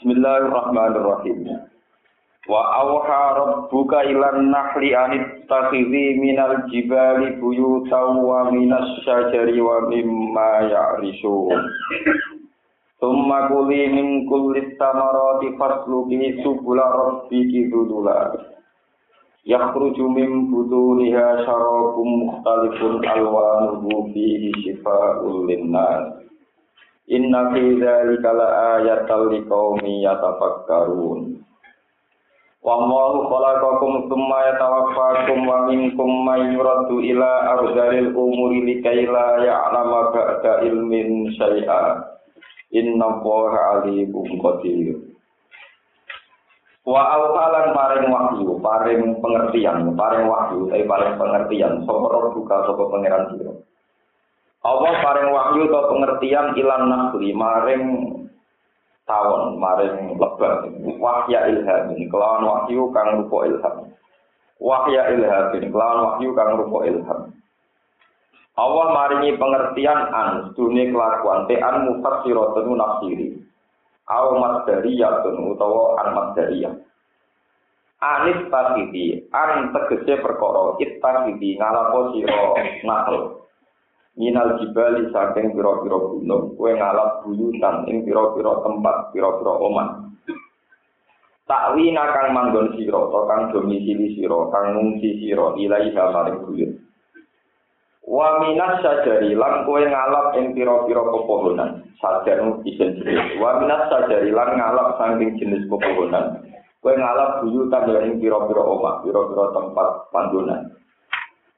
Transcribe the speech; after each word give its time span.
Bismillahirrahmanirrahim. 0.00 1.44
Wa 2.48 2.62
awha 2.72 3.36
rabbuka 3.36 4.00
ilan 4.08 4.48
nahli 4.48 4.96
anit 4.96 5.44
takhidhi 5.44 6.16
minal 6.16 6.64
jibali 6.72 7.36
buyutan 7.36 8.16
wa 8.24 8.48
minas 8.48 8.96
syajari 9.04 9.60
wa 9.60 9.92
mimma 9.92 10.72
ya'rishun. 10.72 11.52
Tumma 12.96 13.52
kuli 13.52 13.92
min 13.92 14.24
kulli 14.24 14.72
tamarati 14.80 15.52
fasluki 15.60 16.40
subula 16.40 16.88
rabbiki 16.96 17.68
dudula. 17.68 18.40
Yakhruju 19.44 20.08
min 20.16 20.48
butuniha 20.48 21.44
syarabum 21.44 22.24
mukhtalifun 22.24 23.04
alwanuhu 23.04 24.08
fihi 24.16 24.48
shifa'ul 24.64 25.44
linnas. 25.44 26.19
Inna 27.10 27.50
fi 27.50 27.74
dzalika 27.74 28.30
laayatal 28.30 29.34
liqaumi 29.34 30.06
yatafakkarun. 30.06 31.42
Wa 32.62 32.72
Allahu 32.78 33.26
khalaqakum 33.26 34.06
tsumma 34.06 34.38
yatawaffakum 34.52 35.42
wa 35.42 35.66
minkum 35.66 36.10
may 36.22 36.54
yuraddu 36.54 37.02
ila 37.02 37.58
ardhil 37.58 38.14
umuri 38.14 38.62
likay 38.62 39.10
la 39.10 39.42
ya'lama 39.42 40.14
ba'da 40.14 40.62
ilmin 40.70 41.34
syai'a. 41.34 41.98
Inna 42.78 43.18
Allaha 43.18 43.82
alimun 43.82 44.30
qadir. 44.38 45.02
Wa 46.86 47.02
awhalan 47.10 47.74
paring 47.74 48.06
wahyu, 48.06 48.54
paring 48.62 49.18
pengertian, 49.18 49.98
paring 49.98 50.30
wahyu, 50.30 50.70
tapi 50.70 50.86
paring 50.86 51.18
pengertian, 51.18 51.82
sapa 51.82 52.30
buka 52.38 52.56
sapa 52.70 52.82
pangeran 52.86 53.24
sira. 53.34 53.52
Allah 54.60 54.92
paring 55.00 55.28
wahyu 55.32 55.72
atau 55.72 55.88
pengertian 55.88 56.52
ilan 56.52 56.82
nasli 56.92 57.32
maring 57.32 57.84
tawon 59.08 59.56
maring 59.56 60.20
lebar. 60.20 60.68
Wahya 61.00 61.48
ilham 61.48 61.96
ini 61.96 62.04
kelawan 62.12 62.44
wahyu 62.44 62.92
kang 62.92 63.24
rupa 63.24 63.48
ilham. 63.48 63.76
Wahya 64.60 65.16
ilham 65.16 65.56
ini 65.56 65.66
kelawan 65.72 65.98
wahyu 66.04 66.36
kang 66.36 66.60
rupa 66.60 66.78
ilham. 66.84 67.20
Allah 68.60 68.86
maringi 68.92 69.40
pengertian 69.40 70.00
an 70.12 70.52
dunia 70.52 70.92
kelakuan 70.92 71.48
te 71.48 71.56
an 71.56 71.88
mufassiratun 71.88 72.76
nafsiri. 72.76 73.40
Au 74.12 74.36
masdariyatun 74.36 75.56
utawa 75.56 76.04
an 76.04 76.08
masdariyah. 76.12 76.74
Anis 78.00 78.48
tasidi, 78.48 79.28
an 79.32 79.72
tegese 79.76 80.24
perkara, 80.24 80.76
it 80.80 81.00
tasidi, 81.04 81.60
ngalapo 81.60 82.16
siro 82.16 82.56
nakal, 82.80 83.44
minal 84.20 84.60
jibali 84.60 85.08
saking 85.08 85.56
pira-pira 85.56 85.96
gunung 85.96 86.52
kowe 86.60 86.68
ngalap 86.68 87.24
buyutan 87.24 87.88
ing 87.88 88.04
pira-pira 88.04 88.52
tempat 88.60 89.16
pira-pira 89.16 89.52
omah. 89.56 90.12
Takwi 91.48 91.88
nakang 91.96 92.36
manggon 92.36 92.76
sira 92.76 93.00
to 93.00 93.20
kang 93.24 93.48
domisili 93.48 94.12
sira 94.12 94.52
kang 94.52 94.76
ngungsi 94.76 95.24
sira 95.24 95.56
ilaiha 95.56 96.04
maring 96.12 96.38
buyut. 96.44 96.72
Wa 98.04 98.44
minas 98.44 98.84
sajari 98.84 99.32
lan 99.32 99.64
kowe 99.64 99.80
ngalap 99.80 100.36
ing 100.36 100.52
pira-pira 100.52 101.00
pepohonan 101.00 101.88
sajar 101.96 102.44
isin 102.68 103.00
jenis 103.00 103.40
wa 103.40 103.56
minas 103.56 103.88
sajari 103.88 104.36
lan 104.36 104.52
ngalap 104.60 105.00
saking 105.00 105.40
jenis 105.40 105.64
pepohonan. 105.64 106.44
Kowe 106.84 106.92
ngalap 106.92 107.40
buyutan 107.40 107.88
ing 108.04 108.20
pira-pira 108.20 108.68
omah 108.68 109.00
pira-pira 109.00 109.48
tempat 109.56 110.12
panggonan 110.12 110.76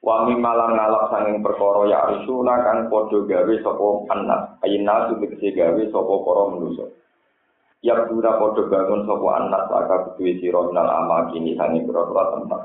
Wami 0.03 0.34
malang 0.34 0.75
ngalap 0.75 1.14
sanging 1.14 1.47
perkara 1.47 1.86
ya 1.86 1.98
arsuna 2.03 2.58
kang 2.67 2.91
padha 2.91 3.22
gawe 3.22 3.55
sapa 3.62 3.86
anak 4.11 4.59
ayina 4.67 5.06
tegese 5.14 5.55
gawe 5.55 5.78
sapa 5.78 6.14
para 6.27 6.42
manusa. 6.50 6.91
Ya 7.86 7.94
pura 8.11 8.34
padha 8.34 8.67
bangun 8.67 9.06
sapa 9.06 9.27
anak 9.39 9.62
saka 9.70 10.19
kuwi 10.19 10.42
sira 10.42 10.59
nal 10.75 10.91
amal 10.91 11.31
kini 11.31 11.55
sanging 11.55 11.86
pira-pira 11.86 12.34
tempat. 12.34 12.62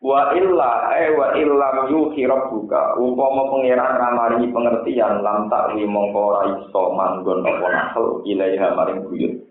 Wa 0.00 0.32
illa 0.32 0.96
e 0.96 1.12
wa 1.12 1.36
illam 1.36 1.76
yuhi 1.92 2.24
rabbuka. 2.24 2.96
Umpama 2.96 3.52
pangeran 3.52 4.00
ramari 4.00 4.48
pengertian 4.48 5.20
lam 5.20 5.52
takwi 5.52 5.84
mongko 5.84 6.20
ora 6.32 6.56
iso 6.56 6.82
manggon 6.96 7.44
apa 7.44 7.66
nakal 7.68 8.24
ilaiha 8.24 8.72
maring 8.72 9.04
buyut. 9.04 9.44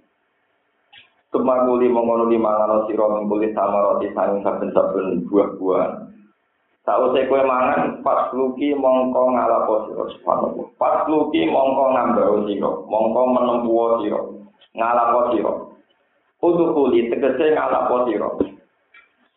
Kemanguli 1.30 1.86
mongkono 1.86 2.34
di 2.34 2.42
mangano 2.42 2.90
sira 2.90 3.14
mengkulit 3.14 3.54
sama 3.54 3.78
roti 3.94 4.10
sanging 4.18 4.42
saben-saben 4.42 5.30
buah-buahan 5.30 6.06
Sausé 6.86 7.26
kowe 7.26 7.42
mangan 7.42 8.06
pas 8.06 8.30
luki 8.30 8.78
mongko 8.78 9.34
ngalapo 9.34 9.90
sira 9.90 10.06
subhanallah. 10.06 10.70
Pas 10.78 11.02
luki 11.10 11.50
mongko 11.50 11.98
ngambau 11.98 12.46
sira, 12.46 12.70
mongko 12.86 13.22
menempuo 13.34 13.86
sira, 14.06 14.22
ngalapo 14.78 15.20
sira. 15.34 15.54
Udukuli 16.46 17.10
tegese 17.10 17.58
ngalapo 17.58 18.06
sira. 18.06 18.30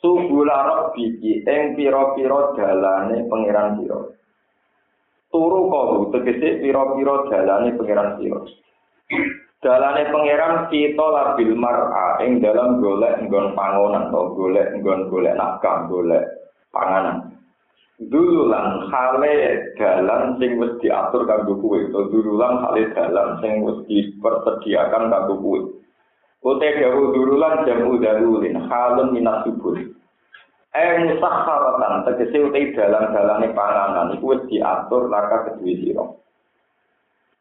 Subula 0.04 0.56
rabbiki 0.68 1.40
ing 1.48 1.72
pira-pira 1.72 2.52
dalane 2.52 3.24
pangeran 3.32 3.80
sira. 3.80 3.98
Turu 5.32 5.72
kau 5.72 6.12
tegese 6.12 6.60
pira-pira 6.60 7.32
dalane 7.32 7.72
pangeran 7.80 8.20
sira. 8.20 8.44
Dalane 9.64 10.04
pangeran 10.12 10.68
kita 10.68 11.06
labil 11.16 11.56
mar'a 11.56 12.20
ing 12.28 12.44
dalam 12.44 12.84
golek 12.84 13.24
nggon 13.24 13.56
pangonan 13.56 14.12
atau 14.12 14.36
golek 14.36 14.68
nggon 14.76 15.08
golek 15.08 15.32
nafkah, 15.32 15.88
golek 15.88 16.28
panganan. 16.76 17.37
Dululan 17.98 18.86
hale 18.94 19.34
dalan 19.74 20.38
sing 20.38 20.54
wis 20.62 20.78
diatur 20.78 21.26
kanggo 21.26 21.58
kuwe. 21.58 21.90
To 21.90 22.06
dululan 22.14 22.62
hale 22.62 22.94
dalan 22.94 23.42
sing 23.42 23.66
wis 23.66 23.82
dipersediakan 23.90 25.10
kanggo 25.10 25.34
kuwe. 25.42 25.60
Ote 26.46 26.68
gawu 26.78 27.10
dululan 27.10 27.66
jamu 27.66 27.98
darulin 27.98 28.70
halun 28.70 29.10
minas 29.10 29.42
subur. 29.42 29.74
Eh 30.70 30.90
musakharatan 31.02 32.06
tegese 32.06 32.38
utai 32.38 32.70
dalan-dalane 32.70 33.50
panganan 33.50 34.14
iku 34.14 34.38
wis 34.38 34.46
diatur 34.46 35.10
laka 35.10 35.50
kedue 35.50 35.74
sira. 35.82 36.06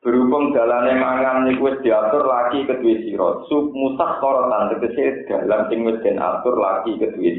Berhubung 0.01 0.57
dalane 0.57 0.97
mangan 0.97 1.45
iku 1.53 1.69
wis 1.69 1.77
diatur 1.85 2.25
lagi 2.25 2.65
kedue 2.65 3.05
sira. 3.05 3.45
Sub 3.45 3.69
musakharatan 3.77 4.73
tegese 4.73 5.29
dalan 5.29 5.69
sing 5.69 5.85
wis 5.85 6.01
diatur 6.01 6.57
lagi 6.57 6.97
kedue 6.97 7.29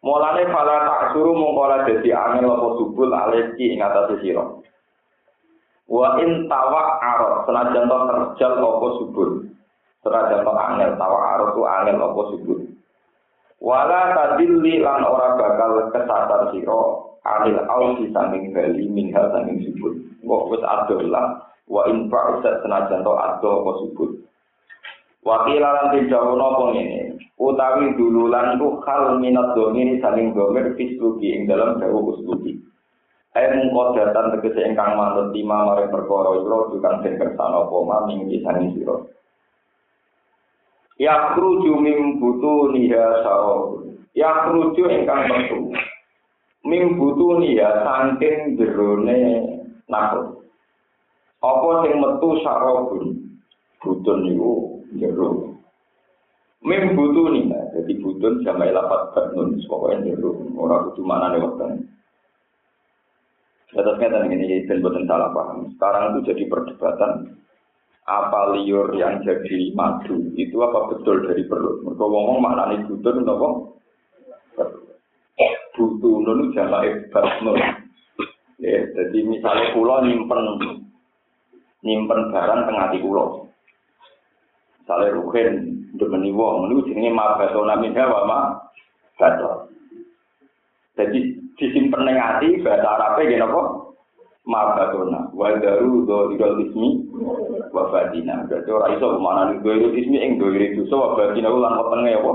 Mulane 0.00 0.48
fala 0.48 0.88
tak 0.88 1.02
suruh 1.12 1.36
mongkola 1.36 1.84
dadi 1.84 2.08
angin 2.08 2.48
lopo 2.48 2.80
subul 2.80 3.12
aleki 3.12 3.76
ing 3.76 3.84
atas 3.84 4.16
sira. 4.24 4.48
Wa 5.84 6.16
in 6.24 6.48
tawa 6.48 6.96
aro 7.04 7.44
senajan 7.44 7.84
to 7.84 7.96
terjal 8.08 8.52
lopo 8.64 8.88
subul. 8.96 9.30
Senajan 10.00 10.40
to 10.40 10.52
angin 10.56 10.96
tawa 10.96 11.36
aro 11.36 11.52
tu 11.52 11.68
angin 11.68 12.00
lopo 12.00 12.32
subul. 12.32 12.64
Wala 13.60 14.16
tadilli 14.16 14.80
lan 14.80 15.04
ora 15.04 15.36
bakal 15.36 15.92
kesasar 15.92 16.48
sira 16.56 16.80
anil 17.28 17.60
ausi 17.68 18.08
sanging 18.16 18.56
bali 18.56 18.88
minha 18.88 19.20
sanging 19.36 19.68
subul. 19.68 20.00
Kok 20.24 20.48
wis 20.48 20.64
adolah 20.64 21.44
wa 21.68 21.84
in 21.92 22.08
fa'usat 22.08 22.64
senajan 22.64 23.04
to 23.04 23.12
ado 23.12 23.48
apa 23.52 23.72
subul. 23.84 24.16
Wakil 25.20 25.60
lan 25.60 25.92
dijawono 25.92 26.44
apa 26.48 26.64
ngene. 26.72 27.00
Utawi 27.36 27.92
dululan 27.96 28.56
ku 28.56 28.80
hal 28.84 29.20
minat 29.20 29.52
domini 29.52 30.00
saling 30.00 30.32
domer 30.32 30.72
fisluki 30.76 31.36
ing 31.36 31.44
dalam 31.44 31.76
dawu 31.76 32.16
usluki. 32.16 32.56
Air 33.36 33.52
mengkodatan 33.52 34.32
tegese 34.36 34.64
ingkang 34.64 34.96
manut 34.96 35.30
lima 35.36 35.68
mare 35.68 35.92
perkara 35.92 36.40
ira 36.40 36.58
dukan 36.72 36.94
den 37.04 37.14
kersane 37.20 37.56
apa 37.62 37.76
maming 37.84 38.32
isane 38.32 38.72
sira. 38.72 38.96
Ya 40.96 41.36
kruju 41.36 41.80
mim 41.80 42.16
butu 42.20 42.72
niha 42.72 43.24
saro. 43.24 43.84
Ya 44.16 44.48
kruju 44.48 44.88
ingkang 44.88 45.28
metu. 45.28 45.60
Mim 46.64 46.96
butu 46.96 47.40
niha 47.44 47.68
saking 47.84 48.56
jerone 48.56 49.20
nakut. 49.88 50.48
Apa 51.44 51.68
sing 51.84 52.04
metu 52.04 52.28
sarobun? 52.40 53.04
Butun 53.80 54.18
niku 54.28 54.69
jero. 54.96 55.54
Mim 56.60 56.92
butuh 56.92 57.32
nih, 57.32 57.48
jadi 57.72 57.92
butun 58.04 58.44
sama 58.44 58.68
lapat 58.68 59.16
batnun, 59.16 59.56
pokoknya 59.64 60.12
jero. 60.12 60.44
Orang 60.60 60.92
itu 60.92 61.00
mana 61.00 61.32
nih 61.32 61.40
waktu 61.40 61.88
Atas 63.70 64.02
kata 64.02 64.26
ini 64.26 64.66
dan 64.66 64.82
buatan 64.82 65.06
salah 65.06 65.30
paham. 65.30 65.70
Sekarang 65.78 66.18
itu 66.18 66.34
jadi 66.34 66.42
perdebatan 66.50 67.38
apa 68.02 68.58
liur 68.58 68.90
yang 68.98 69.22
jadi 69.22 69.70
madu 69.78 70.34
itu 70.34 70.58
apa 70.58 70.90
betul 70.90 71.22
dari 71.22 71.46
perut. 71.46 71.86
Mereka 71.86 72.02
ngomong 72.02 72.42
mana 72.42 72.74
nih 72.74 72.82
apa? 72.82 73.48
Butuh 75.78 76.14
nunu 76.18 76.50
jamaah 76.50 76.98
batnun. 77.14 77.60
Ya, 78.60 78.84
jadi 78.92 79.18
misalnya 79.24 79.72
pulau 79.72 80.04
nyimpen 80.04 80.40
nyimpen 81.80 82.20
barang 82.34 82.60
tengah 82.68 82.86
di 82.92 82.98
pulau. 83.00 83.49
sale 84.90 85.14
ruhen 85.14 85.86
demeni 85.94 86.34
wong 86.34 86.66
niku 86.66 86.90
jenenge 86.90 87.14
mabasona 87.14 87.78
min 87.78 87.94
wa 87.94 88.26
ma 88.26 88.38
kato 89.14 89.70
dadi 90.98 91.38
sisi 91.54 91.86
peneng 91.86 92.18
ati 92.18 92.58
bahasa 92.58 92.98
arabe 92.98 93.30
ngene 93.30 93.46
apa? 93.46 93.62
Mabasona 94.50 95.30
wa 95.30 95.54
daru 95.62 96.02
do 96.10 96.34
idol 96.34 96.58
ismi 96.66 97.06
wa 97.70 97.86
fadina 97.94 98.50
dadi 98.50 98.66
ora 98.66 98.90
iso 98.90 99.14
mana 99.22 99.54
ning 99.54 99.62
do 99.62 99.94
ismi 99.94 100.18
ing 100.18 100.42
do 100.42 100.50
iri 100.50 100.74
dosa 100.74 100.98
wa 100.98 101.08
fadina 101.14 101.54
ku 101.54 101.62
lan 101.62 101.78
peneng 101.78 102.10
ya 102.10 102.18
apa? 102.18 102.32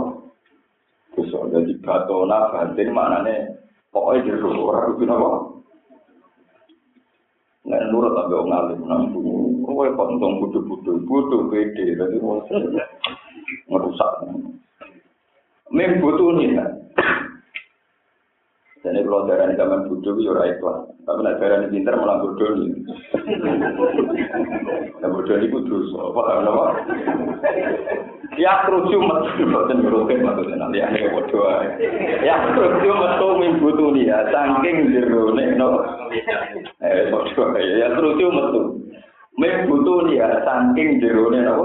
Dosa. 1.19 1.37
Dadi 1.51 1.73
katona 1.83 2.55
fadin 2.55 2.89
manane 2.95 3.35
pokoke 3.91 4.23
jero 4.23 4.47
ora 4.63 4.95
kuwi 4.95 5.03
napa 5.03 5.51
Nah, 7.65 7.81
nurut 7.89 8.13
tapi 8.13 8.29
orang 8.29 8.77
ngalim, 8.77 8.79
nah, 8.85 9.01
Kowe 9.85 9.93
kok 9.93 10.09
untung 10.17 10.41
bodho-bodho, 10.41 10.97
bodho 11.05 11.45
pede 11.53 11.93
dadi 11.93 12.17
ngerusak. 13.69 14.13
Mem 15.69 16.01
butuh 16.01 16.41
nih. 16.41 16.57
Jadi 18.81 19.01
kalau 19.05 19.29
darah 19.29 19.53
zaman 19.53 19.85
bodoh, 19.85 20.17
ya 20.17 20.33
orang 20.33 20.49
ikhlas. 20.57 20.77
Tapi 21.05 21.21
nak 21.21 21.37
darah 21.37 21.57
ini 21.61 21.69
pintar 21.69 22.01
malah 22.01 22.17
bodoh 22.17 22.49
nih. 22.57 22.81
Nah 25.05 25.09
bodoh 25.13 25.35
ini 25.37 25.53
kudus. 25.53 25.93
Apa 25.93 26.21
apa? 26.41 26.65
Ya 28.41 28.65
kerucu 28.65 28.97
metu, 29.05 29.45
dan 29.69 29.85
beroket 29.85 30.17
maksudnya 30.25 30.65
nanti 30.65 30.81
ada 30.81 31.13
bodoh. 31.13 31.45
Ya 32.25 32.41
kerucu 32.41 32.89
metu 32.89 33.27
mimbutu 33.37 33.85
nih 33.93 34.09
ya, 34.09 34.17
saking 34.33 34.97
jerone 34.97 35.45
no. 35.53 35.85
Eh 36.81 37.13
bodoh 37.13 37.53
ya, 37.53 37.85
ya 37.85 37.87
kerucu. 37.93 38.33
Mimbutu 39.35 40.07
nih 40.07 40.23
ya, 40.23 40.29
saking 40.47 41.03
jerone 41.03 41.39
no. 41.43 41.55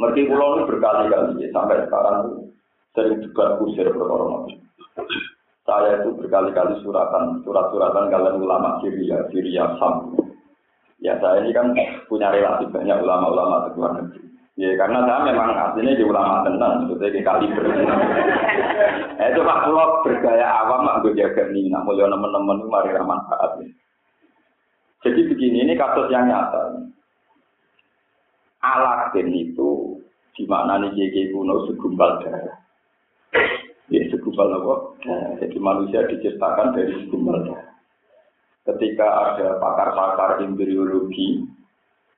Merti 0.00 0.24
pulau 0.24 0.56
ini 0.56 0.68
berkali-kali 0.68 1.52
sampai 1.52 1.84
sekarang 1.84 2.48
sering 2.96 3.20
juga 3.20 3.60
kusir 3.60 3.86
perkara 3.92 4.48
saya 5.62 6.02
itu 6.02 6.10
berkali-kali 6.18 6.82
suratan, 6.82 7.38
surat-suratan 7.46 8.10
kalian 8.10 8.42
ulama 8.42 8.82
Syria, 8.82 9.22
Syria 9.30 9.78
Sam. 9.78 10.10
Ya 10.98 11.14
saya 11.22 11.42
ini 11.42 11.54
kan 11.54 11.74
punya 12.10 12.34
relasi 12.34 12.66
banyak 12.70 12.98
ulama-ulama 12.98 13.70
di 13.70 13.78
luar. 13.78 13.94
Ya 14.58 14.74
karena 14.74 15.06
saya 15.06 15.20
memang 15.22 15.54
aslinya 15.54 15.98
di 15.98 16.04
ulama 16.04 16.42
tenang, 16.42 16.86
sebetulnya 16.86 17.14
di 17.14 17.22
kaliber. 17.22 17.64
eh, 19.22 19.28
itu 19.32 19.40
pak 19.40 19.60
pulau 19.64 20.02
bergaya 20.02 20.46
awam, 20.66 20.82
mak 20.82 21.06
gue 21.06 21.14
jaga 21.14 21.46
nih, 21.50 21.70
mulia 21.72 22.10
teman-teman 22.10 22.58
mari 22.66 22.90
manfaat. 22.98 23.62
Jadi 25.02 25.20
begini, 25.26 25.66
ini 25.66 25.74
kasus 25.74 26.06
yang 26.14 26.30
nyata. 26.30 26.86
Alatin 28.62 29.34
itu 29.34 29.98
di 30.38 30.46
mana 30.46 30.78
nih 30.78 30.94
JG 30.94 31.34
kuno 31.34 31.66
segumpal 31.66 32.22
darah. 32.22 32.56
Ya, 33.90 34.00
segumpal 34.08 34.48
apa? 34.54 34.74
Jadi 35.42 35.58
manusia 35.58 36.06
diciptakan 36.06 36.78
dari 36.78 36.94
segumpal 37.02 37.42
darah. 37.42 37.74
Ketika 38.62 39.34
ada 39.34 39.58
pakar-pakar 39.58 40.38
embriologi, 40.46 41.42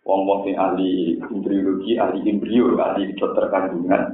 wong-wong 0.05 0.45
yang 0.53 0.61
ahli 0.61 1.17
embriologi, 1.25 1.97
ahli 1.97 2.21
embrio, 2.29 2.77
ahli 2.77 3.17
dokter 3.17 3.49
kandungan, 3.49 4.14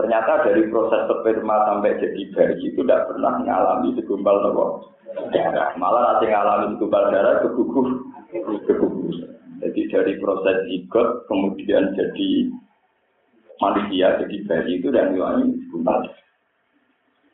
ternyata 0.00 0.48
dari 0.48 0.64
proses 0.72 1.04
sperma 1.04 1.68
sampai 1.68 2.00
jadi 2.00 2.22
bayi 2.32 2.72
itu 2.72 2.80
tidak 2.80 3.12
pernah 3.12 3.36
mengalami 3.36 3.92
segumpal 4.00 4.40
apa? 4.48 4.64
darah. 5.28 5.76
Malah 5.76 6.02
nanti 6.16 6.32
mengalami 6.32 6.66
segumpal 6.72 7.04
darah 7.12 7.34
keguguh, 7.44 7.88
keguguh. 8.64 9.12
Jadi 9.60 9.80
dari 9.92 10.12
proses 10.16 10.64
ikut 10.72 11.28
kemudian 11.28 11.92
jadi 11.92 12.30
manusia, 13.60 14.16
jadi 14.24 14.36
bayi 14.48 14.80
itu 14.80 14.88
dan 14.88 15.12
mengalami 15.12 15.60
segumpal 15.68 16.08
darah. 16.08 16.26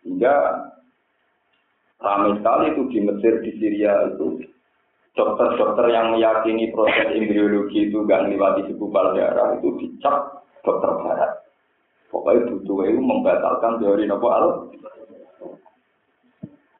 Hingga 0.02 0.36
ramai 2.02 2.34
sekali 2.42 2.66
itu 2.74 2.82
di 2.90 2.98
Mesir, 3.06 3.34
di 3.46 3.50
Syria 3.62 4.10
itu 4.10 4.42
dokter-dokter 5.14 5.86
yang 5.94 6.18
meyakini 6.18 6.74
proses 6.74 7.14
embriologi 7.14 7.88
itu 7.88 8.02
gak 8.04 8.26
melewati 8.26 8.66
segumpal 8.66 9.14
darah 9.14 9.54
itu 9.62 9.70
dicap 9.78 10.42
dokter 10.66 10.90
barat. 11.06 11.35
Pokoknya 12.16 12.48
butuh 12.48 12.78
itu 12.88 12.96
membatalkan 12.96 13.76
teori 13.76 14.08
nopo 14.08 14.26
al. 14.32 14.44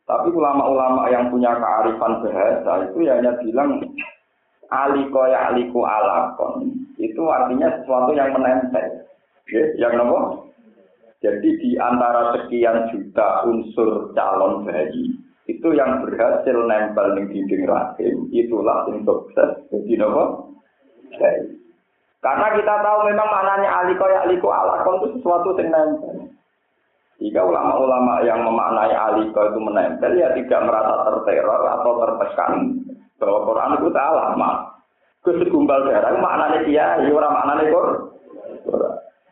Tapi 0.08 0.28
ulama-ulama 0.32 1.12
yang 1.12 1.28
punya 1.28 1.52
kearifan 1.60 2.24
bahasa 2.24 2.72
itu 2.88 3.04
ya 3.04 3.20
hanya 3.20 3.36
bilang 3.44 3.84
aliko 4.72 5.20
ya 5.28 5.52
aliko 5.52 5.84
alakon 5.84 6.72
itu 6.96 7.20
artinya 7.28 7.68
sesuatu 7.76 8.16
yang 8.16 8.32
menempel. 8.32 9.04
Ya, 9.52 9.62
yang 9.76 10.00
nopo 10.00 10.48
jadi 11.20 11.48
di 11.60 11.76
antara 11.76 12.32
sekian 12.32 12.88
juta 12.96 13.44
unsur 13.44 14.16
calon 14.16 14.64
bayi 14.64 15.20
itu 15.52 15.68
yang 15.76 16.00
berhasil 16.00 16.56
nempel 16.64 17.12
di 17.12 17.22
dinding 17.36 17.68
rahim 17.68 18.16
itulah 18.32 18.88
yang 18.88 19.04
sukses 19.04 19.68
jadi 19.68 20.00
nopo 20.00 20.56
bayi. 21.12 21.55
Karena 22.26 22.58
kita 22.58 22.74
tahu 22.82 22.98
memang 23.06 23.28
maknanya 23.30 23.70
aliko 23.70 24.04
ya 24.10 24.26
aliko 24.26 24.50
alakon 24.50 24.98
itu 24.98 25.06
sesuatu 25.14 25.54
yang 25.62 25.70
nempel. 25.70 26.26
Jika 27.22 27.38
ulama-ulama 27.38 28.18
yang 28.26 28.42
memaknai 28.42 28.90
aliko 28.90 29.46
itu 29.46 29.58
menempel 29.62 30.10
ya 30.18 30.34
tidak 30.34 30.66
merasa 30.66 31.06
terteror 31.06 31.62
atau 31.62 31.92
tertekan 32.02 32.82
bahwa 33.22 33.46
Quran 33.46 33.74
itu 33.78 33.88
salah, 33.94 34.34
mak. 34.34 34.56
Kesegumbal 35.22 35.86
darah 35.86 36.18
maknanya 36.18 36.58
dia, 36.66 36.98
ya 36.98 37.10
orang 37.14 37.30
maknanya 37.30 37.64
Quran. 37.70 37.94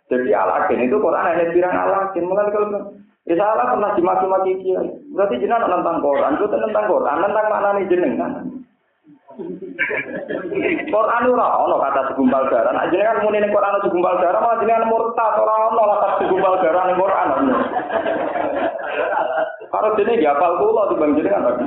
Jadi 0.07 0.31
alakin 0.31 0.87
itu 0.87 0.97
Quran 1.03 1.27
hanya 1.27 1.45
bilang 1.51 1.75
alakin. 1.75 2.25
Mungkin 2.31 2.49
kalau 2.55 2.79
ya 3.27 3.35
salah 3.35 3.75
pernah 3.75 3.91
dimaki-maki 3.99 4.63
dia. 4.63 4.81
Berarti 5.11 5.43
jenengan 5.43 5.67
tentang 5.67 5.99
Quran, 5.99 6.39
itu 6.39 6.47
tentang 6.47 6.87
Quran, 6.87 7.17
tentang 7.27 7.47
mana 7.51 7.69
nih 7.75 7.91
jenengan. 7.91 8.33
Quran 9.35 11.23
ora 11.35 11.49
ono 11.59 11.77
kata 11.83 12.01
segumpal 12.13 12.47
darah. 12.51 12.71
Nah, 12.71 12.87
jenengan 12.91 13.23
muni 13.27 13.43
ning 13.43 13.51
Quran 13.51 13.83
segumpal 13.83 14.15
darah, 14.23 14.39
malah 14.39 14.59
jenengan 14.63 14.87
murtad 14.87 15.35
ora 15.43 15.55
ono 15.75 15.83
kata 15.83 16.09
segumpal 16.23 16.55
darah 16.63 16.83
ning 16.87 16.99
Quran. 16.99 17.29
Kalau 19.75 19.91
jenenge 19.99 20.23
ya 20.23 20.39
hafal 20.39 20.53
kula 20.63 20.83
dibanding 20.95 21.19
jenengan 21.19 21.43
lagi. 21.51 21.67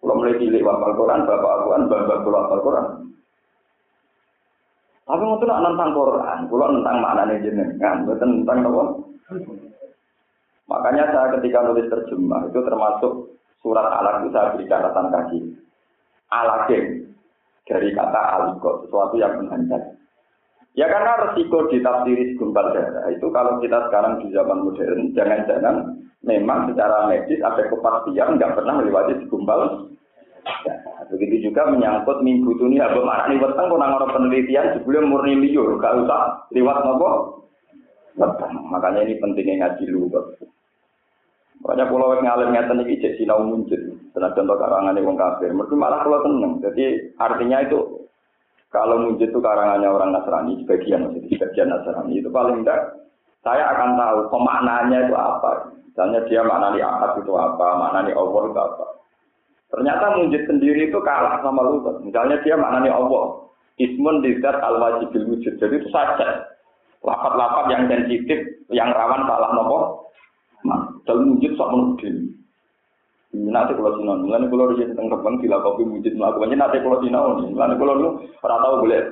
Kalau 0.00 0.14
mulai 0.16 0.40
cilik 0.40 0.64
hafal 0.64 0.92
Quran, 0.96 1.28
bapak 1.28 1.52
aku 1.60 1.66
kan 1.68 1.82
bapak 1.92 2.16
kula 2.24 2.38
hafal 2.48 2.60
Quran. 2.64 2.86
Tapi 5.08 5.24
mau 5.24 5.40
tuh 5.40 5.48
tentang 5.48 5.90
Quran, 5.96 6.38
kalau 6.52 6.68
tentang 6.68 6.96
maknanya 7.00 7.40
jenengan, 7.40 8.04
bukan 8.04 8.44
tentang 8.44 8.58
apa. 8.68 8.82
Makanya 10.68 11.04
saya 11.08 11.32
ketika 11.40 11.64
nulis 11.64 11.88
terjemah 11.88 12.44
itu 12.44 12.60
termasuk 12.60 13.12
surat 13.64 13.88
alaq 13.88 14.20
itu 14.20 14.28
saya 14.36 14.52
beri 14.52 14.68
catatan 14.68 15.08
kaki. 15.08 15.40
Alakim 16.28 17.08
dari 17.64 17.92
kata 17.92 18.22
alikot, 18.36 18.88
sesuatu 18.88 19.16
yang 19.16 19.40
menghantar. 19.40 19.96
Ya 20.76 20.86
karena 20.86 21.32
resiko 21.32 21.66
ditafsiri 21.72 22.36
segumpal 22.36 22.70
darah 22.70 23.10
itu 23.10 23.26
kalau 23.34 23.58
kita 23.58 23.88
sekarang 23.88 24.22
di 24.22 24.30
zaman 24.30 24.62
modern, 24.62 25.10
jangan-jangan 25.16 25.76
memang 26.22 26.70
secara 26.70 27.10
medis 27.10 27.42
ada 27.42 27.66
kepastian 27.66 28.38
nggak 28.38 28.54
pernah 28.54 28.78
melewati 28.78 29.18
segumpal 29.26 29.88
Nah, 30.48 31.04
begitu 31.12 31.50
juga 31.50 31.68
menyangkut 31.68 32.24
minggu 32.24 32.56
ini 32.64 32.80
apa 32.80 32.98
makna 33.04 33.32
ini 33.32 33.42
weteng 33.42 33.68
kok 33.68 33.78
orang 33.78 34.12
penelitian 34.16 34.66
sebelum 34.76 35.12
murni 35.12 35.34
liur 35.36 35.76
gak 35.76 36.04
usah 36.04 36.48
lewat 36.56 36.76
nopo. 36.88 37.10
Makanya 38.72 39.06
ini 39.06 39.20
pentingnya 39.20 39.68
ngaji 39.68 39.84
lu. 39.92 40.08
Makanya 41.62 41.84
pulau 41.90 42.16
yang 42.18 42.26
ngalim 42.26 42.50
ngeten 42.54 42.82
iki 42.86 43.00
cek 43.02 43.16
sinau 43.20 43.44
muncul. 43.44 43.97
Tenan 44.18 44.34
contoh 44.34 44.58
karangan 44.58 44.98
wong 44.98 45.14
kafir. 45.14 45.54
Mereka 45.54 45.78
malah 45.78 46.02
kalau 46.02 46.26
tenang. 46.26 46.58
Jadi 46.58 47.14
artinya 47.22 47.62
itu 47.62 47.78
kalau 48.74 48.98
muncul 48.98 49.30
itu 49.30 49.38
karangannya 49.38 49.86
orang 49.86 50.10
Nasrani, 50.10 50.58
sebagian 50.66 51.06
maksudnya 51.06 51.30
sebagian 51.38 51.70
Nasrani 51.70 52.18
itu 52.18 52.26
paling 52.26 52.66
tidak 52.66 52.98
saya 53.46 53.62
akan 53.70 53.94
tahu 53.94 54.18
pemaknanya 54.34 55.06
itu 55.06 55.14
apa. 55.14 55.70
Misalnya 55.86 56.20
dia 56.26 56.42
maknani 56.42 56.82
akad 56.82 57.22
itu 57.22 57.32
apa, 57.38 57.66
maknani 57.78 58.10
Allah 58.10 58.42
itu 58.42 58.58
apa. 58.58 58.86
Ternyata 59.70 60.04
mujid 60.18 60.42
sendiri 60.50 60.90
itu 60.90 60.98
kalah 61.06 61.38
sama 61.38 61.62
lutut. 61.62 62.02
Misalnya 62.02 62.42
dia 62.42 62.58
maknanya 62.58 62.98
Allah. 62.98 63.46
Ismun 63.78 64.26
dizat 64.26 64.58
al 64.58 64.82
wajibil 64.82 65.30
wujud. 65.30 65.54
Jadi 65.62 65.74
itu 65.78 65.88
saja. 65.94 66.50
Lapat-lapat 67.06 67.70
yang 67.70 67.86
sensitif, 67.86 68.66
yang 68.74 68.90
rawan 68.90 69.22
salah 69.30 69.54
nopo. 69.54 70.10
Nah, 70.66 70.90
dalam 71.06 71.38
mujid 71.38 71.54
sok 71.54 71.70
menudin. 71.70 72.37
Nanti 73.28 73.76
kalau 73.76 73.92
sinau, 74.00 74.24
nanti 74.24 74.48
kalau 74.48 74.72
dia 74.72 74.88
tentang 74.88 75.12
kebang 75.12 75.36
sila 75.44 75.60
kopi 75.60 75.84
mujid 75.84 76.16
melakukannya 76.16 76.56
nanti 76.56 76.80
kalau 76.80 76.96
sinau 77.04 77.36
nih, 77.36 77.52
nanti 77.52 77.76
kalau 77.76 77.94
lu 78.00 78.08
orang 78.40 78.60
tahu 78.64 78.74
boleh 78.88 79.02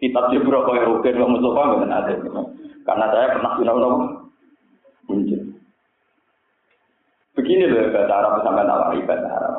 kitab 0.00 0.24
jebro 0.32 0.64
kau 0.64 0.72
yang 0.72 0.88
rugen 0.88 1.20
nggak 1.20 1.30
musuh 1.36 1.52
nggak 1.52 1.84
nanti, 1.84 2.12
karena 2.88 3.06
saya 3.12 3.26
pernah 3.36 3.52
sinau 3.60 3.76
nopo 3.76 4.04
mujid. 5.12 5.52
Begini 7.36 7.64
loh 7.68 7.92
bahasa 7.92 8.12
Arab 8.12 8.32
sampai 8.40 8.64
nawari 8.64 9.00
bahasa 9.04 9.28
Arab. 9.28 9.54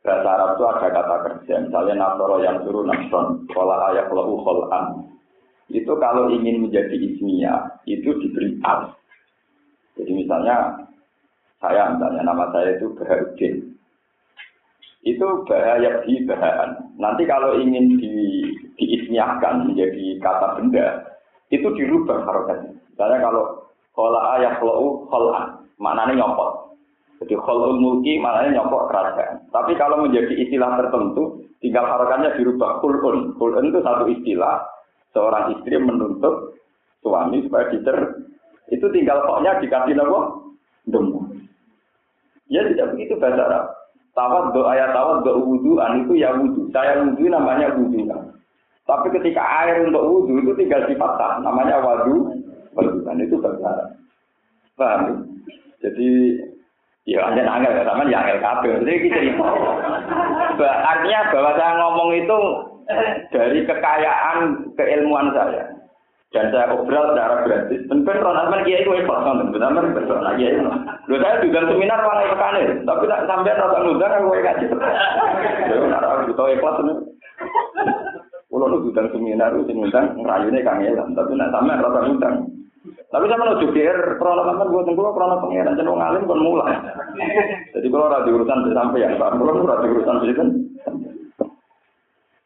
Bahasa 0.00 0.28
Arab 0.32 0.48
itu 0.56 0.64
ada 0.64 0.88
kata 0.88 1.16
kerja, 1.28 1.54
misalnya 1.68 1.94
nasoro 2.00 2.36
yang 2.40 2.56
suruh 2.64 2.84
nasron, 2.88 3.44
kalau 3.52 3.76
ayat 3.92 4.08
kalau 4.08 4.36
ukholan. 4.36 4.84
Itu 5.72 5.92
kalau 5.96 6.28
ingin 6.28 6.68
menjadi 6.68 6.92
ismiyah, 6.92 7.80
itu 7.88 8.16
diberi 8.20 8.60
al. 8.64 8.92
Jadi 9.96 10.12
misalnya, 10.12 10.88
saya 11.62 11.94
misalnya 11.94 12.26
nama 12.26 12.50
saya 12.50 12.74
itu 12.74 12.90
Baharudin. 12.98 13.54
itu 15.02 15.26
bahaya 15.50 16.02
di 16.06 16.22
bahan. 16.26 16.94
Nanti 16.94 17.26
kalau 17.26 17.58
ingin 17.58 17.98
di 17.98 18.14
diismiahkan 18.78 19.66
menjadi 19.66 20.18
kata 20.22 20.58
benda, 20.58 20.86
itu 21.50 21.66
dirubah 21.74 22.22
harokatnya. 22.22 22.70
Misalnya 22.94 23.18
kalau 23.18 23.44
kola 23.98 24.38
ayah 24.38 24.62
kalau 24.62 25.02
kola, 25.10 25.58
maknanya 25.82 26.22
nyopot. 26.22 26.78
Jadi 27.22 27.34
kholul 27.38 27.82
mulki 27.82 28.18
maknanya 28.18 28.62
nyopot 28.62 28.90
kerajaan. 28.90 29.42
Tapi 29.50 29.74
kalau 29.74 30.06
menjadi 30.06 30.38
istilah 30.38 30.78
tertentu, 30.78 31.50
tinggal 31.58 31.86
harokatnya 31.86 32.38
dirubah 32.38 32.78
kulun. 32.78 33.34
Kulun 33.38 33.70
itu 33.74 33.82
satu 33.82 34.06
istilah, 34.06 34.62
seorang 35.14 35.58
istri 35.58 35.82
menuntut 35.82 36.58
suami 37.02 37.42
supaya 37.46 37.70
dicer. 37.74 38.22
Itu 38.70 38.86
tinggal 38.94 39.22
koknya 39.26 39.58
dikasih 39.58 39.98
apa? 39.98 40.20
Demu. 40.86 41.31
Ya 42.52 42.60
tidak 42.68 42.92
begitu 42.92 43.16
bahasa 43.16 43.40
Arab. 43.48 43.64
Tawad 44.12 44.52
doa 44.52 44.76
ayat 44.76 44.92
tawad 44.92 45.24
doa 45.24 45.72
an 45.88 46.04
itu 46.04 46.20
ya 46.20 46.36
wudhu. 46.36 46.68
Saya 46.68 47.00
wudhu 47.00 47.24
namanya 47.32 47.72
wudhu. 47.72 48.04
Tapi 48.84 49.08
ketika 49.16 49.40
air 49.40 49.88
untuk 49.88 50.04
wudhu 50.04 50.44
itu 50.44 50.52
tinggal 50.60 50.84
dipatah. 50.84 51.40
Namanya 51.40 51.80
wadu. 51.80 52.36
Wudhu. 52.76 53.08
itu 53.08 53.36
bahasa 53.40 53.96
Paham? 54.76 55.24
Jadi 55.80 56.36
Ya 57.02 57.18
hanya 57.26 57.42
angel 57.50 57.74
ya, 57.74 57.82
sama 57.82 58.06
ya 58.06 58.22
angel 58.22 58.38
kabel. 58.38 58.78
Jadi 58.86 59.10
gitu. 59.10 59.18
Artinya 60.62 61.20
bahwa 61.34 61.50
saya 61.58 61.72
ngomong 61.82 62.10
itu 62.14 62.38
dari 63.34 63.58
kekayaan 63.66 64.38
keilmuan 64.78 65.34
saya. 65.34 65.71
Dan 66.32 66.48
saya 66.48 66.72
obrol 66.72 67.12
secara 67.12 67.44
gratis. 67.44 67.84
Dan 67.92 68.08
Ronald 68.08 68.64
kiai 68.64 68.80
itu 68.80 68.92
hebat 68.96 69.20
kan, 69.20 69.52
benar 69.52 69.84
betul 69.92 70.16
lagi 70.16 70.48
ya. 70.48 70.64
Lo 71.04 71.16
saya 71.20 71.44
juga 71.44 71.68
seminar 71.68 72.00
orang 72.00 72.32
pekanin, 72.32 72.88
tapi 72.88 73.04
tak 73.04 73.28
sampai 73.28 73.52
rasa 73.52 73.84
ngundang 73.84 74.16
aku 74.16 74.32
ngaji. 74.32 74.64
Yo 75.68 75.84
nara 75.92 76.24
itu 76.24 76.32
ikhlas 76.32 76.80
ini. 76.80 76.92
Kulo 78.48 78.64
nu 78.64 78.80
juga 78.80 79.04
seminar 79.12 79.52
itu 79.60 79.76
ngundang 79.76 80.16
ngrayune 80.16 80.64
kangelan, 80.64 81.12
tapi 81.12 81.36
nak 81.36 81.52
sampai 81.52 81.84
rasa 81.84 82.00
ngundang. 82.00 82.36
Tapi 83.12 83.28
sama 83.28 83.44
lo 83.52 83.60
juga 83.60 83.92
krono 84.16 84.42
kan 84.48 84.72
gue 84.72 84.82
tunggu 84.88 85.12
krono 85.12 85.36
pengiran 85.44 85.76
cenderung 85.76 86.00
ngalim 86.00 86.24
kon 86.24 86.40
mulai. 86.40 86.80
Jadi 87.76 87.92
kalau 87.92 88.08
ada 88.08 88.24
urusan 88.24 88.72
sampai 88.72 89.04
ya, 89.04 89.12
kalau 89.20 89.68
ada 89.68 89.84
urusan 89.84 90.16
sih 90.24 90.32
kan. 90.32 90.48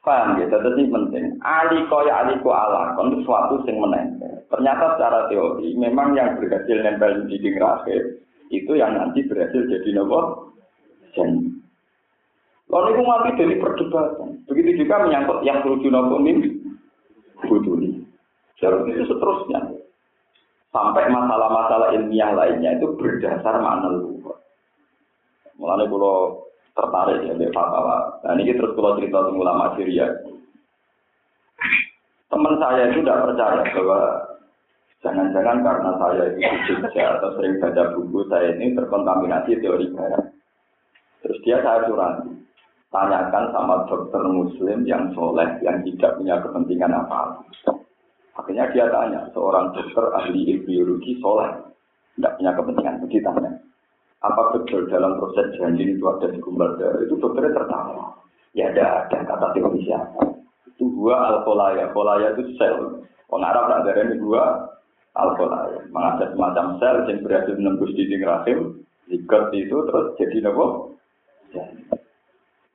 Paham 0.06 0.38
ya, 0.38 0.46
jadi 0.46 0.86
penting. 0.86 1.34
Ali 1.42 1.82
koya 1.90 2.22
ali 2.22 2.38
ko 2.38 2.54
ala, 2.54 2.94
kon 2.94 3.10
sesuatu 3.10 3.58
sing 3.66 3.74
menempel. 3.82 4.38
Ternyata 4.46 4.94
secara 4.94 5.26
teori 5.26 5.74
memang 5.74 6.14
yang 6.14 6.38
berhasil 6.38 6.78
nempel 6.78 7.26
di 7.26 7.42
dinding 7.42 7.58
itu 8.54 8.72
yang 8.78 8.94
nanti 8.94 9.26
berhasil 9.26 9.66
jadi 9.66 9.98
nopo 9.98 10.54
jen. 11.18 11.58
Lalu 12.70 12.88
itu 12.94 13.02
mati 13.02 13.30
dari 13.34 13.56
perdebatan. 13.58 14.46
Begitu 14.46 14.86
juga 14.86 15.02
menyangkut 15.02 15.42
yang 15.42 15.66
tujuh 15.66 15.90
nopo 15.90 16.22
mimpi. 16.22 16.54
Buduli. 17.42 17.98
Jadi 18.62 18.94
itu 18.94 19.10
seterusnya. 19.10 19.74
Sampai 20.70 21.10
masalah-masalah 21.10 21.98
ilmiah 21.98 22.30
lainnya 22.30 22.78
itu 22.78 22.94
berdasar 22.94 23.58
makna 23.58 23.90
luhur. 23.90 24.38
Mulanya 25.58 25.88
kalau 25.88 26.45
tertarik 26.76 27.24
ya 27.24 27.34
di 27.34 27.48
fatwa. 27.56 28.20
Nah 28.20 28.36
ini 28.36 28.52
terus 28.52 28.76
kalau 28.76 29.00
cerita 29.00 29.24
tentang 29.24 29.40
ulama 29.40 29.72
Syria. 29.74 30.06
Teman 32.28 32.54
saya 32.60 32.92
itu 32.92 33.00
tidak 33.00 33.22
percaya 33.24 33.64
bahwa 33.72 34.00
jangan-jangan 35.00 35.58
karena 35.64 35.90
saya 35.96 36.22
itu 36.36 36.54
Jogja 36.68 37.04
atau 37.16 37.30
sering 37.40 37.56
baca 37.62 37.82
buku 37.96 38.20
saya 38.28 38.52
ini 38.60 38.76
terkontaminasi 38.76 39.56
teori 39.64 39.88
barat. 39.96 40.24
Terus 41.24 41.38
dia 41.42 41.58
saya 41.64 41.88
curang, 41.88 42.44
tanyakan 42.92 43.44
sama 43.56 43.88
dokter 43.88 44.22
muslim 44.28 44.84
yang 44.84 45.10
soleh 45.16 45.48
yang 45.64 45.80
tidak 45.80 46.20
punya 46.20 46.36
kepentingan 46.44 46.92
apa. 46.92 47.40
Akhirnya 48.36 48.68
dia 48.70 48.86
tanya, 48.92 49.24
seorang 49.32 49.72
dokter 49.72 50.12
ahli 50.12 50.60
biologi 50.60 51.16
soleh, 51.24 51.56
tidak 52.20 52.36
punya 52.36 52.52
kepentingan. 52.52 53.00
Jadi 53.08 53.16
tanya, 53.24 53.50
apa 54.24 54.56
betul 54.56 54.88
dalam 54.88 55.20
proses 55.20 55.52
janji 55.60 55.92
itu 55.92 56.04
ada 56.08 56.32
segumpal 56.32 56.72
darah? 56.80 57.04
Itu 57.04 57.20
dokternya 57.20 57.52
tertawa. 57.52 58.16
Ya 58.56 58.72
ada, 58.72 59.04
ada 59.04 59.18
kata 59.28 59.46
teori 59.52 59.84
siapa. 59.84 60.40
Itu 60.72 60.88
gua 60.96 61.36
alkolaya. 61.36 61.92
Kolaya 61.92 62.32
itu 62.32 62.56
sel. 62.56 63.04
Pengarap 63.28 63.68
tak 63.68 63.92
ada 63.92 64.08
ini 64.08 64.16
gua 64.16 64.72
alkolaya. 65.12 65.84
Mengada 65.92 66.32
semacam 66.32 66.80
sel 66.80 66.96
yang 67.12 67.20
berhasil 67.20 67.54
menembus 67.60 67.92
dinding 67.92 68.24
rahim. 68.24 68.58
Zigot 69.12 69.52
itu 69.52 69.76
terus 69.86 70.06
jadi 70.16 70.48
nopo. 70.48 70.96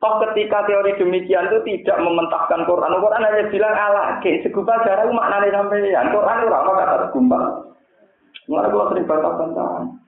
Toh 0.02 0.14
ketika 0.26 0.66
teori 0.66 0.98
demikian 0.98 1.46
itu 1.50 1.60
tidak 1.62 1.98
mementahkan 2.02 2.66
Quran. 2.66 2.98
Quran 2.98 3.22
hanya 3.22 3.46
bilang 3.54 3.76
Allah, 3.78 4.18
ke 4.26 4.42
segumpal 4.42 4.82
darah 4.82 5.06
maknanya 5.14 5.62
sampeyan. 5.62 6.10
Quran 6.10 6.42
itu 6.42 6.50
apa 6.50 6.72
kata 6.74 6.96
segumpal. 7.10 7.44
Mulai 8.50 8.72
gua 8.74 8.90
sering 8.90 9.06
bantah-bantahan. 9.06 10.01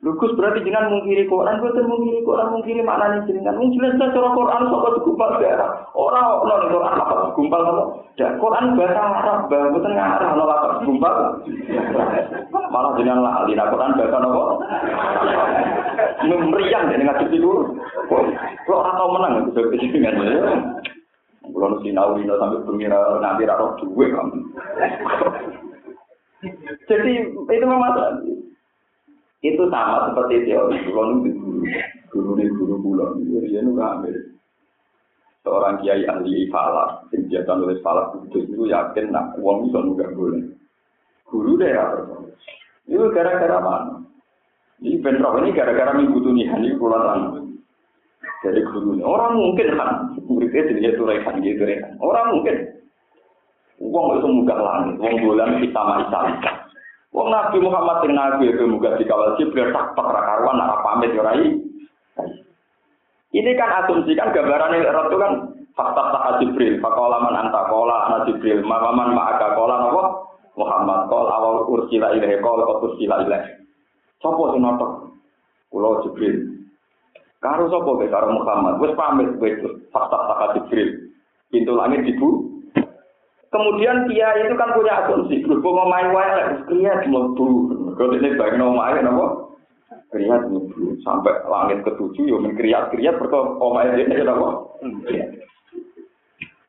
Lugus 0.00 0.32
berarti 0.32 0.64
jenengan 0.64 0.96
mungkiri 0.96 1.28
Quran, 1.28 1.60
betul 1.60 1.84
mungkiri 1.84 2.24
Quran, 2.24 2.56
mungkiri 2.56 2.80
maknanya 2.80 3.20
jenengan. 3.28 3.60
Mung 3.60 3.68
jelas 3.76 4.00
cara 4.00 4.32
Quran 4.32 4.62
sok 4.72 4.96
segumpal 4.96 5.36
daerah. 5.36 5.84
Ora 5.92 6.40
ono 6.40 6.54
ning 6.56 6.72
Quran 6.72 6.96
apa 6.96 7.14
segumpal 7.28 7.60
apa. 7.68 7.84
Dan 8.16 8.40
Quran 8.40 8.80
bahasa 8.80 8.96
Arab, 8.96 9.38
bahasa 9.52 9.68
boten 9.76 9.92
ngarah 9.92 10.28
ono 10.32 10.44
apa 10.48 10.68
segumpal. 10.80 11.14
Malah 12.48 12.96
jenengan 12.96 13.20
lah 13.20 13.44
alina 13.44 13.68
Quran 13.68 13.92
bahasa 14.00 14.16
apa? 14.24 14.42
Memeriang 16.24 16.84
dengan 16.88 17.12
ngaji 17.12 17.36
dulu. 17.36 17.76
Kok 18.08 18.72
ora 18.72 18.96
tau 18.96 19.12
menang 19.12 19.52
itu 19.52 19.60
jenengan. 19.84 20.16
Kulo 21.44 21.76
sinau 21.84 22.16
dino 22.16 22.40
sampai 22.40 22.64
pengira 22.64 23.20
nanti 23.20 23.44
ra 23.44 23.60
roh 23.60 23.76
duwe 23.76 24.08
kamu. 24.08 24.38
Jadi 26.88 27.12
itu 27.36 27.64
memang 27.68 27.92
itu 29.40 29.62
sama 29.72 30.12
seperti 30.12 30.52
teori 30.52 30.76
kalau 30.92 31.24
di 31.24 31.32
guru. 31.32 31.64
Guru 32.12 32.30
di 32.36 32.46
guru 32.52 32.74
pulau. 32.76 33.16
Dia 33.16 33.64
nu 33.64 33.72
ambil. 33.80 34.16
Seorang 35.40 35.80
kiai 35.80 36.04
ahli 36.04 36.52
falak 36.52 37.08
biasa 37.08 37.50
nulis 37.56 37.80
falak 37.80 38.12
itu 38.36 38.68
yakin 38.68 39.08
nak 39.08 39.40
uang 39.40 39.72
bisa 39.72 39.80
nggak 39.80 40.12
boleh. 40.12 40.44
Guru 41.24 41.56
deh 41.56 41.72
ya. 41.72 41.84
Itu 42.84 43.08
gara-gara 43.16 43.56
mana? 43.64 44.04
Ini 44.84 45.00
bentrok 45.00 45.40
ini 45.40 45.56
gara-gara 45.56 45.92
minggu 45.96 46.20
tunihan 46.20 46.60
ini 46.60 46.76
pulang 46.76 47.48
dari 48.40 48.60
guru 48.64 49.00
orang 49.04 49.36
mungkin 49.36 49.76
kan? 49.76 50.16
Muridnya 50.28 50.68
jadi 50.68 50.96
turekan 50.96 51.40
gitu 51.40 51.64
orang 52.00 52.36
mungkin. 52.36 52.56
Uang 53.80 54.20
itu 54.20 54.28
mudah 54.28 54.58
langit 54.60 55.00
uang 55.00 55.16
bulan 55.24 55.56
kita 55.64 55.80
sama 55.80 56.04
Wong 57.10 57.26
Nabi 57.26 57.58
Muhammad 57.58 58.06
sing 58.06 58.14
nabi 58.14 58.54
itu 58.54 58.64
muga 58.70 58.94
dikawal 58.94 59.34
Jibril 59.34 59.74
tak 59.74 59.98
ra 59.98 60.20
karuan 60.22 60.62
nak 60.62 60.78
pamit 60.86 61.10
yo 61.10 61.26
rai. 61.26 61.58
Ini 63.30 63.50
kan 63.58 63.82
asumsi 63.82 64.14
kan 64.14 64.30
gambaran 64.30 64.78
itu 64.78 65.18
kan 65.18 65.32
fakta 65.74 66.02
tak 66.14 66.38
Jibril, 66.42 66.78
fakola 66.78 67.18
man 67.22 67.38
anta 67.46 67.66
kola 67.66 68.10
anak 68.10 68.30
Jibril, 68.30 68.62
makaman 68.62 69.14
ma'aka 69.14 69.58
kola 69.58 69.86
nopo 69.86 70.02
Muhammad 70.58 71.06
kol 71.06 71.26
awal 71.30 71.66
ursila 71.66 72.14
ilahi 72.14 72.38
kol 72.42 72.62
ursila 72.62 73.22
ilahi. 73.26 73.58
Sopo 74.22 74.54
sing 74.54 74.62
notok? 74.62 75.14
Kulo 75.70 76.02
Jibril. 76.06 76.62
Karo 77.42 77.70
sopo 77.70 77.98
be 77.98 78.10
karo 78.10 78.30
Muhammad. 78.34 78.78
Wis 78.82 78.94
pamit 78.94 79.34
wis 79.42 79.58
fakta 79.90 80.18
tak 80.30 80.58
Jibril. 80.58 81.10
Pintu 81.50 81.74
langit 81.74 82.06
dibu 82.06 82.59
Kemudian 83.50 84.06
dia 84.06 84.30
itu 84.46 84.54
kan 84.54 84.70
punya 84.78 85.02
asumsi, 85.02 85.42
berhubung 85.42 85.74
mau 85.74 85.90
main 85.90 86.14
wae, 86.14 86.62
kriat 86.70 87.02
mlebu. 87.10 87.46
Kalau 87.98 88.14
ini 88.14 88.38
bagi 88.38 88.62
main 88.62 89.10
apa? 89.10 89.26
Kriat 90.14 90.42
mlebu 90.46 90.94
sampai 91.02 91.34
langit 91.50 91.82
ketujuh, 91.82 92.30
yo 92.30 92.38
mengkriat 92.38 92.94
kriat 92.94 93.18
berkau 93.18 93.58
omae 93.58 93.90
ini 93.98 94.22
ya 94.22 94.30
apa? 94.30 94.48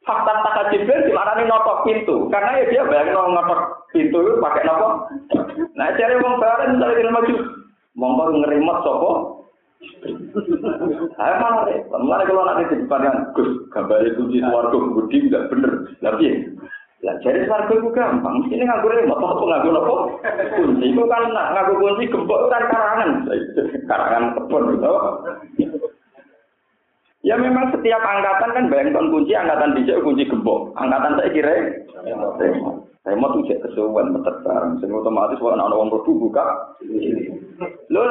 Fakta 0.01 0.33
tak 0.41 0.73
Jibril 0.73 1.05
di 1.05 1.13
mana 1.13 1.37
notok 1.45 1.85
pintu, 1.85 2.25
karena 2.33 2.57
ya 2.57 2.65
dia 2.73 2.89
bayangin 2.89 3.13
notok 3.29 3.85
pintu 3.93 4.17
itu 4.17 4.41
pakai 4.41 4.65
apa? 4.65 4.87
Nah 5.77 5.93
cari 5.93 6.17
uang 6.17 6.35
bareng 6.41 6.81
dari 6.81 6.97
kira 6.97 7.13
maju, 7.13 7.35
monggo 7.93 8.23
ngerimot 8.41 8.81
sopo. 8.81 9.11
Saya 11.17 11.41
malah 11.41 11.69
malah 11.89 12.25
kalau 12.25 12.45
nanti 12.45 12.73
di 12.73 12.85
depan 12.85 13.05
yang 13.05 13.17
Gus, 13.33 13.65
gambar 13.73 14.13
kunci 14.13 14.41
keluarga 14.41 14.77
budi 14.77 15.17
tidak 15.25 15.49
bener, 15.49 15.73
tapi 16.01 16.49
lah 17.01 17.17
jadi 17.25 17.49
warga 17.49 17.73
itu 17.73 17.89
gampang, 17.97 18.45
mesti 18.45 18.61
ini 18.61 18.69
nganggur 18.69 18.93
remote, 18.93 19.25
apa 19.25 19.41
nganggur 19.41 19.73
apa? 19.73 19.95
Kunci 20.53 20.85
itu 20.93 21.01
kan 21.09 21.33
nganggur 21.33 21.77
kunci 21.81 22.05
gembok 22.13 22.45
kan 22.53 22.63
karangan, 22.69 23.09
karangan 23.89 24.23
kebun 24.37 24.63
gitu. 24.77 24.93
Ya 27.25 27.41
memang 27.41 27.73
setiap 27.73 28.05
angkatan 28.05 28.53
kan 28.53 28.65
bayangkan 28.69 29.09
kunci, 29.09 29.33
angkatan 29.33 29.73
bijak 29.73 30.01
kunci 30.05 30.29
gembok, 30.29 30.77
angkatan 30.77 31.17
saya 31.17 31.33
kira 31.33 31.53
remote. 32.05 32.45
Remote 33.01 33.33
itu 33.33 33.49
jadi 33.49 33.61
kesuwen 33.65 34.13
metet 34.13 34.37
bareng, 34.45 34.77
otomatis 34.77 35.41
kalau 35.41 35.57
anak 35.57 35.73
orang 35.73 36.05
buka. 36.05 36.45
Lo 37.89 38.05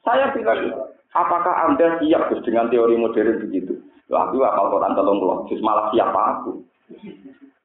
saya 0.00 0.32
bilang 0.32 0.88
Apakah 1.10 1.66
Anda 1.66 1.98
siap 1.98 2.30
dengan 2.46 2.70
teori 2.70 2.94
modern 2.94 3.42
begitu? 3.42 3.82
Lah 4.14 4.30
aku 4.30 4.46
apal 4.46 4.70
Quran 4.70 4.94
tolong 4.94 5.18
malah 5.58 5.90
siapa 5.90 6.20
aku? 6.38 6.62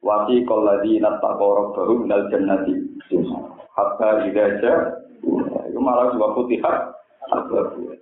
Wati 0.06 0.46
qalladina 0.46 1.18
taqaw 1.18 1.74
baru 1.74 2.06
minal 2.06 2.30
jannati 2.30 2.78
hatta 3.74 4.30
idza 4.30 4.46
itu 5.66 5.80
malah 5.82 6.14
juga 6.14 6.38
putihat 6.38 6.96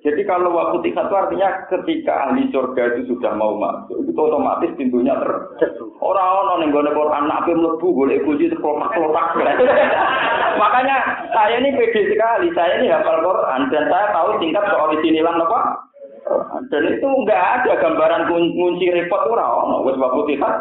jadi 0.03 0.21
kalau 0.27 0.51
waktu 0.51 0.83
tiga 0.83 1.07
itu 1.07 1.15
artinya 1.15 1.47
ketika 1.71 2.27
ahli 2.27 2.51
surga 2.51 2.81
itu 2.91 3.15
sudah 3.15 3.31
mau 3.39 3.55
masuk, 3.55 4.03
itu 4.03 4.19
otomatis 4.19 4.75
pintunya 4.75 5.15
tertutup. 5.15 5.95
Orang-orang 6.03 6.67
yang 6.67 6.75
gue 6.75 6.91
Quran 6.91 7.25
nabi 7.31 7.55
melebu 7.55 7.87
boleh 7.87 8.19
kunci 8.27 8.51
terkelopak-kelopak. 8.51 9.39
Makanya 10.61 10.97
saya 11.31 11.55
ini 11.55 11.71
pede 11.71 12.11
sekali, 12.11 12.51
saya 12.51 12.83
ini 12.83 12.91
hafal 12.91 13.23
Quran 13.23 13.71
dan 13.71 13.87
saya 13.87 14.11
tahu 14.11 14.43
tingkat 14.43 14.67
soal 14.67 14.91
di 14.91 14.99
sini 15.07 15.23
lah 15.23 15.39
apa. 15.39 15.59
Dan 16.67 16.83
itu 16.91 17.07
enggak 17.07 17.63
ada 17.63 17.79
gambaran 17.79 18.27
kunci 18.27 18.91
repot 18.91 19.23
orang, 19.31 19.87
wes 19.87 19.95
waktu 20.03 20.35
tiga. 20.35 20.51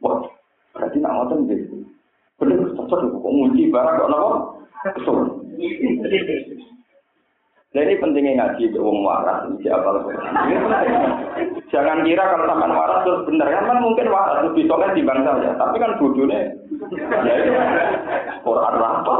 Wah, 0.00 0.24
berarti 0.72 0.96
nak 1.00 1.12
ngotot 1.12 1.38
gitu. 1.48 1.76
Bener, 2.40 2.72
cocok 2.72 2.98
kok 3.04 3.20
kunci 3.20 3.68
barang 3.68 3.94
kok 4.00 4.10
nopo? 4.10 4.30
Betul. 4.96 5.18
Nah 7.70 7.86
ini 7.86 8.02
pentingnya 8.02 8.34
ngaji 8.34 8.74
ke 8.74 8.82
wong 8.82 9.06
waras 9.06 9.46
siapa 9.62 10.02
Jangan 11.70 12.02
kira 12.02 12.24
kalau 12.26 12.50
sampai 12.50 12.74
waras 12.74 13.06
terus 13.06 13.22
benar 13.30 13.46
kan 13.46 13.78
mungkin 13.78 14.10
waras 14.10 14.42
lebih 14.42 14.66
soleh 14.66 14.90
di 14.90 15.06
bangsa 15.06 15.38
ya. 15.38 15.54
Tapi 15.54 15.78
kan 15.78 15.94
bodohnya 16.02 16.50
ya 16.50 17.32
itu 17.38 17.52
Quran 18.42 18.74
apa? 18.74 19.14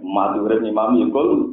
Madure 0.00 0.56
imam 0.64 1.04
yukul. 1.04 1.52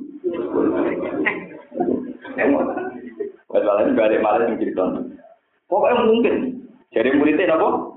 Wajar 3.52 3.76
ini 3.84 3.98
balik 4.00 4.24
balik 4.24 4.48
yang 4.48 4.60
cerita. 4.64 4.84
Pokoknya 5.68 6.08
mungkin. 6.08 6.36
Jadi 6.96 7.20
muridnya 7.20 7.52
apa? 7.52 7.97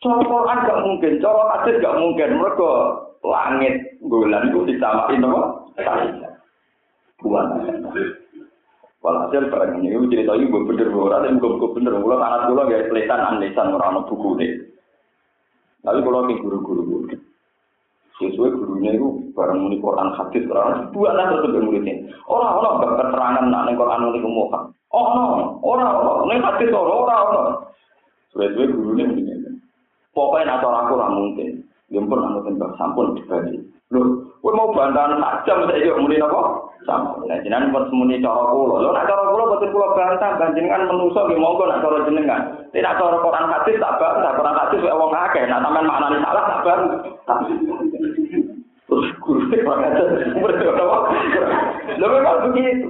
Cara 0.00 0.24
Quran 0.24 0.64
gak 0.64 0.82
mungkin, 0.84 1.12
cara 1.20 1.42
hadis 1.56 1.76
gak 1.84 1.98
mungkin. 2.00 2.40
Mereka 2.40 2.70
langit 3.20 3.74
bulan 4.00 4.48
itu 4.48 4.60
disamain 4.64 5.24
apa? 5.24 5.42
Bulan. 7.20 7.46
Walhasil 9.00 9.48
barang 9.48 9.80
ini 9.80 9.96
cerita 10.12 10.36
ini 10.36 10.52
bener 10.52 10.92
orang 10.92 11.24
yang 11.24 11.40
gue 11.40 11.72
bener 11.72 11.96
mula 12.00 12.20
anak 12.20 12.52
gue 12.52 12.68
gak 12.68 12.84
tulisan 12.92 13.20
anlisan 13.20 13.72
orang 13.72 14.04
buku 14.04 14.36
deh. 14.36 14.52
Tapi 15.80 16.04
kalau 16.04 16.28
ke 16.28 16.36
guru-guru 16.44 17.08
sesuai 18.20 18.52
gurunya 18.52 18.92
itu 19.00 19.32
barang 19.32 19.56
muni 19.56 19.80
Quran 19.80 20.12
hadis 20.12 20.44
Quran 20.44 20.92
dua 20.92 21.16
lah 21.16 21.32
terus 21.32 21.56
muridnya 21.64 22.04
orang 22.28 22.52
orang 22.60 22.78
berketerangan 22.84 23.44
nak 23.48 23.62
neng 23.64 23.80
Quran 23.80 24.04
muni 24.04 24.20
kemuka 24.20 24.58
oh 24.92 25.06
no 25.16 25.24
orang 25.64 25.88
orang 25.88 26.28
neng 26.28 26.40
hadis 26.44 26.68
orang 26.68 27.00
orang 27.00 27.20
orang 27.32 27.48
sesuai 28.36 28.68
gurunya 28.76 29.04
begini 29.08 29.29
pokoknya 30.20 30.60
nak 30.60 30.64
orang 30.68 30.84
aku 30.84 30.94
mungkin 31.16 31.64
yang 31.90 32.06
pun 32.06 32.22
anu 32.22 32.44
tembak 32.46 32.76
sampun 32.78 33.18
dibagi. 33.18 33.58
Loh, 33.90 34.30
kowe 34.38 34.54
mau 34.54 34.70
bantahan 34.70 35.18
jam 35.42 35.66
saya 35.66 35.82
juga 35.82 35.98
muni 35.98 36.22
napa? 36.22 36.70
Sampun. 36.86 37.26
Nah, 37.26 37.42
jenengan 37.42 37.74
pun 37.74 37.90
muni 37.90 38.22
cara 38.22 38.46
kula. 38.46 38.78
Lho 38.78 38.94
nek 38.94 39.10
cara 39.10 39.26
kula 39.26 39.50
boten 39.50 39.74
kula 39.74 39.88
bantah, 39.98 40.38
panjenengan 40.38 40.86
menungso 40.86 41.26
nggih 41.26 41.42
monggo 41.42 41.66
nek 41.66 41.82
cara 41.82 42.06
jenengan. 42.06 42.40
Tidak 42.70 42.94
cara 42.94 43.16
Quran 43.18 43.50
hadis 43.50 43.82
tak 43.82 43.96
bantah, 43.98 44.32
Quran 44.38 44.58
hadis 44.62 44.82
wae 44.86 44.94
wong 44.94 45.10
akeh. 45.10 45.42
Nek 45.50 45.62
sampean 45.66 45.88
maknane 45.90 46.18
salah 46.22 46.44
tak 46.46 46.62
bantah. 46.62 47.38
Terus 48.86 49.08
guru 49.18 49.42
Lho 51.98 52.06
memang 52.06 52.38
begitu. 52.46 52.86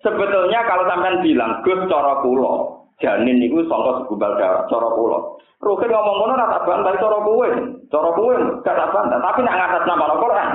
Sebetulnya 0.00 0.64
kalau 0.64 0.88
sampean 0.88 1.20
bilang 1.20 1.60
Gus 1.66 1.84
cara 1.92 2.24
kula, 2.24 2.77
janin 2.98 3.38
niku 3.38 3.62
sangka 3.66 4.04
segumpal 4.04 4.34
darah 4.38 4.66
cara 4.66 4.88
kula. 4.90 5.18
Rukin 5.58 5.90
ngomong 5.90 6.16
ngono 6.22 6.32
ora 6.38 6.46
tak 6.54 6.64
bantah 6.66 6.94
cara 6.98 7.18
kowe. 7.22 7.48
Cara 7.90 8.10
kowe 8.14 8.34
gak 8.62 8.76
tak 8.78 8.90
bantah, 8.94 9.18
tapi 9.18 9.40
nek 9.42 9.56
ngatas 9.58 9.86
nama 9.86 10.04
Al-Qur'an. 10.06 10.50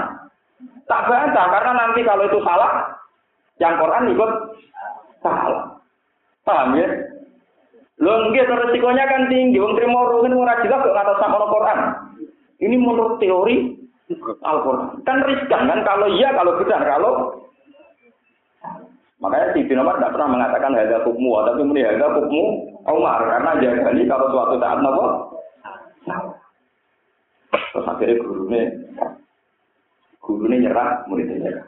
Tak 0.88 1.06
bantah 1.08 1.46
karena 1.52 1.72
nanti 1.76 2.00
kalau 2.08 2.24
itu 2.28 2.40
salah 2.44 2.72
yang 3.60 3.76
Quran 3.80 4.12
ikut 4.16 4.32
salah. 5.20 5.64
Paham 6.44 6.76
ya? 6.76 6.88
Lho 8.00 8.14
nggih 8.32 8.44
resikonya 8.48 9.08
kan 9.08 9.32
tinggi. 9.32 9.60
Wong 9.60 9.76
trimo 9.80 10.08
rukin 10.08 10.36
ora 10.36 10.60
jelas 10.64 10.84
kok 10.84 10.96
ngatas 10.96 11.20
nama 11.20 11.38
Al-Qur'an. 11.40 11.80
Ini 12.64 12.76
menurut 12.80 13.20
teori 13.20 13.76
Al-Qur'an. 14.44 15.04
Kan 15.04 15.24
riskan 15.28 15.68
kan 15.68 15.80
kalau 15.84 16.08
iya 16.12 16.32
kalau 16.36 16.60
benar 16.60 16.82
kalau 16.84 17.12
Makanya 19.24 19.56
si 19.56 19.64
Ibn 19.64 19.80
Umar 19.88 19.96
tidak 20.04 20.14
pernah 20.20 20.30
mengatakan 20.36 20.76
harga 20.76 21.00
hukmu, 21.08 21.32
tapi 21.48 21.62
muni 21.64 21.88
harga 21.88 22.12
hukmu 22.12 22.44
Umar 22.92 23.24
karena 23.24 23.52
jagali 23.64 24.04
kalau 24.04 24.28
suatu 24.36 24.56
saat 24.60 24.80
nopo. 24.84 25.06
Terus 27.72 27.88
akhirnya 27.88 28.20
gurunya 28.20 28.62
gurunya 30.20 30.58
nyerah, 30.68 31.08
muridnya 31.08 31.40
nyerah. 31.40 31.68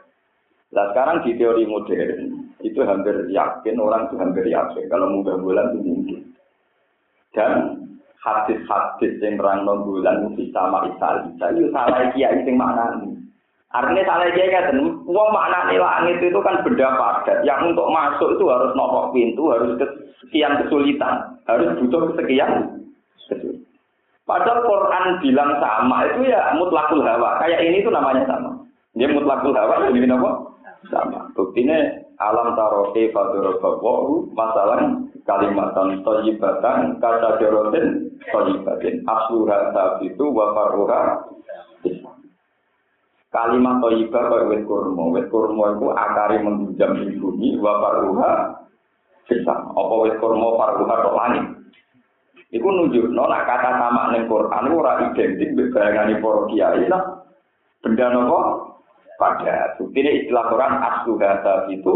Nah 0.76 0.84
sekarang 0.92 1.24
di 1.24 1.32
teori 1.40 1.64
modern 1.64 2.20
itu 2.60 2.80
hampir 2.84 3.24
yakin 3.32 3.76
orang 3.80 4.12
itu 4.12 4.16
hampir 4.20 4.44
yakin 4.52 4.84
kalau 4.92 5.08
mau 5.08 5.24
bulan 5.24 5.72
itu 5.72 5.80
mungkin. 5.80 6.20
Dan 7.32 7.52
hadis-hadis 8.20 9.16
yang 9.24 9.40
terang 9.40 9.64
bulan 9.64 10.28
itu 10.36 10.52
sama 10.52 10.92
Isa 10.92 11.24
Isa 11.32 11.46
itu 11.56 11.72
salah 11.72 12.12
kiai 12.12 12.44
mana 12.52 13.00
ini. 13.00 13.25
Artinya 13.74 14.02
salah 14.06 14.30
dia 14.30 14.46
kan, 14.48 14.78
uang 14.78 15.28
makna 15.34 15.74
langit 15.74 16.22
itu 16.22 16.38
kan 16.40 16.62
benda 16.62 16.86
padat. 16.96 17.42
Yang 17.42 17.74
untuk 17.74 17.90
masuk 17.90 18.38
itu 18.38 18.44
harus 18.46 18.72
nopok 18.78 19.10
pintu, 19.10 19.50
harus 19.50 19.74
sekian 20.22 20.54
kesulitan, 20.62 21.36
harus 21.50 21.74
butuh 21.82 22.14
sekian 22.14 22.50
kesulitan. 23.26 23.66
Padahal 24.26 24.66
Quran 24.66 25.04
bilang 25.22 25.54
sama 25.62 26.02
itu 26.10 26.26
ya 26.26 26.50
mutlakul 26.58 26.98
hawa. 27.06 27.38
Kayak 27.38 27.62
ini 27.62 27.78
itu 27.78 27.90
namanya 27.94 28.26
sama. 28.26 28.58
Dia 28.98 29.06
mutlakul 29.06 29.54
hawa 29.54 29.86
ini 29.86 30.02
apa? 30.10 30.30
Sama. 30.90 31.30
Buktinya 31.38 31.78
alam 32.18 32.58
taroke 32.58 33.14
fadorobawu 33.14 34.26
masalah 34.34 34.98
kalimatan 35.28 36.00
toyibatan 36.02 36.96
kata 36.98 37.38
jorotin 37.38 38.08
toyibatin 38.32 39.04
asluha 39.04 39.70
itu 40.00 40.24
wafaruha 40.32 41.28
Kalimat 43.36 43.84
toibah 43.84 44.22
kaya 44.32 44.48
wet 44.48 44.64
kurma. 44.64 45.12
Wet 45.12 45.28
kurma 45.28 45.76
itu 45.76 45.92
akari 45.92 46.40
menghujam 46.40 47.04
di 47.04 47.20
bumi, 47.20 47.60
wa 47.60 47.84
bisa. 49.28 49.54
Apa 49.76 49.94
wet 50.08 50.16
kurma 50.16 50.56
paruha 50.56 50.94
tok 51.04 51.16
langit. 51.20 51.44
Iku 52.48 52.64
nunjuk, 52.64 53.12
no, 53.12 53.28
nak 53.28 53.44
kata 53.44 53.76
sama 53.76 54.14
neng 54.14 54.30
Quran, 54.30 54.70
itu 54.70 54.76
ora 54.80 54.92
identik 55.02 55.52
berbayangani 55.52 56.22
para 56.22 56.40
kiai 56.48 56.84
lah. 56.88 57.02
Benda 57.84 58.06
nopo 58.08 58.38
pada. 59.20 59.76
Ini 59.84 60.24
istilah 60.24 60.44
Quran 60.48 60.72
asluhata 60.80 61.68
itu 61.68 61.94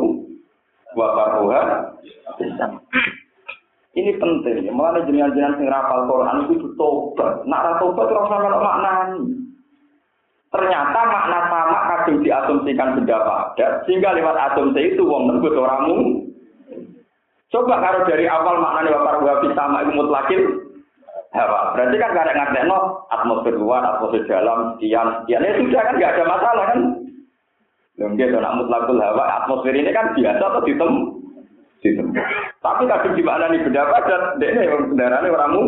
wa 0.92 1.08
paruha 1.16 1.60
bisa. 2.36 2.66
Ini 3.96 4.10
penting. 4.20 4.68
Mulai 4.68 5.08
jenengan-jenengan 5.08 5.56
sing 5.56 5.72
rapal 5.72 6.04
Quran 6.04 6.52
itu 6.52 6.68
tobat. 6.76 7.48
Nak 7.48 7.80
tobat 7.80 8.06
terus 8.12 8.28
sampe 8.28 8.48
maknani. 8.52 9.49
Ternyata 10.50 11.00
makna 11.06 11.38
sama 11.46 11.78
kadung 11.86 12.26
diasumsikan 12.26 12.98
benda 12.98 13.22
padat, 13.22 13.86
sehingga 13.86 14.10
lewat 14.18 14.34
asumsi 14.50 14.94
itu 14.98 15.06
wong 15.06 15.30
nebut 15.30 15.54
oramu. 15.54 16.26
Coba 17.54 17.78
kalau 17.78 18.02
dari 18.06 18.26
awal 18.26 18.58
maknanya 18.58 18.98
bapak 18.98 19.22
wabi 19.22 19.48
sama 19.54 19.86
itu 19.86 19.94
mutlakin, 19.94 20.42
hawa. 21.30 21.74
Berarti 21.74 21.96
kan 22.02 22.14
gak 22.14 22.26
ada 22.26 22.34
ngerti 22.34 22.60
atmosfer 23.14 23.54
luar, 23.54 23.82
atmosfer 23.82 24.26
dalam, 24.26 24.74
sekian, 24.78 25.22
sekian. 25.22 25.46
Ya 25.46 25.54
sudah 25.54 25.82
kan 25.86 25.98
gak 26.02 26.12
ada 26.18 26.24
masalah 26.26 26.64
kan. 26.74 26.80
Mungkin 28.00 28.32
kalau 28.34 28.54
mutlakul 28.58 28.98
hawa, 28.98 29.24
atmosfer 29.42 29.74
ini 29.74 29.94
kan 29.94 30.18
biasa 30.18 30.42
atau 30.50 30.62
ditem, 30.66 30.92
ditem. 31.78 32.10
Tapi 32.58 32.90
mana 33.22 33.46
nih 33.54 33.62
benda 33.70 33.86
padat, 33.86 34.22
dia 34.42 34.66
yang 34.66 34.90
kendaraannya 34.94 35.30
oramu. 35.30 35.62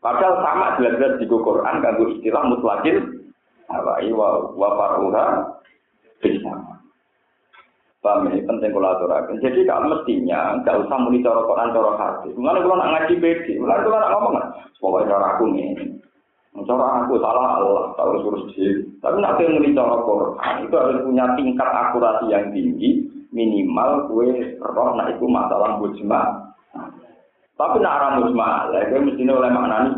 Padahal 0.00 0.38
sama 0.40 0.66
jelas-jelas 0.78 1.18
di 1.18 1.26
Quran, 1.28 1.76
kan 1.82 1.94
istilah 1.98 2.42
mutlakin 2.46 3.19
awai 3.70 4.10
wa 4.10 4.50
wa 4.54 4.68
faruha 4.76 5.26
bisa. 6.20 6.52
Paham 8.00 8.32
ini 8.32 8.40
penting 8.48 8.72
kalau 8.72 8.96
aturakan. 8.96 9.44
Jadi 9.44 9.60
kalau 9.68 9.92
mestinya 9.92 10.56
nggak 10.64 10.88
usah 10.88 10.96
muni 11.04 11.20
cara 11.20 11.44
Quran 11.44 11.74
cara 11.76 11.90
hadis. 12.00 12.32
Mulane 12.32 12.64
kalau 12.64 12.80
nak 12.80 12.90
ngaji 12.96 13.14
bedi, 13.20 13.52
mulane 13.60 13.84
kalau 13.84 14.00
nak 14.00 14.12
ngomong 14.16 14.34
pokoknya 14.80 15.10
cara 15.12 15.26
aku 15.36 15.44
nih. 15.52 15.68
Cara 16.64 16.86
aku 17.04 17.14
salah 17.20 17.60
Allah, 17.60 17.84
tahu 18.00 18.12
suruh 18.24 18.42
sih. 18.56 18.88
Tapi 19.04 19.20
nak 19.20 19.36
muni 19.36 19.76
cara 19.76 20.00
Quran 20.00 20.54
itu 20.64 20.74
harus 20.80 20.98
punya 21.04 21.24
tingkat 21.36 21.68
akurasi 21.68 22.32
yang 22.32 22.48
tinggi, 22.56 23.04
minimal 23.36 24.08
kue 24.08 24.56
roh 24.64 24.96
nak 24.96 25.12
itu 25.12 25.24
masalah 25.28 25.76
mujma. 25.76 26.20
Tapi 27.60 27.84
nak 27.84 27.96
arah 28.00 28.10
mujma, 28.16 28.72
lagi 28.72 28.96
mestinya 28.96 29.36
oleh 29.36 29.52
maknani 29.52 29.90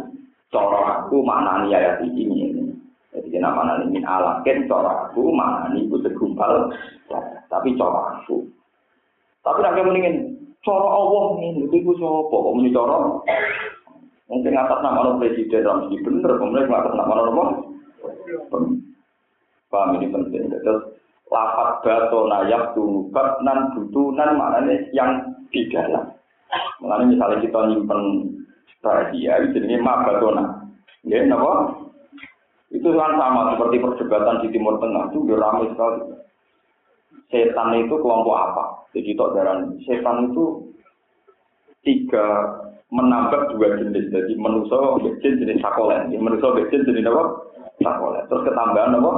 cara 0.51 1.07
aku 1.07 1.23
maknani 1.23 1.71
ayat 1.71 2.03
ini. 2.03 2.52
Jadi 3.33 3.41
nama 3.41 3.65
nani 3.65 3.89
min 3.89 4.05
alakin 4.05 4.69
cara 4.69 5.09
aku 5.09 5.33
mana 5.33 5.73
nih 5.73 5.89
itu 5.89 5.97
segumpal. 6.05 6.69
tapi 7.49 7.73
cara 7.81 8.21
aku. 8.21 8.45
Tapi 9.41 9.59
nek 9.65 9.81
mendingin 9.81 10.37
cara 10.61 10.85
Allah 10.85 11.41
ini 11.41 11.65
itu 11.65 11.97
sapa 11.97 12.29
kok 12.29 12.53
muni 12.53 12.77
cara 12.77 13.25
Mungkin 14.29 14.57
atas 14.57 14.81
nama 14.85 15.17
presiden 15.17 15.65
Ramsi 15.65 15.97
bener, 16.05 16.41
kemudian 16.41 16.69
atas 16.69 16.93
nama 16.93 17.25
apa? 17.25 17.45
Paham 19.69 19.97
ini 19.97 20.13
penting. 20.13 20.53
Terus 20.53 20.93
lapat 21.33 21.85
bato 21.85 22.29
nayak 22.29 22.77
tunubat 22.77 23.41
nan 23.45 23.73
butunan 23.77 24.37
maknanya 24.37 24.77
yang 24.93 25.37
di 25.49 25.69
dalam. 25.73 26.13
Makanya 26.81 27.05
misalnya 27.13 27.45
kita 27.45 27.61
nyimpen 27.73 28.01
rahasia, 28.85 29.33
ini 29.53 29.77
ma 29.81 30.05
batona. 30.05 30.45
Ya, 31.05 31.25
kenapa? 31.25 31.77
Itu 32.73 32.89
kan 32.97 33.21
sama 33.21 33.53
seperti 33.53 33.85
perdebatan 33.85 34.41
di 34.41 34.49
Timur 34.49 34.81
Tengah 34.81 35.13
itu 35.13 35.29
ramai 35.37 35.69
sekali. 35.77 36.01
Setan 37.29 37.77
itu 37.85 37.95
kelompok 38.01 38.37
apa? 38.37 38.65
Jadi 38.97 39.17
tok 39.17 39.37
setan 39.85 40.33
itu 40.33 40.73
tiga 41.85 42.27
menambah 42.93 43.57
dua 43.57 43.77
jenis. 43.77 44.09
Jadi 44.09 44.33
manusia 44.37 44.77
jin 45.21 45.41
jenis 45.41 45.61
sakolen, 45.61 46.13
manusia 46.17 46.49
jin 46.73 46.85
jenis 46.85 47.09
apa? 47.09 47.25
Sakolen. 47.81 48.25
Terus 48.29 48.45
ketambahan 48.49 48.97
apa? 49.01 49.13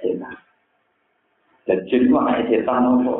Setan. 0.00 0.34
Dan 1.64 1.78
jin 1.88 2.08
itu 2.08 2.16
anak 2.16 2.48
setan 2.52 2.84
apa? 2.84 3.14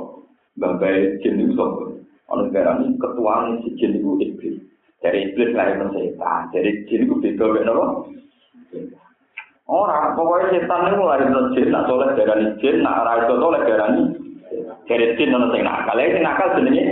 Babai 0.61 1.21
jin 1.25 1.41
itu 1.41 1.57
apa? 1.57 1.85
Oleh 2.33 2.49
karena 2.53 2.81
ini 2.81 2.97
ketua 3.01 3.49
si 3.65 3.77
jin 3.81 3.97
itu 3.97 4.13
iblis. 4.21 4.57
Dari 5.01 5.33
iblis 5.33 5.53
lahir 5.57 5.85
setan. 5.93 6.53
Dari 6.53 6.85
jin 6.89 7.09
itu 7.09 7.15
beda 7.21 7.45
beda 7.45 7.73
apa? 7.73 7.87
Orang, 9.65 10.13
pokoknya 10.13 10.61
setan 10.61 10.93
itu 10.93 10.97
mulai 11.01 11.25
dari 11.25 11.57
jin, 11.57 11.73
nak 11.73 11.89
soleh 11.89 12.13
darah 12.13 12.37
jin, 12.61 12.85
nak 12.85 13.01
arah 13.01 13.15
itu 13.25 13.35
soleh 13.41 13.61
darah 13.65 13.89
dari 14.85 15.07
jin, 15.17 15.29
nono 15.33 15.49
sing 15.57 15.65
nakal, 15.65 15.97
ini 15.97 16.21
nakal 16.21 16.53
jenenge 16.61 16.85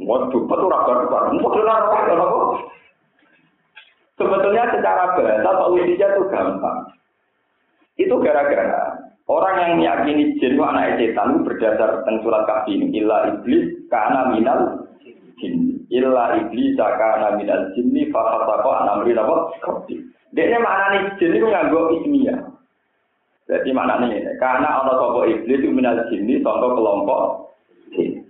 Waduh, 0.00 0.48
betul 0.48 0.72
raga 0.72 1.04
raga. 1.04 2.40
Sebetulnya 4.16 4.64
secara 4.72 5.16
bahasa 5.16 5.50
solusinya 5.60 6.06
itu 6.12 6.22
gampang. 6.28 6.78
Itu 8.00 8.14
gara-gara 8.20 9.00
orang 9.28 9.56
yang 9.60 9.72
meyakini 9.80 10.36
jin 10.40 10.56
itu 10.56 10.62
anak 10.64 10.96
setan 10.96 11.44
berdasar 11.44 12.00
tentang 12.00 12.16
surat 12.24 12.44
kafir 12.48 12.80
ini. 12.80 13.00
Illa 13.00 13.32
iblis 13.32 13.76
karena 13.92 14.32
minal 14.32 14.88
jin. 15.40 15.84
Illa 15.88 16.36
iblis 16.36 16.76
karena 16.76 17.36
minal 17.36 17.72
jin 17.76 17.92
ini 17.92 18.08
fakatako 18.08 18.70
anamri 18.72 19.12
apa? 19.16 19.36
Mana 20.30 20.84
nih 20.94 21.02
jin 21.18 21.34
itu 21.34 21.46
nganggo 21.46 21.98
ismiyah. 21.98 22.38
Jadi 23.50 23.74
mana 23.74 23.98
nih? 24.06 24.22
Karena 24.38 24.78
orang 24.78 24.94
sopo 24.94 25.20
iblis 25.26 25.58
itu 25.58 25.74
minal 25.74 26.06
jin 26.06 26.30
contoh 26.46 26.70
kelompok 26.78 27.22
jin. 27.90 28.22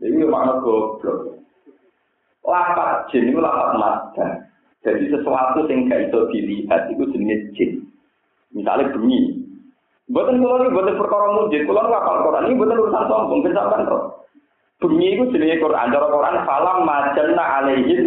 Ini 0.00 0.24
makna 0.24 0.64
goblok. 0.64 1.36
Lapat 2.42 3.12
jin 3.12 3.28
itu 3.28 3.38
lapat 3.38 3.76
mata. 3.76 4.26
Jadi 4.82 5.12
sesuatu 5.12 5.68
yang 5.70 5.86
gak 5.86 6.10
bisa 6.10 6.18
dilihat 6.32 6.90
itu 6.90 7.04
jenis 7.12 7.40
jin. 7.54 7.70
Misalnya 8.56 8.90
bunyi. 8.96 9.44
Buatan 10.10 10.42
kulo 10.42 10.66
ini 10.66 10.74
buatan 10.74 10.98
perkara 10.98 11.26
mujid. 11.36 11.62
Kulo 11.68 11.80
ngapal 11.86 12.26
Quran 12.26 12.46
ini 12.48 12.58
buatan 12.58 12.80
urusan 12.80 13.04
sombong. 13.06 13.40
Kenapa 13.44 13.86
kok? 13.86 14.04
Bunyi 14.80 15.20
itu 15.20 15.24
jenis 15.36 15.60
Quran. 15.60 15.92
Cara 15.92 16.06
Quran 16.08 16.36
falam 16.48 16.78
majanna 16.88 17.44
alaihin 17.60 18.02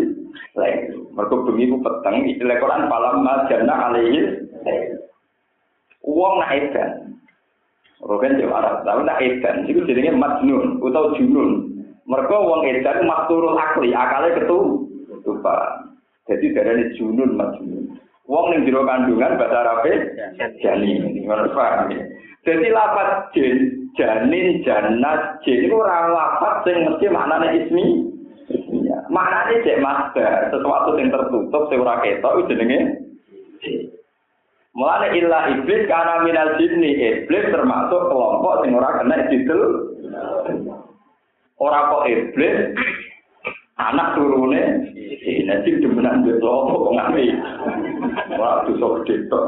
lain. 0.58 1.05
Mereka 1.16 1.34
bunyi 1.48 1.72
itu 1.72 1.80
peteng. 1.80 2.16
Istilah 2.28 2.60
Quran 2.60 2.92
falam 2.92 3.24
majanna 3.24 3.74
alaihin 3.90 4.52
lain. 4.68 5.00
Uang 6.04 6.34
nak 6.44 6.54
edan. 6.54 6.92
Rogen 8.04 8.38
jawab 8.38 8.60
Arab. 8.62 8.76
Tapi 8.84 9.02
nak 9.08 9.22
edan. 9.24 9.56
Itu 9.66 9.88
jenisnya 9.88 10.14
majnun. 10.14 10.84
Atau 10.84 11.16
junun. 11.16 11.72
Mereka 12.06 12.36
wong 12.36 12.62
edan 12.70 13.10
makturul 13.10 13.58
akli, 13.58 13.90
akale 13.96 14.38
ketu 14.38 14.86
lupa. 15.26 15.82
Jadi 16.30 16.54
dari 16.54 16.94
junun 17.00 17.34
majnun. 17.34 17.98
Wong 18.30 18.46
ning 18.54 18.66
jero 18.66 18.86
kandungan 18.86 19.40
bahasa 19.40 19.58
Arab 19.66 19.86
janin. 20.62 21.26
Ngono 21.26 21.50
paham. 21.56 21.90
Jadi 22.46 22.70
lapat 22.70 23.34
jin, 23.34 23.90
janin, 23.98 24.62
janat, 24.62 25.42
jin 25.42 25.66
itu 25.66 25.74
ora 25.74 26.14
lapat 26.14 26.62
sing 26.62 26.86
mesti 26.86 27.10
maknane 27.10 27.48
ismi. 27.58 27.86
Maknane 29.16 29.64
cek 29.64 29.80
master, 29.80 30.52
sesuatu 30.52 31.00
yang 31.00 31.08
tertutup 31.08 31.72
sing 31.72 31.80
ora 31.80 32.04
ketok 32.04 32.52
jenenge 32.52 33.00
Mulane 34.76 35.08
illa 35.16 35.56
iblis 35.56 35.88
karena 35.88 36.20
minal 36.28 36.60
jinni 36.60 37.00
iblis 37.00 37.48
termasuk 37.48 38.12
kelompok 38.12 38.60
sing 38.60 38.76
ora 38.76 39.00
kena 39.00 39.32
didel. 39.32 39.62
Ora 41.56 41.96
kok 41.96 42.04
iblis 42.12 42.76
anak 43.80 44.20
turune 44.20 44.64
nanti 45.48 45.80
demenan 45.80 46.28
beto 46.28 46.68
kok 46.68 46.92
ngali. 46.92 47.32
Wah, 48.36 48.68
dosa 48.68 48.88
gede 49.08 49.32
tok. 49.32 49.44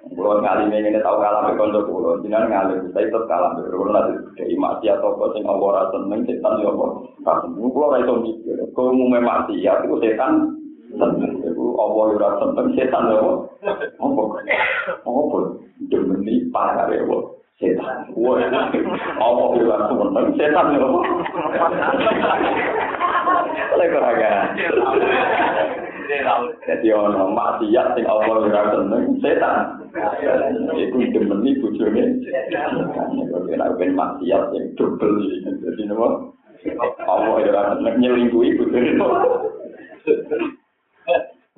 Kulo 0.00 0.40
ngali 0.40 0.72
ngene 0.72 1.04
tau 1.04 1.20
kalah 1.20 1.44
be 1.44 1.60
kanca 1.60 1.84
kulo, 1.84 2.24
jenengan 2.24 2.48
ngali 2.48 2.88
saya 2.96 3.04
tetep 3.04 3.28
kalah 3.28 3.52
be 3.52 3.68
kulo 3.68 3.92
nanti 3.92 4.16
gede 4.32 4.56
mati 4.56 4.88
atau 4.88 5.12
kok 5.12 5.36
sing 5.36 5.44
ora 5.44 5.92
seneng 5.92 6.24
setan 6.24 6.64
yo 6.64 6.72
apa. 6.72 6.86
Kabeh 7.20 7.52
kulo 7.52 7.84
ora 7.92 8.00
iso 8.00 8.16
mikir. 8.16 8.56
Kulo 8.72 8.96
umume 8.96 9.20
mati 9.20 9.60
ya 9.60 9.76
iku 9.84 10.00
setan 10.00 10.56
seneng. 10.96 11.44
Iku 11.44 11.76
apa 11.76 12.00
yo 12.08 12.16
ora 12.16 12.30
seneng 12.40 12.66
setan 12.72 13.12
yo 13.12 13.20
apa. 13.20 13.32
Apa? 14.00 14.22
Apa? 15.04 15.38
Demeni 15.92 16.48
parah 16.48 16.88
yo 16.96 17.36
setan. 17.60 18.08
Wah, 18.16 18.40
apa 18.40 19.42
bilang 19.52 19.84
sebentar 19.84 20.24
setan 20.32 20.80
ya? 20.80 20.88
Lek 23.76 23.96
ora 24.00 24.10
Jadi 26.66 26.88
ono 26.90 27.30
maksiat 27.30 27.94
sing 27.94 28.04
Allah 28.10 28.42
ora 28.42 28.62
seneng 28.74 29.14
setan. 29.22 29.78
Iku 30.74 30.98
demeni 31.14 31.54
bojone. 31.62 32.04
Nek 33.54 33.70
ben 33.78 33.90
maksiat 33.94 34.42
sing 34.50 34.62
double 34.74 35.22
jadi 35.46 35.82
nopo? 35.86 36.34
Allah 37.06 37.30
ora 37.38 37.62
seneng 37.78 37.94
nyelingkuhi 38.02 38.58
bojone. 38.58 38.90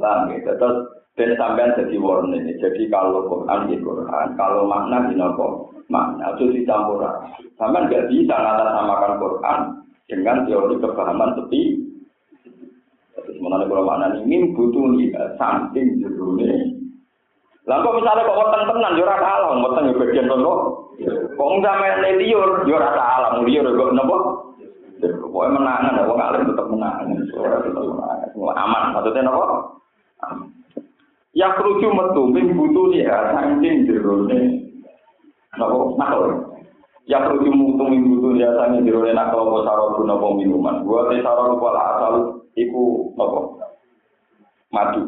Lah, 0.01 0.29
terus 0.29 0.77
dan 1.17 1.31
sampean 1.37 1.77
jadi 1.77 1.97
warning. 1.97 2.45
Jadi 2.61 2.89
kalau 2.93 3.29
Quran 3.29 3.69
di 3.73 3.77
Quran, 3.81 4.27
kalau 4.37 4.69
makna 4.69 5.09
di 5.09 5.17
nopo 5.17 5.73
makna 5.89 6.37
itu 6.37 6.53
dicampur. 6.53 7.01
Sampean 7.57 7.89
nggak 7.89 8.09
bisa 8.13 8.37
samakan 8.37 9.17
Quran 9.17 9.61
dengan 10.13 10.45
teori 10.45 10.77
kepahaman 10.77 11.41
tepi. 11.41 11.92
Terus 13.33 13.49
mengenai 13.49 13.65
kalau 13.65 13.89
makna 13.89 14.13
ini 14.29 14.53
butuh 14.53 14.93
lihat 14.93 15.41
samping 15.41 16.05
jerune. 16.05 16.77
Lalu 17.65 17.89
misalnya 17.97 18.29
kok 18.29 18.39
weteng 18.45 18.63
tenan 18.69 19.01
ora 19.01 19.17
kalah, 19.17 19.57
weteng 19.57 19.89
yo 19.89 19.95
bagian 19.97 20.29
kok. 20.29 20.59
Kok 21.33 21.53
sampe 21.65 22.11
liur 22.21 22.69
yo 22.69 22.77
ora 22.77 22.93
kalah, 22.93 23.41
liur 23.41 23.67
kok 23.73 23.93
napa? 23.97 24.17
Pokoknya 25.01 25.57
menangan, 25.57 26.05
wong 26.05 26.21
alim 26.21 26.45
tetap 26.45 26.67
menangan, 26.69 27.09
tetap 27.25 27.73
menangan. 27.73 28.53
Aman, 28.53 28.83
maksudnya 29.01 29.25
napa? 29.25 29.45
Ya 31.33 31.49
kerucu 31.57 31.89
metu 31.89 32.23
min 32.29 32.53
butuh 32.53 32.93
ya 32.93 33.33
saking 33.33 33.89
jerone. 33.89 34.69
Napa 35.57 35.77
nakal? 35.97 36.53
Ya 37.09 37.25
kerucu 37.25 37.49
metu 37.49 37.85
min 37.89 38.13
butuh 38.13 38.37
ya 38.37 38.53
saking 38.61 38.85
jerone 38.85 39.17
nakal 39.17 39.49
apa 39.49 39.59
sarap 39.65 39.97
guna 39.97 40.21
minuman. 40.21 40.85
Gua 40.85 41.09
te 41.09 41.25
sarap 41.25 41.57
kepala 41.57 41.81
asal 41.97 42.42
iku 42.59 43.13
napa? 43.17 43.41
Madu. 44.73 45.03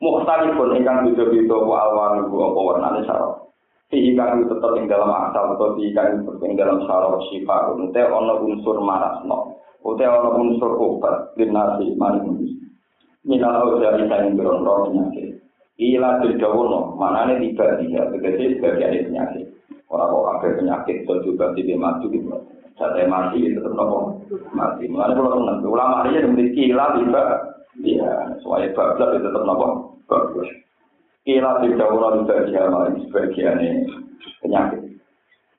Mukhtalifun 0.00 0.80
ingkang 0.80 1.12
beda-beda 1.12 1.54
apa 1.60 1.74
alwan 1.86 2.14
iku 2.24 2.36
apa 2.50 2.60
warnane 2.60 3.00
sarap. 3.04 3.52
Fihi 3.90 4.14
kang 4.14 4.46
tetep 4.46 4.72
ing 4.78 4.86
dalam 4.86 5.10
asal 5.10 5.58
atau 5.58 5.74
fihi 5.76 5.92
kang 5.92 6.24
ing 6.24 6.54
dalam 6.54 6.82
sarap 6.86 7.20
syifa 7.28 7.74
unte 7.74 8.00
ana 8.00 8.34
unsur 8.40 8.80
marasno. 8.80 9.60
Ute 9.80 10.04
ana 10.04 10.30
unsur 10.36 10.76
obat 10.76 11.34
dinasi 11.36 11.96
maring 11.96 12.50
minal 13.24 13.76
dari 13.80 14.08
saing 14.08 14.36
berondong 14.36 14.92
penyakit. 14.92 15.28
Ila 15.80 16.20
berdawono, 16.20 16.92
mana 17.00 17.24
nih 17.32 17.56
tiga 17.56 17.80
tiga, 17.80 18.12
tegese 18.12 18.60
sebagian 18.60 19.08
penyakit. 19.08 19.48
Orang 19.88 20.12
kok 20.12 20.28
ada 20.28 20.48
penyakit, 20.60 20.96
so 21.08 21.24
juga 21.24 21.56
tidak 21.56 21.80
mati 21.80 22.06
gitu. 22.12 22.30
Saya 22.80 23.04
mati 23.04 23.44
tetap 23.44 23.76
nopo 23.76 24.24
mati. 24.56 24.88
Mana 24.88 25.12
kalau 25.12 25.36
teman 25.36 25.60
ulama 25.68 26.08
ini 26.08 26.24
memiliki 26.24 26.72
ila 26.72 26.96
tiga, 26.96 27.24
ya, 27.84 28.32
soalnya 28.40 28.72
bablas 28.72 29.20
itu 29.20 29.28
tetap 29.28 29.44
nopo 29.44 29.66
bagus. 30.08 30.48
Ila 31.28 31.60
berdawono 31.60 32.24
juga 32.24 32.48
dia 32.48 32.64
malah 32.72 32.96
sebagian 32.96 33.84
penyakit. 34.40 34.80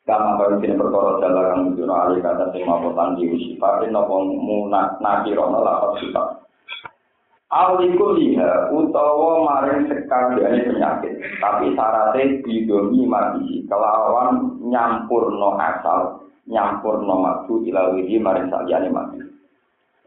Kama 0.09 0.41
baru 0.41 0.57
kini 0.57 0.73
perkara 0.73 1.21
jalan 1.21 1.45
yang 1.45 1.59
menjual 1.69 1.93
alih 1.93 2.25
kata 2.25 2.49
sing 2.57 2.65
di 3.21 3.23
usifatin 3.29 3.93
nopo 3.93 4.25
munak 4.25 4.97
nakirono 4.97 5.61
lapat 5.61 6.01
sifat. 6.01 6.41
Aliku 7.53 8.17
liha 8.17 8.73
utawa 8.73 9.45
maring 9.45 9.85
sekaliane 9.91 10.71
penyakit, 10.71 11.19
tapi 11.37 11.75
syaratnya 11.77 12.39
bidomi 12.47 13.03
mati 13.05 13.61
kelawan 13.67 14.57
nyampur 14.63 15.35
no 15.35 15.59
asal, 15.59 16.30
nyampur 16.49 17.01
nomadu 17.05 17.61
ilawihi 17.65 18.17
maring 18.17 18.49
saliyane 18.49 18.89
mati. 18.89 19.19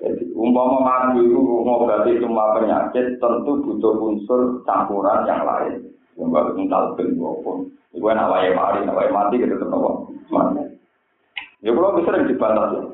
Jadi 0.03 0.35
umpama 0.35 0.83
madu 0.83 1.23
itu 1.23 1.39
mengobati 1.39 2.19
semua 2.19 2.59
penyakit 2.59 3.17
tentu 3.23 3.53
butuh 3.63 3.95
unsur 4.03 4.61
campuran 4.67 5.25
yang 5.25 5.47
lain. 5.47 5.81
Yang 6.15 6.29
baru 6.31 6.51
mental 6.55 6.83
pun 6.95 7.09
maupun 7.19 7.59
itu 7.95 8.07
enak 8.07 8.31
wae 8.31 8.51
mari, 8.55 8.83
enak 8.83 8.95
wae 8.95 9.11
mati 9.11 9.39
gitu 9.39 9.55
tuh 9.59 9.69
nopo. 9.71 9.91
Ya 11.65 11.73
kalau 11.73 11.97
bisa 11.97 12.13
yang 12.13 12.29
dibantah 12.29 12.67
tuh. 12.75 12.85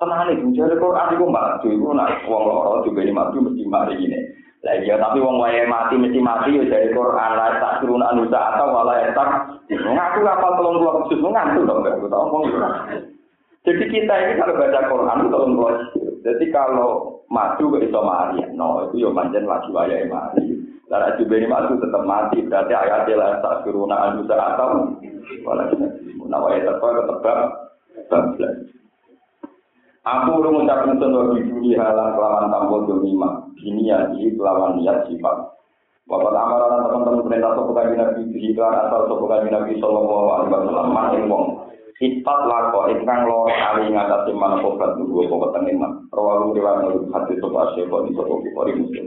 Tenang 0.00 0.32
nih, 0.32 0.40
jadi 0.56 0.80
kalau 0.80 0.96
adikku 0.96 1.28
madu 1.28 1.68
itu 1.68 1.84
nak 1.92 2.24
uang 2.24 2.44
loro 2.48 2.80
juga 2.88 3.04
ini 3.04 3.12
madu 3.12 3.36
mesti 3.44 3.68
mari 3.68 4.00
ini. 4.00 4.16
Lah 4.60 4.76
iya 4.76 5.00
tapi 5.00 5.24
wong 5.24 5.40
wae 5.40 5.64
mati 5.64 5.96
mesti 5.96 6.20
mati 6.20 6.52
ya 6.52 6.68
dari 6.68 6.92
Quran. 6.92 7.30
Lah 7.32 7.56
tak 7.60 7.80
anusa 7.80 8.38
atau 8.38 8.66
malah 8.76 9.08
tak. 9.16 9.28
Ngaku 9.72 10.20
apa 10.28 10.46
tolong 10.60 10.76
keluar 10.76 10.94
khusus 11.04 11.20
ngaku 11.24 11.64
dong 11.64 11.80
gak 11.80 11.96
tahu 11.96 12.24
ngomong 12.28 12.42
Jadi 13.60 13.84
kita 13.92 14.14
ini 14.20 14.40
kalau 14.40 14.56
baca 14.56 14.80
Quran 14.88 15.20
itu 15.20 15.28
tolong 15.32 15.52
keluar 15.56 15.74
Jadi 16.20 16.44
kalau 16.52 16.90
maju 17.30 17.64
ke 17.72 17.78
iso 17.88 18.00
mati, 18.04 18.42
no 18.52 18.84
itu 18.90 19.06
ya 19.06 19.08
manjen 19.08 19.48
lagi 19.48 19.72
wae 19.72 20.04
mati. 20.04 20.44
Lah 20.92 21.16
juga 21.16 21.40
ini 21.40 21.48
maju 21.48 21.80
tetap 21.80 22.02
mati 22.04 22.44
berarti 22.44 22.72
ayat 22.76 23.08
lah 23.16 23.40
tak 23.40 23.64
anusa 23.64 24.34
atau. 24.36 24.92
Malah 25.48 25.72
nah 26.28 26.38
wae 26.44 26.60
tetap 26.60 26.84
tetap 26.84 27.38
tetap 27.96 28.22
Aku 30.00 30.40
udah 30.40 30.48
mengucapkan 30.48 30.96
sebuah 30.96 31.36
di 31.60 31.76
halang 31.76 32.16
kelawan 32.16 32.48
tambah 32.48 32.88
domima. 32.88 33.44
Ini 33.60 33.84
ya, 33.84 33.98
ini 34.16 34.32
kelawan 34.32 34.80
niat 34.80 35.04
sifat. 35.04 35.36
Bapak 36.08 36.34
amaran 36.34 36.90
teman-teman 36.90 37.22
perintah 37.22 37.54
sopo 37.54 37.70
kaji 37.70 37.94
nabi 37.94 38.26
di 38.34 38.50
iklan 38.50 38.74
asal 38.74 39.06
sopo 39.06 39.30
kaji 39.30 39.46
nabi 39.46 39.78
sallallahu 39.78 40.26
alaihi 40.34 40.50
wasallam 40.50 40.88
maning 40.90 41.24
wong. 41.30 41.46
Sifat 42.00 42.40
lako 42.50 42.90
ingkang 42.90 43.30
loro 43.30 43.46
kali 43.46 43.94
ngatasi 43.94 44.32
mana 44.34 44.58
kobat 44.58 44.98
nunggu 44.98 45.30
kobat 45.30 45.54
tengiman. 45.54 46.08
Rawalu 46.10 46.56
riwayat 46.58 46.82
nurut 46.82 47.04
hati 47.14 47.38
sopo 47.38 47.62
asyiko 47.62 48.08
di 48.08 48.16
sopo 48.18 48.42
kifori 48.42 48.72
muslim. 48.74 49.06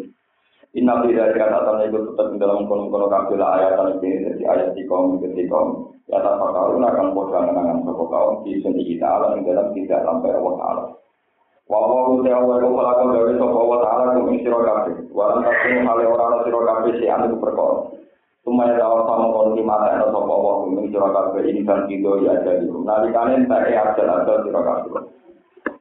Inna 0.74 1.06
fi 1.06 1.14
dzalika 1.14 1.54
ta'ala 1.54 1.86
tetap 1.86 2.34
di 2.34 2.38
dalam 2.42 2.66
kono-kono 2.66 3.06
kabeh 3.06 3.38
ayat 3.38 3.78
ini 4.02 4.26
dari 4.26 4.42
ayat 4.42 4.74
di 4.74 4.82
kaum 4.90 5.22
di 5.22 5.46
kaum 5.46 5.94
ya 6.10 6.18
tak 6.18 6.42
perkara 6.42 6.74
akan 6.74 7.14
podo 7.14 7.30
angan 7.30 7.86
sapa 7.86 8.04
kaum 8.10 8.42
di 8.42 8.58
sini 8.58 8.82
kita 8.82 9.06
ala 9.06 9.38
ing 9.38 9.46
dalam 9.46 9.70
tidak 9.78 10.02
sampai 10.02 10.34
Allah 10.34 10.54
taala. 10.58 10.84
Wa 11.70 11.78
wa 11.78 12.26
ta 12.26 12.42
wa 12.42 12.58
wa 12.58 12.74
kala 12.74 12.92
kala 12.98 13.12
dari 13.22 13.38
sapa 13.38 13.54
Allah 13.54 13.80
taala 13.86 14.18
ku 14.18 14.22
ing 14.34 14.42
sira 14.42 14.60
kabeh. 14.66 14.96
Wa 15.14 15.24
lan 15.30 15.40
tasing 15.46 15.86
hale 15.86 16.04
ora 16.10 16.24
ana 16.26 16.38
sira 16.42 16.60
kabeh 16.66 16.94
si 16.98 17.06
anu 17.06 17.38
perkara. 17.38 17.78
Tumaya 18.42 18.74
dawa 18.74 19.06
sama 19.06 19.28
kon 19.30 19.54
di 19.54 19.62
mata 19.62 19.94
ana 19.94 20.10
sapa 20.10 20.32
Allah 20.34 20.54
ku 20.58 20.66
ing 20.74 20.90
sira 20.90 21.08
kabeh 21.14 21.42
ini 21.54 21.62
kan 21.70 21.86
kido 21.86 22.18
ya 22.26 22.34
jadi. 22.42 22.66
Nalikane 22.66 23.46
tak 23.46 23.70
e 23.70 23.78
ajal-ajal 23.78 24.38
sira 24.42 24.62
kabeh. 24.66 25.06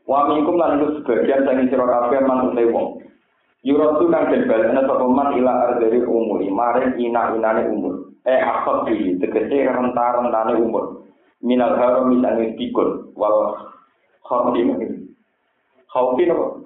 Wa 0.05 0.28
minkum 0.28 0.61
lan 0.61 0.85
sebagian 1.00 1.48
saking 1.48 1.72
sira 1.72 1.88
kabeh 1.88 2.20
man 2.28 2.52
wong. 2.52 3.00
Yurotu 3.62 4.11
kang 4.11 4.27
den 4.27 4.51
balena 4.51 4.83
sapa 4.83 5.07
man 5.07 5.38
ila 5.38 5.53
ardari 5.70 6.03
umuri, 6.03 6.51
maring 6.51 6.98
ina-inane 6.98 7.70
umur. 7.70 8.11
Eh 8.27 8.42
akot 8.42 8.90
di 8.90 9.14
tegese 9.22 9.70
rentar-rentane 9.70 10.59
umur. 10.59 11.07
Minal 11.42 11.79
haram 11.79 12.11
misalnya 12.11 12.55
pikul 12.59 13.14
wal 13.14 13.55
khordi 14.27 14.66
mungkin. 14.66 15.14
Khawfi 15.90 16.27
nopo? 16.27 16.62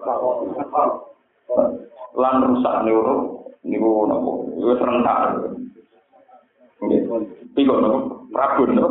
Lan 2.16 2.44
rusak 2.44 2.76
neuro 2.84 3.44
niku 3.60 4.08
nopo? 4.08 4.56
Iku 4.56 4.72
rentar. 4.80 5.20
Pikul 7.52 7.78
nopo? 7.80 7.98
Rabun 8.32 8.72
nopo? 8.72 8.88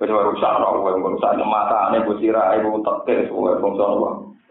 Wis 0.00 0.08
rusak? 0.08 0.52
Rusak 0.56 1.32
mata 1.44 1.92
ane 1.92 2.00
busira 2.08 2.56
ibu 2.56 2.80
tekes 2.80 3.28
wae 3.28 3.60
bangsa 3.60 3.84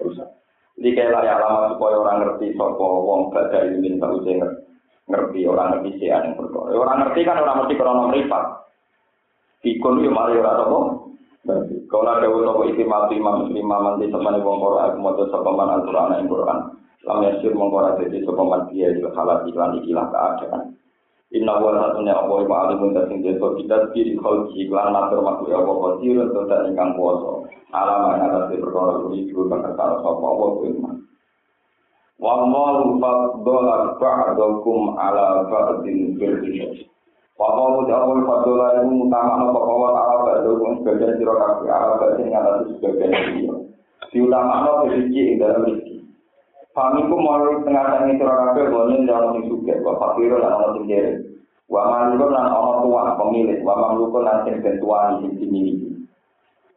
rusak. 0.06 0.38
Jadi 0.80 0.96
kayak 0.96 1.12
layak 1.12 1.44
lama 1.44 1.76
supaya 1.76 2.00
orang 2.00 2.18
ngerti 2.24 2.56
sopo 2.56 3.04
wong 3.04 3.36
baca 3.36 3.68
ini 3.68 4.00
tahu 4.00 4.24
ngerti 5.12 5.39
orang 5.44 5.68
ngerti 5.76 6.00
sih 6.00 6.08
yang 6.08 6.39
berdoa. 6.39 6.72
Orang 6.72 7.04
ngerti 7.04 7.28
kan 7.28 7.44
orang 7.44 7.58
ngerti 7.60 7.76
krono 7.76 8.08
meripat. 8.08 8.44
Pikun 9.60 10.08
yo 10.08 10.15
mari 10.15 10.39
ora 10.39 10.56
sopo. 10.56 10.80
Kalau 11.92 12.08
ada 12.08 12.32
sopo 12.32 12.63
itu 12.63 12.88
mati 12.88 13.20
imam 13.20 13.44
muslim 13.44 13.68
manti 13.68 14.08
teman 14.08 14.39
wong 14.39 14.58
Quran 14.63 14.88
aku 14.88 14.98
mau 15.04 15.20
sopo 15.20 15.50
man 15.52 15.84
aturan 15.84 16.15
yang 16.15 16.32
Quran. 16.32 16.60
Lam 17.04 17.28
yasir 17.28 17.52
mengkora 17.52 18.00
jadi 18.00 18.24
sopo 18.24 18.48
man 18.48 18.72
dia 18.72 18.96
juga 18.96 19.12
salah 19.20 19.44
iklan 19.44 19.84
ikilah 19.84 20.08
keadaan. 20.15 20.80
Inna 21.36 21.60
wa 21.60 21.76
satunya 21.76 22.15
Allah 22.15 22.39
wa 22.48 22.58
alimun 22.72 22.96
dasing 22.96 23.20
jasa 23.20 23.52
kita 23.60 23.92
diri 23.92 24.15
khalki 24.15 24.63
iklan 24.63 24.96
natur 24.96 25.28
makhluk 25.28 25.52
Allah 25.52 25.76
qadir 25.76 26.24
untuk 26.24 26.48
tak 26.48 26.72
ingkang 26.72 26.96
kuasa. 26.96 27.59
Alam 27.70 28.18
yang 28.18 28.22
atas 28.26 28.44
di 28.50 28.58
perkara 28.58 29.06
juga 29.14 29.62
bakal 29.62 30.02
sapa 30.02 30.26
Allah 30.26 30.50
firman. 30.58 30.96
Wa 32.18 32.34
malu 32.50 32.98
faddola 32.98 33.94
ba'dakum 34.02 34.98
ala 34.98 35.46
ba'din 35.46 36.18
birri. 36.18 36.90
Wa 37.38 37.48
malu 37.54 37.86
ta'awul 37.86 38.26
faddola 38.26 38.82
itu 38.82 39.06
utama 39.06 39.34
apa 39.46 39.60
Allah 39.62 39.90
ta'ala 39.94 40.22
ba'dakum 40.26 40.82
sebagian 40.82 41.22
kabeh 41.22 41.70
ala 41.70 41.96
ba'din 42.02 42.34
yang 42.34 42.42
atas 42.42 42.74
sebagian 42.82 43.14
dia. 43.38 43.54
Diutama 44.10 44.84
rezeki 44.90 45.22
ing 45.22 45.38
dalam 45.38 45.70
rezeki. 45.70 45.90
Famiku 46.74 47.16
mau 47.18 47.46
tengah 47.66 48.08
sira 48.18 48.34
kabeh 48.34 48.70
bonen 48.70 49.10
dalam 49.10 49.42
suge, 49.46 49.78
wa 49.86 49.98
fakir 49.98 50.34
lan 50.34 50.54
ana 50.54 50.68
sing 50.78 50.86
kere. 50.86 51.14
Wa 51.70 51.82
malikun 51.86 52.30
lan 52.34 52.46
ana 52.50 52.82
tuan 52.82 53.10
pemilik, 53.18 53.60
wa 53.62 53.74
mamlukun 53.78 54.26
lan 54.26 54.38
sing 54.46 54.62
bentuan 54.62 55.22
sing 55.22 55.38
dimiliki. 55.38 55.79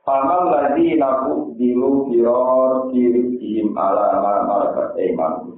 Famal 0.03 0.51
lagi 0.51 0.99
naku 0.99 1.55
dilu 1.55 2.11
biror 2.11 2.91
dirihim 2.91 3.71
ala 3.79 4.19
malakat 4.19 4.99
iman. 4.99 5.55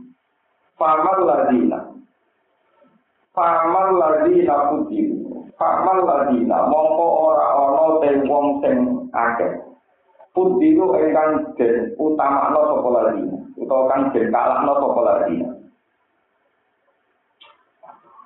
Famal 0.76 1.18
lagi 1.24 1.64
nak. 1.64 1.96
Famal 3.32 3.96
lagi 3.96 4.44
naku 4.44 4.84
dilu. 4.92 5.48
Famal 5.56 6.04
lagi. 6.04 6.44
Mongko 6.44 7.06
ora 7.32 7.46
ono 7.56 8.04
te 8.04 8.20
wong 8.28 8.60
sing 8.60 9.08
akeh. 9.16 9.64
Pudilu 10.36 10.92
engkang 10.92 11.56
den 11.56 11.96
utama 11.96 12.52
no 12.52 12.68
sopo 12.68 12.88
lagi. 12.92 13.24
Utawa 13.56 13.88
kang 13.96 14.12
den 14.12 14.28
kalah 14.28 14.60
no 14.60 14.76
sopo 14.76 15.00
lagi. 15.08 15.40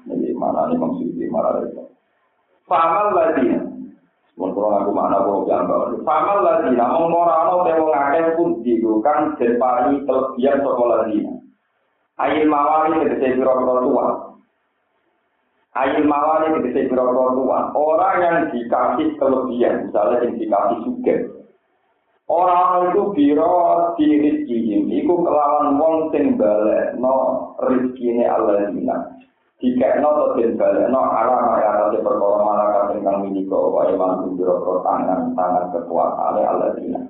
Jadi 0.02 0.34
mana 0.34 0.66
nih 0.66 0.82
maksudnya 0.82 1.30
mana 1.30 1.62
itu? 1.62 1.84
Famal 2.66 3.14
lagi 3.14 3.67
kula 4.38 4.86
aku 4.86 4.90
makna 4.94 5.26
kula 5.26 5.46
jambal. 5.50 5.98
Famal 6.06 6.38
lagi 6.46 6.78
ana 6.78 7.56
te 7.66 7.72
wong 7.74 7.90
akeh 7.90 8.24
pun 8.38 8.48
digo 8.62 9.02
kang 9.02 9.34
den 9.34 9.58
paringi 9.58 10.06
kelebihan 10.06 10.62
saka 10.62 10.84
lagi. 10.86 11.18
Ayil 12.18 12.46
mawali 12.50 12.98
tegese 13.02 13.38
pira-pira 13.38 13.74
tua. 13.82 14.06
Ayil 15.78 16.06
mawali 16.06 16.46
tegese 16.58 16.90
pira-pira 16.90 17.26
tua. 17.34 17.58
Orang 17.74 18.16
yang 18.22 18.38
dikasih 18.50 19.08
kelebihan, 19.22 19.86
misalnya 19.86 20.26
yang 20.26 20.34
dikasih 20.34 20.78
suge. 20.82 21.16
Orang 22.28 22.92
itu 22.92 23.02
biro 23.16 23.56
di 23.96 24.06
rizkihim, 24.20 24.84
itu 24.92 25.14
kelawan 25.24 25.80
wong 25.80 26.12
sing 26.12 26.36
balik 26.36 26.92
no 27.00 27.56
rizkine 27.64 28.28
Allah 28.28 28.68
Jika 29.58 29.98
no 29.98 30.38
to 30.38 30.54
balik 30.54 30.86
no 30.86 31.02
arah 31.02 31.58
ya 31.58 31.90
atas 31.90 31.98
perkara 31.98 32.46
malaikat 32.46 32.94
ingkang 32.94 33.26
miliko 33.26 33.74
wa 33.74 33.90
iman 33.90 34.30
biro 34.38 34.62
tangan 34.86 35.34
tangan 35.34 35.74
kekuasaan 35.74 36.38
Allah 36.46 36.78
dina. 36.78 37.02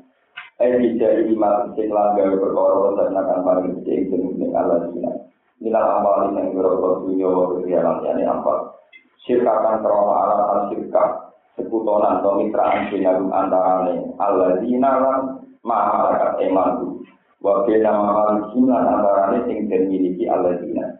Eh 0.56 0.80
bisa 0.80 1.28
iman 1.28 1.76
sing 1.76 1.92
langgar 1.92 2.32
perkara 2.40 2.72
wonten 2.80 3.12
akan 3.12 3.44
paring 3.44 3.76
sing 3.84 4.08
jeneng 4.08 4.56
Allah 4.56 4.80
dina. 4.88 5.12
Nila 5.60 6.00
amal 6.00 6.32
yang 6.32 6.56
biro 6.56 7.04
dunya 7.04 7.28
wa 7.28 7.52
kehilangan 7.52 8.00
yani 8.08 8.24
apa? 8.24 8.80
Sirkakan 9.28 9.84
krono 9.84 10.16
alasan 10.16 10.72
sirka 10.72 11.04
sekutonan 11.52 12.24
atau 12.24 12.40
mitraan 12.40 12.88
sinagum 12.88 13.28
antarane 13.28 14.16
Allah 14.16 14.56
dina 14.64 14.96
lan 14.96 15.44
malaikat 15.60 16.48
iman 16.48 16.96
wa 17.44 17.68
bena 17.68 17.92
malaikat 17.92 18.56
antarane 18.88 19.36
sing 19.44 19.68
dimiliki 19.68 20.24
Allah 20.32 20.56
dina. 20.64 20.97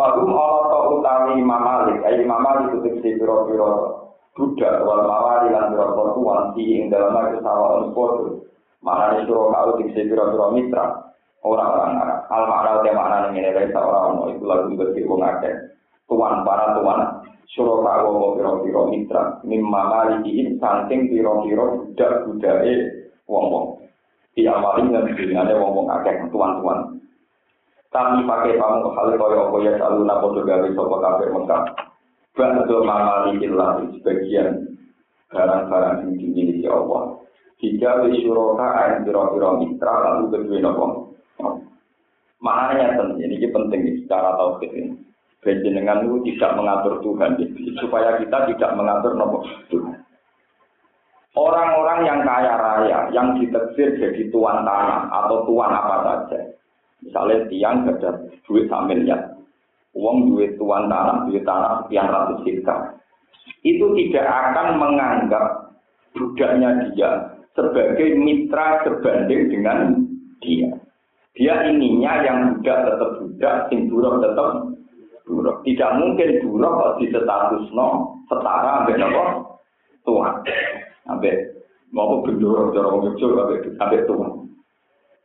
Fahum 0.00 0.32
Allah 0.32 0.64
tau 0.72 0.96
utawi 0.96 1.44
Imam 1.44 1.60
Malik, 1.60 2.00
ayo 2.08 2.24
Imam 2.24 2.40
Malik 2.40 2.72
itu 2.72 2.88
tegesi 2.88 3.20
piro-piro 3.20 4.00
Buddha, 4.32 4.80
wal 4.80 5.04
mawari 5.04 5.52
lan 5.52 5.76
piro-piro 5.76 6.16
tuan, 6.16 6.56
di 6.56 6.80
ing 6.80 6.88
dalam 6.88 7.12
lagi 7.12 7.36
sawa 7.44 7.84
unspodu. 7.84 8.48
Mana 8.80 9.12
ini 9.12 9.28
suruh 9.28 9.52
kau 9.52 9.76
tegesi 9.76 10.08
piro-piro 10.08 10.56
mitra, 10.56 11.04
orang-orang 11.44 12.00
Arab. 12.00 12.18
Al 12.32 12.44
makna 12.48 12.70
utia 12.80 12.96
makna 12.96 13.16
ini 13.28 13.44
ini 13.44 13.52
dari 13.52 13.68
seorang 13.76 14.24
itu 14.32 14.44
lagu 14.48 14.72
bagi 14.72 15.04
wong 15.04 15.20
akeh. 15.20 15.54
Tuan, 16.08 16.48
para 16.48 16.80
tuan, 16.80 17.00
suruh 17.52 17.84
kau 17.84 18.08
mau 18.16 18.32
piro-piro 18.40 18.88
mitra, 18.88 19.44
mimma 19.44 19.82
malikihin, 19.84 20.56
saking 20.56 21.12
piro-piro 21.12 21.92
budak-budake 21.92 22.72
wong-wong. 23.28 23.84
Di 24.32 24.48
amalin 24.48 24.96
yang 24.96 25.44
ada 25.44 25.60
wong-wong 25.60 25.92
akeh, 25.92 26.24
tuan-tuan. 26.32 26.99
Tapi 27.90 28.22
pakai 28.22 28.54
kamu 28.54 28.94
hal 28.94 29.08
kaya 29.18 29.36
apa 29.50 29.56
ya 29.66 29.70
selalu 29.74 30.00
napa 30.06 30.26
gawe 30.30 30.68
sapa 30.70 30.96
kafir 31.02 31.28
Mekah. 31.34 31.62
Ba'du 32.38 32.76
mamalikillah 32.86 33.82
sebagian 33.98 34.78
barang-barang 35.34 36.06
yang 36.06 36.12
dimiliki 36.14 36.66
Allah. 36.70 37.18
Jika 37.60 38.06
wisyuroka 38.06 38.62
ayat 38.62 39.04
biro-biro 39.04 39.60
mitra 39.60 39.94
lalu 40.00 40.32
kedua 40.32 40.58
nopo. 40.62 40.86
Penting, 42.40 43.20
ini 43.20 43.46
penting 43.52 43.80
secara 44.00 44.38
tauhid 44.40 44.72
ini. 44.72 44.96
Benjenengan 45.40 46.04
itu 46.04 46.20
tidak 46.32 46.56
mengatur 46.56 47.00
Tuhan, 47.00 47.36
supaya 47.80 48.16
kita 48.20 48.48
tidak 48.54 48.70
mengatur 48.76 49.12
nopo 49.16 49.44
Tuhan. 49.68 49.98
Orang-orang 51.36 52.00
yang 52.08 52.20
kaya 52.26 52.54
raya, 52.58 52.98
yang 53.14 53.38
diteksir 53.38 54.02
jadi 54.02 54.34
tuan 54.34 54.66
tanah 54.66 55.06
atau 55.08 55.46
tuan 55.46 55.70
apa 55.70 55.96
saja. 56.02 56.49
Misalnya 57.00 57.48
tiang 57.48 57.88
ada 57.88 58.10
duit 58.44 58.68
samilnya, 58.68 59.16
uang 59.96 60.32
duit 60.32 60.54
tuan 60.60 60.86
tanah, 60.86 61.26
duit 61.26 61.42
tanah 61.48 61.84
sekian 61.86 62.12
ratus 62.12 62.44
juta. 62.44 62.76
Itu 63.64 63.92
tidak 63.96 64.26
akan 64.28 64.80
menganggap 64.80 65.76
budaknya 66.12 66.92
dia 66.92 67.10
sebagai 67.56 68.16
mitra 68.16 68.84
sebanding 68.84 69.50
dengan 69.50 69.78
dia. 70.40 70.70
Dia 71.38 71.54
ininya 71.72 72.12
yang 72.26 72.38
budak 72.58 72.78
tetap 72.84 73.10
budak, 73.22 73.56
sing 73.70 73.88
buruk 73.88 74.20
tetap 74.20 74.48
buruk. 75.24 75.56
Tidak 75.62 75.90
mungkin 75.96 76.30
buruk 76.42 76.98
di 76.98 77.06
status 77.08 77.70
no 77.72 78.18
setara 78.26 78.84
ambil 78.84 78.98
apa 78.98 79.24
Tuhan. 80.04 80.34
Ambil 81.08 81.34
mau 81.94 82.22
gendoro 82.26 82.74
jorong 82.74 83.14
kecil 83.14 83.38
ambil 83.78 84.00
Tuhan. 84.04 84.30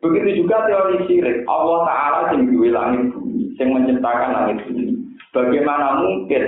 Begitu 0.05 0.45
juga 0.45 0.69
teori 0.69 1.01
syirik. 1.09 1.49
Allah 1.49 1.79
Ta'ala 1.89 2.19
yang 2.37 2.53
duwe 2.53 2.69
langit 2.69 3.09
bumi, 3.09 3.57
yang 3.57 3.73
menciptakan 3.73 4.29
langit 4.37 4.57
bumi. 4.69 4.93
Bagaimana 5.33 6.05
mungkin 6.05 6.43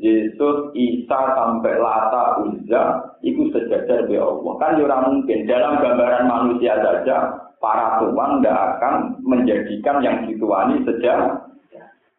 Yesus, 0.00 0.56
Isa, 0.74 1.20
sampai 1.36 1.78
Lata, 1.78 2.42
Uzza, 2.42 2.82
itu 3.20 3.52
sejajar 3.52 4.08
di 4.08 4.16
Allah. 4.16 4.52
Kan 4.58 4.80
ya 4.80 4.96
mungkin 4.98 5.44
dalam 5.46 5.78
gambaran 5.78 6.26
manusia 6.26 6.74
saja, 6.80 7.38
para 7.62 8.02
tuan 8.02 8.42
tidak 8.42 8.58
akan 8.58 8.94
menjadikan 9.22 10.02
yang 10.02 10.26
dituani 10.26 10.82
sejak 10.82 11.46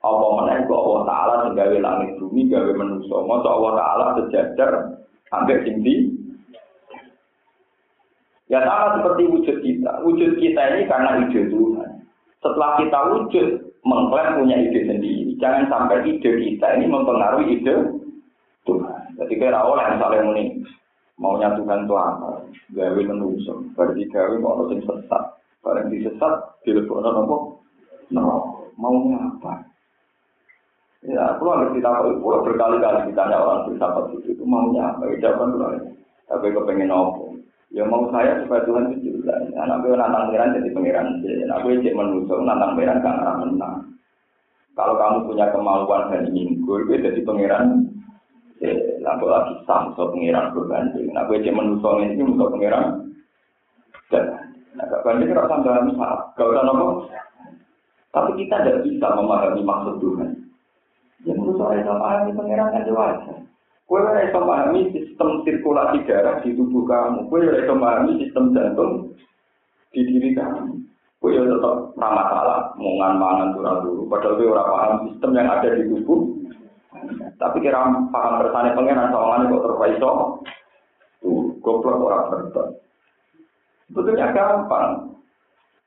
Allah 0.03 0.29
menaik 0.43 0.67
Allah 0.67 1.01
Ta'ala 1.07 1.35
segawe 1.47 1.77
langit 1.79 2.19
bumi, 2.19 2.51
gawe 2.51 2.71
manusia. 2.75 3.15
Allah 3.15 3.71
Ta'ala 3.79 4.05
sejajar 4.19 4.71
sampai 5.31 5.63
tinggi. 5.63 6.12
Ya 8.53 8.61
sama 8.69 9.01
seperti 9.01 9.33
wujud 9.33 9.57
kita. 9.65 10.05
Wujud 10.05 10.37
kita 10.37 10.61
ini 10.77 10.85
karena 10.85 11.25
ide 11.25 11.49
Tuhan. 11.49 11.89
Setelah 12.37 12.77
kita 12.77 12.99
wujud, 13.09 13.47
mengklaim 13.81 14.37
punya 14.37 14.61
ide 14.61 14.85
sendiri. 14.85 15.33
Jangan 15.41 15.65
sampai 15.73 16.05
ide 16.05 16.37
kita 16.37 16.77
ini 16.77 16.85
mempengaruhi 16.85 17.49
ide 17.49 17.97
Tuhan. 18.69 19.17
Jadi 19.17 19.33
kira 19.41 19.57
oleh 19.57 19.97
misalnya 19.97 20.37
ini 20.37 20.61
maunya 21.17 21.49
Tuhan 21.57 21.89
itu 21.89 21.97
apa? 21.97 22.45
Gawe 22.77 23.01
menusuk. 23.01 23.73
Berarti 23.73 24.05
gawe 24.13 24.35
mau 24.37 24.61
orang 24.61 24.85
sesat. 24.85 25.23
Barang 25.65 25.89
disesat, 25.89 26.33
dilebok 26.61 27.01
apa? 27.01 27.35
No, 28.13 28.69
maunya 28.77 29.17
apa? 29.17 29.65
Ya, 31.01 31.33
aku 31.33 31.49
ngerti 31.49 31.81
kita 31.81 31.89
berkali-kali 32.21 33.09
ditanya 33.09 33.41
orang 33.41 33.65
bersahabat 33.65 34.13
itu, 34.13 34.37
itu 34.37 34.43
maunya 34.45 34.93
apa? 34.93 35.09
Jawaban 35.17 35.57
itu 35.57 35.89
Tapi 36.29 36.53
kepengen 36.53 36.93
apa? 36.93 37.32
Ya 37.73 37.81
mau 37.89 38.05
saya 38.13 38.37
supaya 38.45 38.61
Tuhan 38.69 38.93
itu 38.93 39.17
jelas. 39.17 39.49
Anak 39.57 39.81
gue 39.81 39.97
nantang 39.97 40.29
pengiran 40.29 40.53
jadi 40.53 40.69
pengiran. 40.77 41.07
Anak 41.25 41.59
gue 41.65 41.81
cek 41.81 41.97
menusuk, 41.97 42.39
nantang 42.45 42.77
pengiran 42.77 43.01
kan 43.01 43.17
arah 43.17 43.35
menang. 43.41 43.75
Kalau 44.77 44.93
kamu 44.97 45.17
punya 45.25 45.49
kemauan 45.49 46.13
dan 46.13 46.29
ingin 46.29 46.61
gue, 46.61 46.85
gue 46.85 47.01
jadi 47.01 47.21
pengiran. 47.25 47.89
Lalu 49.03 49.25
lagi 49.25 49.53
sam, 49.65 49.89
so 49.97 50.13
pengiran 50.13 50.53
berbanding. 50.53 51.09
Nah 51.17 51.25
gue 51.25 51.41
cek 51.41 51.49
menusuk 51.49 51.97
ini, 51.97 52.21
menusuk 52.21 52.53
pengiran. 52.53 53.09
Dan, 54.13 54.23
nah 54.77 54.85
gak 54.85 55.01
banding 55.01 55.33
kira 55.33 55.49
sampai 55.49 55.73
dalam 55.73 55.97
saat. 55.97 56.19
Gak 56.37 56.49
usah 56.53 56.63
nopo. 56.69 57.09
Tapi 58.13 58.31
kita 58.37 58.55
tidak 58.61 58.85
bisa 58.85 59.07
memahami 59.17 59.65
maksud 59.65 59.97
Tuhan. 59.97 60.29
Ya 61.25 61.33
menurut 61.33 61.57
saya 61.57 61.81
sama 61.81 62.21
ini 62.21 62.37
pengiran 62.37 62.69
kan 62.69 62.85
wajar. 62.85 63.37
Kue 63.83 63.99
ora 63.99 64.23
iso 64.23 64.39
pahami 64.39 64.95
sistem 64.95 65.43
sirkulasi 65.43 66.07
darah 66.07 66.39
di 66.39 66.55
tubuh 66.55 66.87
kamu. 66.87 67.27
Kue 67.27 67.43
ora 67.43 67.59
iso 67.59 67.75
pahami 67.75 68.11
sistem 68.23 68.55
jantung 68.55 69.11
di 69.91 70.01
diri 70.07 70.31
kamu. 70.31 70.79
Kue 71.19 71.35
ya 71.35 71.43
tetap 71.43 71.91
ramah 71.99 72.25
salah, 72.31 72.61
mungan 72.79 73.19
mangan 73.19 73.51
turun 73.55 73.83
dulu. 73.83 74.01
Padahal 74.07 74.35
kue 74.39 74.47
ora 74.47 74.63
paham 74.63 74.93
sistem 75.11 75.31
yang 75.35 75.47
ada 75.51 75.67
di 75.75 75.83
tubuh. 75.91 76.21
Tapi 77.35 77.57
kira 77.59 77.83
paham 78.07 78.33
kersane 78.39 78.71
pengenan 78.71 79.11
soalnya 79.11 79.51
kok 79.51 79.63
terpaiso. 79.67 80.11
Tuh, 81.23 81.55
goblok 81.63 82.03
orang 82.03 82.27
berton. 82.31 82.67
Betulnya 83.95 84.35
gampang. 84.35 85.15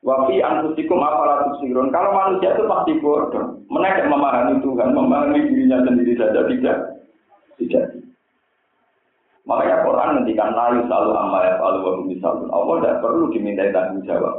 Wafi 0.01 0.41
antusikum 0.41 1.01
apalah 1.01 1.45
tusirun. 1.49 1.89
Kalau 1.93 2.13
manusia 2.13 2.53
itu 2.53 2.65
pasti 2.69 2.97
bodoh. 3.01 3.61
Mereka 3.69 4.09
memahami 4.09 4.61
Tuhan, 4.61 4.93
memahami 4.93 5.45
dirinya 5.49 5.81
sendiri 5.85 6.13
saja 6.17 6.45
tidak 6.49 6.96
dijadi. 7.57 7.99
Makanya 9.47 9.87
Quran 9.87 10.09
ngendikan 10.19 10.51
layu 10.51 10.83
selalu 10.85 11.11
amma 11.15 11.39
ya 11.47 11.53
selalu 11.55 11.79
wa 11.79 11.91
misalun. 12.03 12.47
Allah 12.51 12.75
tidak 12.83 12.99
perlu 12.99 13.25
dimintai 13.31 13.71
tanggung 13.71 14.03
jawab. 14.03 14.35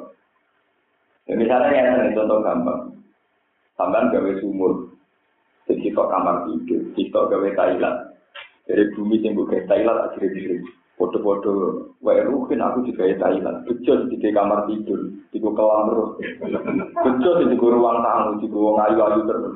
Ya, 1.25 1.33
misalnya 1.37 1.73
yang 1.73 2.13
contoh 2.13 2.39
gampang. 2.45 2.81
Sampai 3.77 4.11
gawe 4.13 4.33
sumur. 4.41 4.93
Jadi 5.69 5.93
kok 5.93 6.09
kamar 6.09 6.49
tidur, 6.49 6.81
kita 6.97 7.21
gawe 7.29 7.49
Thailand. 7.53 7.99
Dari 8.65 8.85
bumi 8.97 9.21
yang 9.21 9.37
gue 9.37 9.65
Thailand 9.69 9.99
akhirnya 10.09 10.33
diri. 10.33 10.57
Foto-foto, 10.99 11.53
wae 12.03 12.27
rukin 12.27 12.59
aku 12.59 12.89
juga 12.91 13.07
ya 13.07 13.17
Thailand. 13.23 13.65
Bejo 13.69 14.09
di 14.11 14.19
kamar 14.19 14.67
tidur, 14.67 15.09
di 15.31 15.39
kolam 15.39 15.95
terus. 15.95 16.11
Bejo 16.91 17.31
di 17.39 17.55
ruang 17.55 17.99
tamu, 18.03 18.31
di 18.43 18.47
ruang 18.51 18.77
ayu-ayu 18.83 19.21
terus. 19.25 19.53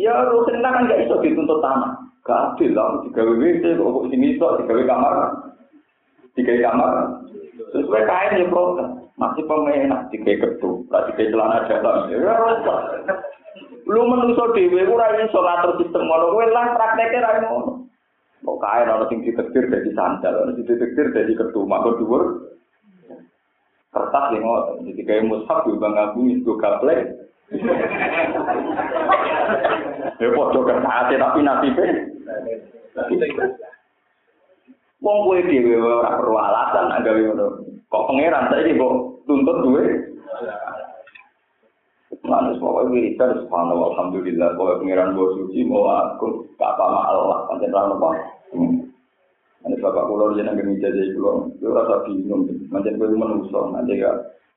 Ya 0.00 0.16
rukin 0.32 0.64
kan 0.64 0.88
gak 0.88 1.04
iso 1.04 1.20
dituntut 1.20 1.60
tanah. 1.60 1.92
Gak 2.24 2.56
adil 2.56 2.72
lah, 2.72 3.04
digawe 3.04 3.36
WC, 3.36 3.76
kok 3.76 4.08
sini 4.08 4.32
iso, 4.32 4.56
digawe 4.60 4.82
kamar, 4.88 5.14
digawe 6.36 6.60
kamar. 6.64 6.92
Sesuai 7.76 8.08
kain 8.08 8.40
ya 8.40 8.48
protes, 8.48 8.88
masih 9.20 9.44
pemenak, 9.44 10.08
digawe 10.08 10.40
ketu, 10.40 10.88
lah 10.88 11.04
digawe 11.12 11.32
celana 11.32 11.68
dalam. 11.68 12.08
Ya 12.08 12.32
rusak. 12.32 12.78
Lu 13.84 14.08
menuso 14.08 14.56
dewe, 14.56 14.88
ora 14.88 15.20
iso 15.20 15.36
ngatur 15.36 15.76
sistem 15.84 16.08
ngono, 16.08 16.32
kowe 16.32 16.44
lah 16.48 16.76
prakteknya 16.76 17.20
ra 17.20 17.40
ngono. 17.44 17.84
Kok 18.40 18.56
kain 18.56 18.88
ana 18.88 19.04
sing 19.12 19.20
ditektir 19.20 19.68
dadi 19.68 19.92
sandal, 19.92 20.48
ana 20.48 20.56
sing 20.56 20.64
ditektir 20.64 21.12
dadi 21.12 21.36
ketu, 21.36 21.60
makro 21.68 22.00
dhuwur. 22.00 22.24
Kertas 23.90 24.32
yang 24.32 24.46
ngoten, 24.46 24.86
jadi 24.86 25.02
kayak 25.02 25.26
mushaf 25.26 25.66
juga 25.66 25.90
ngabungi, 25.90 26.46
gue 26.46 26.60
gaplek. 26.62 27.10
Ya 30.20 30.28
podo 30.36 30.60
kertas 30.62 31.10
tapi 31.10 31.40
nasibnya 31.42 31.88
Wong 35.00 35.18
kowe 35.24 35.38
dhewe 35.48 35.80
ora 35.80 36.20
perlu 36.20 36.36
alasan 36.36 36.92
nak 36.92 37.00
gawe 37.08 37.20
ngono. 37.24 37.46
Kok 37.88 38.04
pangeran 38.12 38.52
saiki 38.52 38.76
kok 38.76 39.24
tuntut 39.24 39.56
duwe? 39.64 39.84
Manus 42.20 42.60
mau 42.60 42.84
wiridan 42.84 43.40
subhanallah 43.40 43.96
alhamdulillah 43.96 44.60
bahwa 44.60 44.76
pangeran 44.84 45.16
bos 45.16 45.40
suci 45.40 45.64
mau 45.64 45.88
aku 45.88 46.44
apa 46.60 46.84
Allah 46.84 47.48
pancen 47.48 47.72
ra 47.72 47.88
apa. 47.88 48.08
Ini 49.60 49.76
bapak 49.80 50.04
kulo 50.08 50.36
jeneng 50.36 50.56
geni 50.56 50.80
jadi 50.80 51.16
kulo, 51.16 51.52
yo 51.60 51.76
rasa 51.76 52.04
bingung, 52.08 52.48
macam 52.72 52.96
kowe 52.96 53.12
menungso, 53.12 53.68
nanti 53.68 54.00
ya 54.00 54.08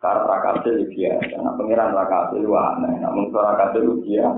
karena 0.04 0.28
rakate 0.28 0.72
ya 0.76 0.86
biasa, 0.92 1.56
pangeran 1.56 1.96
rakate 1.96 2.36
lu 2.44 2.52
aneh, 2.60 3.00
nah 3.00 3.08
mungkin 3.16 3.40
rakate 3.40 3.80
lu 3.80 4.04
biasa, 4.04 4.36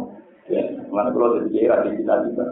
mana 0.93 1.09
kulo 1.09 1.41
jadi 1.49 1.89
di 1.89 2.05
kita 2.05 2.13
juga. 2.29 2.45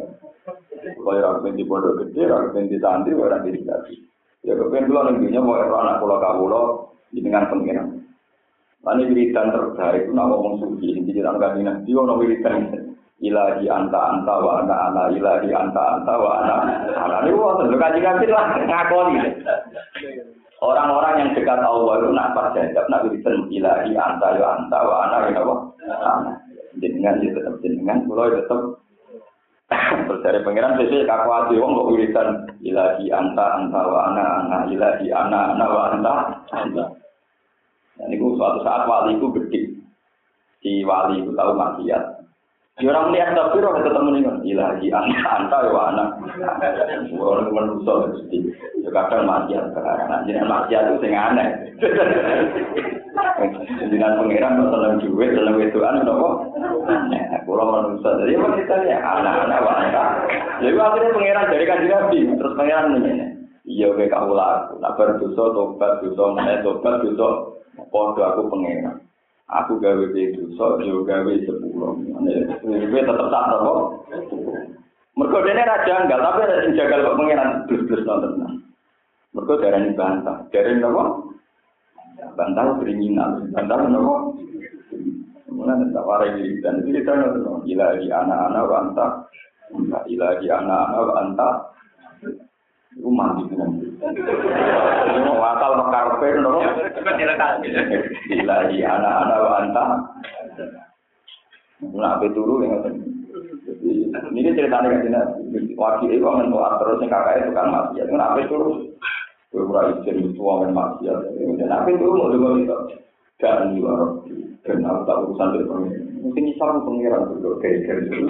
Kalau 0.83 1.15
orang 1.15 1.45
pengen 1.45 1.61
di 1.61 1.63
pondok 1.63 1.93
gede, 2.03 2.25
orang 2.27 2.51
pengen 2.51 2.73
di 2.73 2.77
santri, 2.81 3.13
orang 3.15 3.45
di 3.45 3.55
dikasih. 3.55 3.99
Ya 4.43 4.57
kepengen 4.59 4.91
dulu 4.91 4.99
nenginya 5.07 5.39
mau 5.39 5.55
anak 5.55 6.03
pulau 6.03 6.19
kabulo 6.19 6.61
dengan 7.15 7.47
pengiran. 7.47 8.03
Lalu 8.83 9.15
wiridan 9.15 9.55
terbaik 9.55 10.03
itu 10.03 10.11
nama 10.11 10.35
ngomong 10.35 10.59
suci, 10.59 11.07
jadi 11.07 11.23
tangga 11.23 11.55
dinas. 11.55 11.79
Dia 11.87 11.95
orang 11.95 12.19
wiridan 12.19 12.55
ilahi 13.23 13.71
anta 13.71 13.99
anta 14.11 14.35
wa 14.43 14.59
ana 14.59 14.75
ana 14.91 15.03
ilahi 15.15 15.47
anta 15.55 15.83
anta 15.95 16.13
wa 16.19 16.43
ana 16.43 16.53
ana. 16.91 17.23
Ini 17.23 17.39
wah 17.39 17.55
tentu 17.61 17.79
kaji 17.79 17.99
kaji 18.03 18.25
lah 18.27 18.45
ngakoni. 18.67 19.15
Orang-orang 20.63 21.13
yang 21.19 21.29
dekat 21.35 21.59
Allah 21.59 21.93
itu 21.99 22.09
nak 22.15 22.31
percaya, 22.31 22.81
nak 22.87 23.03
wiridan 23.03 23.51
ilahi 23.51 23.91
anta 23.99 24.27
wa 24.39 24.47
anta 24.55 24.79
wa 24.79 24.95
ana 25.03 25.17
ya 25.27 25.43
Allah. 25.43 25.59
Jenengan 26.79 27.19
ya 27.19 27.35
tetap 27.35 27.59
jenengan, 27.59 28.07
pulau 28.07 28.31
tetap 28.31 28.79
Terus 30.07 30.23
dari 30.23 30.39
pangeran 30.45 30.79
sesuai 30.79 31.03
kakwati 31.03 31.59
wong 31.59 31.71
kok 31.75 31.89
wiridan 31.91 32.29
ilahi 32.63 33.11
anta 33.11 33.45
anta 33.59 33.81
wa 33.83 33.99
ana 34.07 34.23
ana 34.39 34.57
ilahi 34.71 35.11
ana 35.11 35.51
ana 35.51 35.65
wa 35.67 35.81
anta 35.91 36.13
anta. 36.55 36.85
Dan 37.99 38.15
itu 38.15 38.39
suatu 38.39 38.63
saat 38.63 38.87
wali 38.87 39.19
itu 39.19 39.27
gede. 39.35 39.61
si 40.63 40.79
wali 40.87 41.19
itu 41.19 41.35
tahu 41.35 41.51
maksiat. 41.59 42.22
Ya 42.81 42.89
orang 42.89 43.13
lihat 43.13 43.37
tapi 43.37 43.61
orang 43.61 43.85
ketemu 43.85 44.25
kan, 44.25 44.37
ilahi 44.41 44.87
anak 44.89 45.29
anta 45.29 45.57
ya 45.61 45.81
anak. 45.93 46.09
Orang 47.13 47.53
manusia 47.53 47.93
mesti. 48.01 48.37
Ya 48.81 48.89
kadang 48.89 49.29
maksiat 49.29 49.77
sekarang, 49.77 50.25
jadi 50.25 50.41
maksiat 50.41 50.83
itu 50.89 50.95
sing 51.05 51.13
aneh. 51.13 51.53
Jangan 53.93 54.25
pangeran 54.25 54.57
seneng 54.57 54.93
duit, 55.05 55.37
seneng 55.37 55.61
wedoan 55.61 56.01
nopo. 56.01 56.49
Nah, 56.89 57.45
kalau 57.45 57.65
manusia 57.69 58.09
jadi 58.25 58.41
kita 58.41 58.75
ya 58.89 58.97
anak-anak 59.05 59.61
wanita. 59.61 60.03
Jadi 60.65 60.73
akhirnya 60.73 61.13
pangeran 61.13 61.51
dari 61.53 61.65
kaji 61.69 61.87
nabi, 61.93 62.19
terus 62.25 62.57
pangeran 62.57 62.97
ini. 62.97 63.11
Iya 63.69 63.93
kayak 63.93 64.11
kamu 64.11 64.33
laku, 64.33 64.81
nak 64.81 64.97
berdosa, 64.97 65.43
tobat, 65.53 66.01
dosa, 66.01 66.23
mana 66.35 66.59
tobat, 66.65 67.05
dosa, 67.05 67.27
podo 67.93 68.21
aku 68.25 68.49
pangeran. 68.49 68.97
Aku 69.51 69.75
gawe 69.75 70.05
ke 70.15 70.39
dosa, 70.39 70.79
yo 70.87 71.03
gawe 71.03 71.33
sepuluh. 71.43 71.99
Ini 72.63 72.95
tetap 72.95 73.27
tak 73.27 73.45
nopo. 73.51 73.73
Mereka 75.13 75.37
ini 75.45 75.61
raja 75.61 75.93
enggak, 75.99 76.21
tapi 76.23 76.41
ada 76.41 76.55
yang 76.63 76.73
jaga 76.73 77.05
kok 77.05 77.17
pangeran 77.21 77.49
plus-plus 77.69 78.01
nonton. 78.07 78.65
Mereka 79.35 79.53
darah 79.61 79.79
ini 79.83 79.91
bantah, 79.93 80.37
darah 80.49 80.71
ini 80.71 80.81
nopo. 80.81 81.03
Bantah 82.33 82.63
beringinan, 82.79 83.51
bantah 83.51 83.77
nopo. 83.83 84.39
Kemudian 85.43 85.91
tidak 85.91 86.07
warai 86.07 86.33
diri 86.39 86.57
dan 86.63 86.81
itu 86.81 87.03
kita 87.03 87.13
nopo. 87.13 87.61
Gila 87.67 87.99
di 87.99 88.07
anak-anak 88.09 88.63
bantah, 88.65 89.11
gila 90.07 90.29
di 90.39 90.47
anak-anak 90.49 91.03
bantah. 91.13 91.53
Lu 93.01 93.09
mandi 93.09 93.49
dengan 93.49 93.73
itu. 93.77 93.89
Ngatal 95.33 95.71
mengkarpen, 95.81 96.35
lho. 96.45 96.61
Cepat 96.93 97.15
diletak. 97.17 97.51
Gila, 98.29 98.57
iya 98.69 98.87
anak-anak 99.01 99.37
bantah. 99.49 99.87
turu 101.81 102.19
beturu, 102.21 102.53
ya. 102.63 102.77
Ini 104.33 104.49
ceritanya 104.53 104.93
kan 104.93 105.03
jenis. 105.03 105.73
Wakil 105.73 106.09
itu 106.13 106.21
kan 106.21 106.45
menuat 106.45 106.77
terus, 106.79 107.01
yang 107.01 107.09
kakaknya 107.09 107.49
itu 107.49 107.51
kan 107.57 107.67
mati. 107.73 107.97
Itu 107.97 108.13
nggak 108.13 108.35
beturu. 108.37 108.69
Gue 109.53 109.65
pura 109.69 109.81
izin, 109.93 110.33
itu 110.33 110.41
kan 110.41 110.71
mati. 110.73 111.09
Nggak 111.09 111.83
beturu, 111.89 112.13
mau 112.17 112.29
dengar 112.29 112.53
itu. 112.61 112.77
Dan, 113.41 113.75
iya, 113.75 113.91
Rabbi. 113.91 114.33
Kenapa 114.63 115.03
tak 115.03 115.19
urusan 115.27 115.51
dari 115.51 115.65
pemimpin? 115.67 116.12
Mungkin 116.23 116.55
islam 116.55 116.87
pengiran 116.87 117.35
itu 117.35 117.49
kayak 117.59 117.77
gitu. 117.83 118.23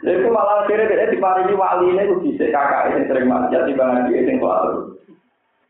Jadi 0.00 0.16
itu 0.16 0.28
malah 0.32 0.64
akhirnya 0.64 0.88
dia 0.88 1.12
diparingi 1.12 1.52
wali 1.52 1.92
ini 1.92 2.08
itu 2.08 2.16
bisa 2.24 2.48
kakak 2.48 2.96
itu 2.96 3.12
sering 3.12 3.28
masih. 3.28 3.60
Di 3.68 3.76
dia 3.76 4.24
yang 4.24 4.40
keluar 4.40 4.64
terus. 4.64 4.96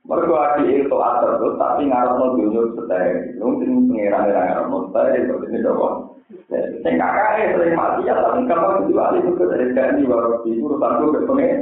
Mereka 0.06 0.32
lagi 0.32 0.66
itu 0.70 0.96
atur 0.96 1.30
terus, 1.42 1.54
tapi 1.58 1.90
ngarep 1.90 2.14
no 2.14 2.26
dunia 2.38 2.62
setai. 2.78 3.34
Mungkin 3.42 3.90
pengiran 3.90 4.30
yang 4.30 4.38
ngarep 4.38 4.66
no 4.70 4.78
setai, 4.88 5.26
seperti 5.26 5.46
ini 5.50 5.66
doang. 5.66 5.96
Sing 6.86 6.94
kakak 6.94 7.58
sering 7.58 7.74
mati 7.74 8.06
ya 8.06 8.14
tapi 8.14 8.46
kapan 8.46 8.86
diwali 8.86 9.18
itu 9.26 9.42
dari 9.42 9.66
kani 9.74 10.06
baru 10.06 10.46
di 10.46 10.62
urusan 10.62 10.98
gue 11.02 11.14
berpengen. 11.18 11.58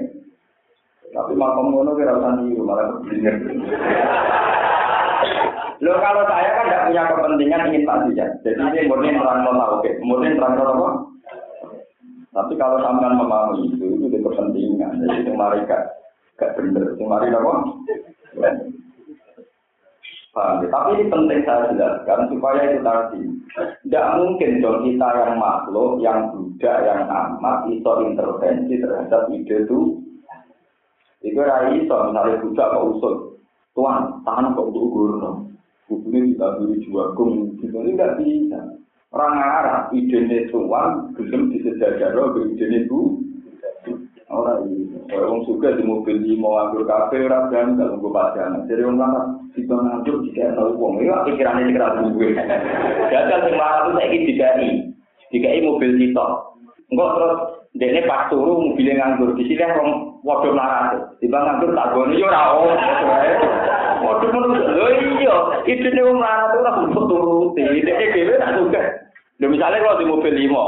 Tapi 1.08 1.32
makom 1.32 1.72
ngono 1.72 1.96
kira 1.96 2.20
usah 2.20 2.36
di 2.44 2.52
malah 2.60 3.00
keblinger. 5.78 5.94
Lo 5.94 6.02
kalau 6.02 6.22
saya 6.26 6.48
kan 6.58 6.66
tidak 6.66 6.84
punya 6.90 7.02
kepentingan 7.06 7.66
ingin 7.70 8.14
ya. 8.18 8.26
Jadi 8.42 8.58
ini 8.58 8.88
murni 8.90 9.14
terang 9.14 9.46
mau 9.46 9.78
oke? 9.78 9.90
Murni 10.02 10.34
mau 10.34 10.50
apa? 10.50 10.88
Tapi 12.28 12.54
kalau 12.54 12.78
sampean 12.84 13.18
memahami 13.18 13.72
itu, 13.72 13.98
itu 13.98 14.06
di 14.10 14.18
kepentingan. 14.22 15.02
Jadi 15.02 15.26
itu 15.26 15.32
mari 15.34 15.62
gak 15.66 15.82
gak 16.38 16.54
bener. 16.58 16.94
Itu 16.94 17.04
mari 17.06 17.30
apa? 17.30 17.52
Paham 20.28 20.62
ya? 20.62 20.68
Tapi 20.70 20.90
ini 21.00 21.10
penting 21.10 21.40
saya 21.42 21.72
jelaskan 21.72 22.30
supaya 22.30 22.60
itu 22.68 22.80
tadi. 22.84 23.22
Tidak 23.58 24.08
mungkin 24.20 24.60
dong 24.62 24.86
kita 24.86 25.08
yang 25.18 25.34
makhluk, 25.40 25.98
yang 26.04 26.30
budak, 26.30 26.78
yang 26.84 27.10
amat, 27.10 27.66
itu 27.66 27.92
intervensi 28.06 28.74
terhadap 28.78 29.26
ide 29.34 29.66
itu. 29.66 29.98
Itu 31.24 31.40
rai 31.42 31.82
iso, 31.82 31.96
misalnya 32.12 32.38
budak 32.44 32.70
kok 32.70 32.86
usul. 32.94 33.14
Tuan, 33.74 34.22
tangan 34.22 34.54
kok 34.54 34.70
ukur 34.70 35.47
Kudunya 35.88 36.36
kita 36.36 36.46
beri 36.60 36.84
dua 36.84 37.16
gong, 37.16 37.56
gitu 37.64 37.80
ini 37.80 37.96
nggak 37.96 38.20
bisa. 38.20 38.60
Orang 39.08 39.40
Arab, 39.40 39.88
idenya 39.96 40.44
tuan, 40.52 41.16
gelem 41.16 41.48
di 41.48 41.64
sejajar, 41.64 42.12
oh, 42.12 42.36
ke 42.36 42.44
idenya 42.52 42.84
bu. 42.92 43.24
Orang 44.28 44.68
ini, 44.68 44.92
orang 45.08 45.48
suka 45.48 45.72
di 45.80 45.88
mobil 45.88 46.20
di 46.20 46.36
mau 46.36 46.60
ambil 46.60 46.84
kafe, 46.84 47.24
orang 47.24 47.48
dan 47.48 47.80
kalau 47.80 47.96
nunggu 47.96 48.12
baca 48.12 48.36
anak, 48.36 48.68
jadi 48.68 48.84
orang 48.84 49.00
lama, 49.00 49.20
si 49.56 49.64
tuan 49.64 49.88
ngantuk, 49.88 50.20
jika 50.28 50.52
yang 50.52 50.56
tahu 50.60 50.76
gong, 50.76 51.00
ini 51.00 51.08
pikirannya 51.08 51.64
ini 51.64 51.72
kerabu 51.72 52.04
gue. 52.12 52.36
Gagal 53.08 53.40
yang 53.48 53.56
lama 53.56 53.80
itu 53.80 53.90
saya 53.96 54.06
ingin 54.12 54.26
DKI, 54.28 54.70
DKI 55.32 55.58
mobil 55.64 55.90
kita 55.96 56.12
tol. 56.12 56.32
Enggak 56.92 57.10
terus, 57.16 57.40
dia 57.80 57.88
ini 57.88 58.00
pas 58.04 58.28
turun, 58.28 58.68
mobilnya 58.68 58.92
nganggur, 59.00 59.32
di 59.40 59.44
sini 59.48 59.64
orang 59.64 60.07
waduh 60.24 60.52
larang 60.54 61.14
tiba 61.22 61.38
nganggur 61.38 61.70
tak 61.74 61.90
goni 61.94 62.18
yo 62.18 62.26
ora 62.26 62.42
waduh 64.02 64.28
menu 64.30 64.48
lho 64.56 64.86
iya. 65.18 65.36
Itu 65.68 65.88
nih 65.90 66.02
wong 66.06 66.18
larang 66.18 66.48
tuh 66.54 66.60
langsung 66.64 67.06
turuti 67.10 67.60
dia 67.84 67.94
dia 68.14 68.40
tak 68.40 68.54
suka. 68.56 68.82
Lho 69.38 69.46
misalnya 69.52 69.82
kalau 69.84 69.98
di 70.00 70.04
mobil 70.08 70.34
limo 70.34 70.64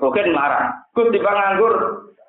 roket 0.00 0.28
larang 0.30 0.72
gus 0.94 1.10
tiba 1.10 1.30
nganggur 1.30 1.74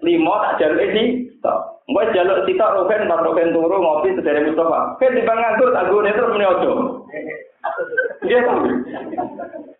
limo 0.03 0.33
tak 0.41 0.55
jalur 0.59 0.79
ini 0.81 1.03
tak 1.39 1.57
mau 1.85 2.01
jalur 2.11 2.43
kita 2.49 2.65
roket 2.75 3.05
empat 3.05 3.23
roket 3.23 3.53
turu 3.53 3.77
ngopi 3.77 4.15
sedere 4.17 4.43
mustafa. 4.45 4.97
Kan 4.99 5.15
tiba 5.15 5.33
nganggur 5.33 5.69
tak 5.71 5.87
goni 5.91 6.11
terus 6.11 6.33
menyodok 6.33 6.79
Iya 8.25 8.39
tuh. 8.41 8.57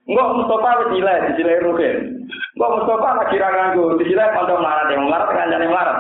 Enggak 0.06 0.32
Mustafa 0.38 0.70
dijilai, 0.86 1.34
dijilai 1.34 1.64
Ruben. 1.66 1.98
Enggak 2.54 2.74
Mustafa 2.78 3.08
nggak 3.18 3.30
kira 3.34 3.48
ganggu, 3.50 3.86
dijilai 3.98 4.34
pondok 4.38 4.62
marat 4.62 4.88
yang 4.94 5.10
marat 5.10 5.28
dengan 5.34 5.64
yang 5.66 5.74
marat. 5.74 5.96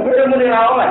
Mungkin 0.00 0.28
mungkin 0.32 0.48
nggak 0.48 0.70
oleh. 0.72 0.88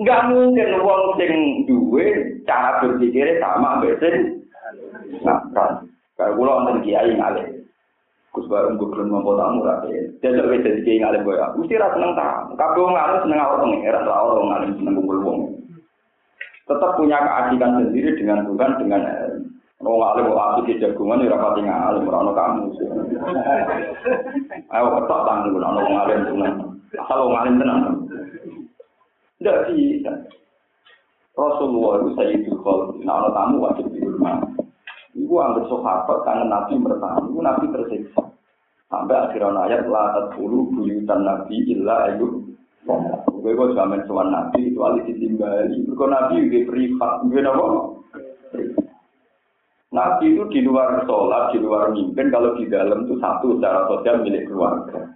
Enggak 0.00 0.20
mungkin 0.28 0.68
wong 0.84 1.02
sing 1.16 1.32
duwe 1.64 2.06
cara 2.44 2.80
berpikir 2.84 3.40
sama 3.40 3.80
besin. 3.80 4.44
Nah, 5.24 5.40
kan. 5.56 5.88
Kalau 6.20 6.36
gue 6.36 6.44
lawan 6.44 6.68
tadi 6.68 6.92
kiai 6.92 7.16
ngalih. 7.16 7.46
Gus 8.30 8.46
Barung 8.46 8.76
gue 8.76 8.86
belum 8.92 9.10
mau 9.10 9.34
tamu 9.34 9.64
lagi. 9.64 10.12
wis 10.20 10.64
jadi 10.64 10.80
kiai 10.84 11.00
ngalih 11.00 11.24
gue 11.24 11.34
ya. 11.40 11.48
Gusti 11.56 11.80
rasa 11.80 11.96
seneng 11.96 12.12
tamu. 12.12 12.52
Kabeh 12.60 12.84
nggak 12.84 13.06
harus 13.08 13.22
seneng 13.24 13.40
orang 13.40 13.72
ngira, 13.80 14.00
orang 14.04 14.48
ngalih 14.52 14.68
seneng 14.76 14.94
gue 15.00 15.59
Tetap 16.70 16.90
punya 16.94 17.18
keasikan 17.18 17.82
sendiri 17.82 18.14
dengan 18.14 18.46
Tuhan 18.46 18.78
dengan 18.78 19.02
Orang 19.80 19.96
ngalim 19.96 20.24
mau 20.28 20.60
asik 20.60 20.76
di 20.76 20.82
jagungan 20.84 21.24
ya 21.24 21.32
rapati 21.32 21.64
ngalim 21.64 22.04
orang 22.04 22.36
kamu. 22.36 22.64
Ayo 24.76 24.86
ketok 24.92 25.20
tangan 25.24 25.48
gue 25.48 25.56
orang 25.56 25.88
ngalim 25.88 26.20
tenang. 26.28 26.54
Asal 27.00 27.16
orang 27.24 27.32
ngalim 27.32 27.54
tenang. 27.64 27.80
Tidak 29.40 29.58
bisa. 29.72 30.12
Rasulullah 31.32 32.04
itu 32.04 32.08
saya 32.12 32.28
itu 32.36 32.52
kalau 32.60 32.92
nah 33.00 33.32
tamu 33.32 33.64
wajib 33.64 33.88
di 33.88 34.04
rumah. 34.04 34.44
Ibu 35.16 35.32
ambil 35.32 35.64
sahabat 35.72 36.18
karena 36.28 36.44
Nabi 36.44 36.74
bertamu, 36.76 37.40
Nabi 37.40 37.64
tersiksa. 37.72 38.22
Sampai 38.92 39.16
akhirnya 39.16 39.64
ayat 39.64 39.88
la 39.88 40.12
tadkhulu 40.12 40.76
buyutan 40.76 41.24
Nabi 41.24 41.56
illa 41.72 42.12
ayu. 42.12 42.52
Gue 43.40 43.56
kok 43.56 43.72
jamin 43.72 44.04
sowan 44.04 44.28
Nabi 44.28 44.68
itu 44.68 44.80
alih 44.84 45.02
ditimbali. 45.08 45.88
Mergo 45.88 46.06
Nabi 46.06 46.44
juga 46.44 46.60
privat, 46.68 47.12
gue 47.24 47.40
apa? 47.40 47.66
Nabi 49.90 50.24
itu 50.36 50.44
di 50.54 50.60
luar 50.62 51.02
sholat, 51.08 51.50
di 51.50 51.58
luar 51.58 51.90
mimpin, 51.90 52.30
kalau 52.30 52.54
di 52.54 52.68
dalam 52.70 53.08
itu 53.08 53.18
satu 53.18 53.58
secara 53.58 53.90
sosial 53.90 54.22
milik 54.22 54.46
keluarga. 54.46 55.08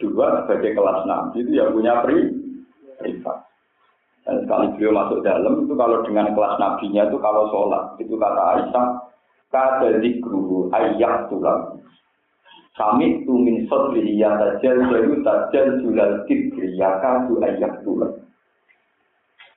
Dua 0.00 0.46
sebagai 0.46 0.72
kelas 0.78 1.04
Nabi 1.04 1.42
itu 1.42 1.52
yang 1.58 1.74
punya 1.74 2.00
pri 2.00 2.32
privat. 3.02 3.38
Dan 4.22 4.46
sekali 4.46 4.70
beliau 4.78 4.94
masuk 4.94 5.18
dalam 5.26 5.66
itu 5.66 5.74
kalau 5.74 5.98
dengan 6.06 6.30
kelas 6.30 6.54
nabinya 6.62 7.10
itu 7.10 7.18
kalau 7.18 7.50
sholat 7.50 7.98
itu 7.98 8.14
kata 8.14 8.42
Aisyah 8.54 8.86
kada 9.50 9.98
zikru 9.98 10.70
ayyak 10.70 11.26
tulang. 11.26 11.81
Kami 12.72 13.28
tu 13.28 13.36
min 13.36 13.68
sodri 13.68 14.16
ya 14.16 14.32
tajal 14.40 14.80
jayu 14.88 15.20
tajal 15.20 15.66
julal 15.84 16.24
kibri 16.24 16.72
ya 16.72 16.96
kadu 17.04 17.36
ayyak 17.44 17.84
tulang. 17.84 18.16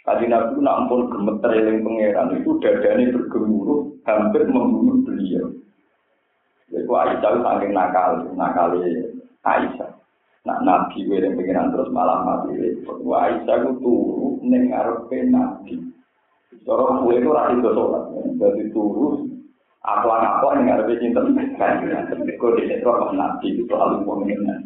Tadi 0.06 0.30
Nabi 0.30 0.62
nak 0.62 0.86
pun 0.86 1.10
gemeter 1.10 1.50
eling 1.50 1.82
pangeran 1.82 2.38
itu 2.38 2.62
dadanya 2.62 3.10
bergemuruh 3.10 3.90
hampir 4.06 4.46
membunuh 4.46 5.02
beliau. 5.02 5.50
Jadi 6.70 6.86
Aisyah 6.86 7.42
saking 7.42 7.72
nakal, 7.74 8.22
nakal 8.38 8.78
Aisyah. 9.42 9.92
Nak 10.46 10.62
Nabi 10.62 11.10
yang 11.10 11.34
pangeran 11.34 11.74
terus 11.74 11.90
malah 11.90 12.22
mati. 12.22 12.54
Aisyah 12.86 13.56
itu 13.66 13.72
turu 13.82 14.38
neng 14.46 14.70
ngarepe 14.70 15.18
Nabi. 15.26 15.74
Cara 16.66 17.02
kue 17.02 17.18
itu 17.18 17.30
rasi 17.30 17.62
sholat, 17.62 18.04
jadi 18.42 18.64
turu 18.74 19.35
Aku 19.86 20.08
anak 20.10 20.42
apa 20.42 20.58
yang 20.58 20.66
nggak 20.66 20.98
cinta 20.98 21.22
kan? 21.62 21.78
Kau 22.42 22.58
di 22.58 22.66
nabi 23.14 23.48
itu 23.54 23.64
selalu 23.70 24.02
mengenai. 24.02 24.66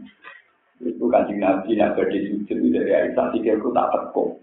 Itu 0.80 1.12
kan 1.12 1.28
nabi 1.28 1.76
yang 1.76 1.92
berdiri 1.92 2.40
sujud 2.48 2.72
dari 2.72 2.92
Aisyah 2.96 3.36
pikirku 3.36 3.76
tak 3.76 3.92
teko. 3.92 4.40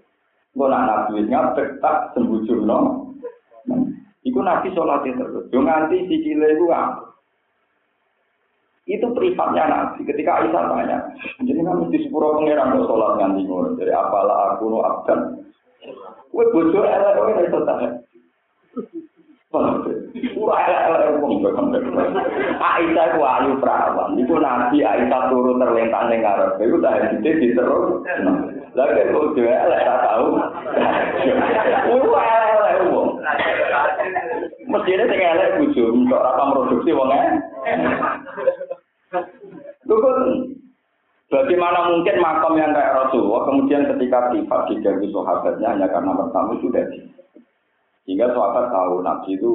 Kau 0.52 0.68
nak 0.68 0.84
nabi 0.84 1.24
ngapet 1.24 1.80
tak 1.80 2.12
sembujur 2.12 2.60
no. 2.60 3.08
Iku 4.20 4.38
nabi 4.44 4.68
sholat 4.76 5.06
terus. 5.06 5.48
Jo 5.48 5.64
nganti 5.64 6.12
sikile 6.12 6.60
itu 6.60 6.68
apa? 6.68 7.08
Itu 8.86 9.10
privatnya 9.16 9.66
Nabi. 9.66 10.06
Ketika 10.06 10.44
Aisyah 10.44 10.62
tanya, 10.70 10.98
jadi 11.42 11.58
kan 11.58 11.82
mesti 11.82 12.06
sepuro 12.06 12.38
pengiran 12.38 12.74
kok 12.74 12.86
sholat 12.86 13.18
nganti 13.18 13.42
ngono. 13.42 13.74
Jadi 13.80 13.90
apalah 13.90 14.54
aku 14.54 14.64
nu 14.70 14.78
abdan. 14.78 15.20
Kue 16.30 16.44
bojo 16.54 16.80
elek 16.84 17.14
kowe 17.16 17.32
iso 17.34 17.58
tahan. 17.64 17.92
Ora 20.36 20.56
elek-elek 20.64 21.20
wong 21.20 21.32
kok. 21.44 21.56
Aisyah 22.56 23.06
ku 23.16 23.20
ayu 23.24 23.52
perawan. 23.60 24.16
Iku 24.16 24.34
Nabi 24.40 24.80
Aisyah 24.80 25.22
turu 25.28 25.56
terlentang 25.60 26.08
ning 26.08 26.20
ngarep. 26.24 26.60
Iku 26.60 26.76
tak 26.80 27.16
dite 27.16 27.30
diterus. 27.40 28.04
Lah 28.76 28.86
kok 28.92 29.10
bojo 29.12 29.42
elek 29.42 29.84
tak 29.84 30.00
tahu. 30.04 30.26
Ora 31.92 32.22
elek-elek 32.24 32.74
wong. 32.92 33.08
Mestinya 34.66 35.04
sing 35.08 35.20
elek 35.20 35.50
bojo 35.60 35.84
kok 36.08 36.22
ora 36.24 36.44
produksi 36.52 36.90
wong 36.96 37.10
e. 37.12 37.22
Lukun, 39.86 40.18
bagaimana 41.30 41.94
mungkin 41.94 42.18
makam 42.18 42.58
yang 42.58 42.74
kayak 42.74 43.06
Rasulullah 43.06 43.46
kemudian 43.46 43.86
ketika 43.86 44.34
privat 44.34 44.66
diganggu 44.66 45.06
sahabatnya 45.14 45.78
hanya 45.78 45.86
karena 45.94 46.10
bertamu 46.10 46.58
sudah 46.58 46.82
di. 46.90 47.15
Sehingga 48.06 48.30
sahabat 48.30 48.70
tahu 48.70 49.02
Nabi 49.02 49.34
itu 49.34 49.52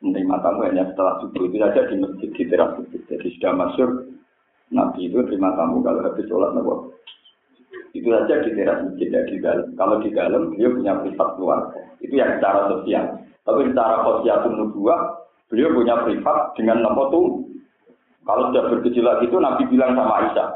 menerima 0.00 0.36
tamu 0.40 0.60
hanya 0.64 0.84
setelah 0.92 1.20
subuh 1.20 1.44
itu 1.44 1.56
saja 1.60 1.80
di 1.88 1.94
masjid 2.00 2.30
di 2.32 2.44
teras 2.48 2.70
masjid. 2.80 3.00
Jadi 3.04 3.28
sudah 3.36 3.52
masuk 3.52 3.90
Nabi 4.72 5.00
itu 5.12 5.18
terima 5.28 5.52
tamu 5.54 5.84
kalau 5.84 6.00
habis 6.00 6.26
sholat 6.26 6.56
nabi. 6.56 6.72
Itu 7.92 8.08
saja 8.08 8.34
di 8.42 8.50
teras 8.56 8.80
masjid 8.80 9.08
ya 9.12 9.22
di 9.28 9.36
dalam. 9.44 9.68
Kalau 9.76 10.00
di 10.00 10.10
dalam 10.10 10.42
beliau 10.56 10.72
punya 10.72 10.92
privat 11.04 11.28
keluarga. 11.36 11.80
Itu 12.00 12.14
yang 12.16 12.40
secara 12.40 12.60
sosial. 12.72 13.04
Tapi 13.44 13.60
secara 13.68 13.96
sosial 14.02 14.38
nubuah 14.50 15.00
beliau 15.52 15.76
punya 15.76 15.94
privat 16.02 16.56
dengan 16.58 16.82
nama 16.82 17.06
tuh 17.12 17.46
kalau 18.26 18.50
sudah 18.50 18.64
bergejolak 18.74 19.22
itu 19.22 19.38
Nabi 19.38 19.62
bilang 19.70 19.94
sama 19.94 20.18
Aisyah, 20.18 20.48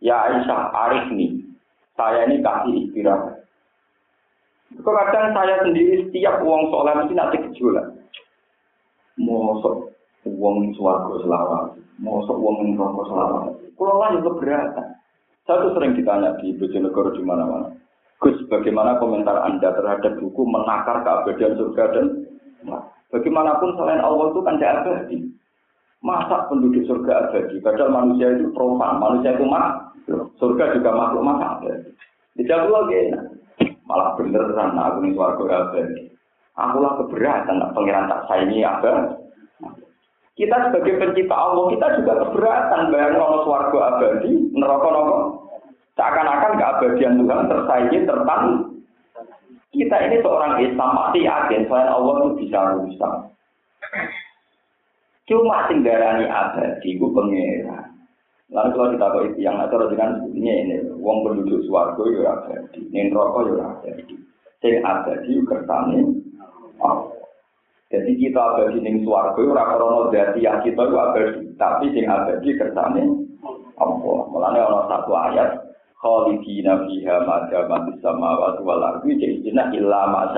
ya 0.00 0.16
Aisyah, 0.16 0.60
Arif 0.72 1.12
nih, 1.12 1.44
saya 1.92 2.24
ini 2.24 2.40
kasih 2.40 2.88
istirahat. 2.88 3.44
Kadang 4.76 5.32
saya 5.32 5.64
sendiri 5.64 6.04
setiap 6.04 6.44
uang 6.44 6.68
soleh 6.68 6.92
mesti 6.92 7.14
nanti 7.16 7.36
gejolak. 7.40 7.88
Mosok 9.16 9.96
uang 10.28 10.76
suarga 10.76 11.14
selawat, 11.24 11.64
mosok 11.96 12.36
uang 12.36 12.76
rokok 12.76 13.04
selawat. 13.08 13.42
Kalau 13.78 13.96
lah 13.96 14.12
itu 14.12 14.28
keberatan. 14.28 14.88
Saya 15.48 15.64
tuh 15.64 15.72
sering 15.72 15.96
ditanya 15.96 16.36
di 16.44 16.52
Bojonegoro 16.60 17.16
di 17.16 17.24
mana-mana. 17.24 17.72
Gus, 18.20 18.36
bagaimana 18.52 19.00
komentar 19.00 19.40
Anda 19.46 19.72
terhadap 19.72 20.20
buku 20.20 20.42
menakar 20.44 21.00
keabadian 21.06 21.56
surga 21.56 21.84
dan 21.94 22.06
nah, 22.66 22.82
bagaimanapun 23.14 23.78
selain 23.78 24.02
Allah 24.02 24.28
itu 24.28 24.40
kan 24.44 24.58
tidak 24.60 24.74
abadi. 24.84 25.18
Masa 26.04 26.50
penduduk 26.52 26.84
surga 26.84 27.30
abadi? 27.30 27.62
Padahal 27.64 27.94
manusia 27.94 28.36
itu 28.36 28.52
profan, 28.52 29.00
manusia 29.00 29.32
itu 29.32 29.46
mak, 29.46 29.94
surga 30.36 30.76
juga 30.76 30.90
makhluk 30.92 31.24
masa 31.24 31.46
abadi. 31.56 31.90
Tidak 32.36 32.60
lagi, 32.68 33.00
malah 33.88 34.14
beneran 34.20 34.76
aku 34.76 34.96
ini 35.02 35.16
surga 35.16 35.56
abadi. 35.72 36.04
Aku 36.58 36.76
lah 36.82 36.92
keberatan, 37.00 37.56
pengiran 37.72 38.10
tak 38.12 38.20
saya 38.28 38.44
ini 38.44 38.60
abadi. 38.62 39.16
Kita 40.38 40.70
sebagai 40.70 41.02
pencipta 41.02 41.34
Allah, 41.34 41.66
kita 41.74 41.86
juga 41.98 42.12
keberatan 42.22 42.94
bayang 42.94 43.18
nono 43.18 43.42
suarga 43.42 43.78
abadi, 43.96 44.32
neraka 44.54 44.88
nono. 44.92 45.18
Seakan-akan 45.98 46.52
keabadian 46.62 47.18
Tuhan 47.18 47.50
tersaingi 47.50 47.98
tertan. 48.06 48.42
Kita 49.74 49.96
ini 49.98 50.16
seorang 50.22 50.62
Islam 50.62 50.94
pasti 50.94 51.26
yakin 51.26 51.66
selain 51.66 51.90
Allah 51.90 52.12
itu 52.22 52.30
bisa 52.46 52.58
rusak. 52.78 53.12
Cuma 55.26 55.66
sing 55.66 55.82
darani 55.82 56.30
abadi 56.30 56.90
ku 57.02 57.10
pangeran. 57.10 57.98
Lalu 58.48 58.70
kalau 58.72 58.88
kita 58.94 59.06
kok 59.12 59.24
yang 59.36 59.60
atur 59.60 59.90
dengan 59.92 60.24
ini 60.48 60.76
wong 60.98 61.24
penduduk 61.24 61.64
swarga 61.68 62.04
ya 62.12 62.22
abadi, 62.34 62.80
ning 62.90 63.12
neraka 63.12 63.40
ya 63.48 63.64
abadi. 63.76 64.14
Sing 64.58 64.74
abadi 64.82 65.32
kersane 65.46 65.98
Allah. 66.80 67.12
Jadi 67.88 68.12
kita 68.20 68.40
abadi 68.40 68.78
ning 68.80 69.04
swarga 69.04 69.40
ora 69.40 69.64
krana 69.68 70.00
dadi 70.12 70.40
yang 70.44 70.60
kita 70.64 70.82
itu 70.82 70.96
abadi, 70.96 71.44
tapi 71.60 71.86
sing 71.92 72.04
abadi 72.08 72.48
kersane 72.56 73.02
Allah. 73.78 74.18
Mulane 74.32 74.58
ana 74.58 74.80
satu 74.90 75.12
ayat 75.14 75.50
khalidina 75.98 76.86
fiha 76.86 77.16
ma 77.26 77.46
damat 77.50 77.90
samawati 77.98 78.62
wal 78.62 78.82
ardi 78.82 79.18
jadi 79.18 79.54
illa 79.74 80.02
ma 80.10 80.30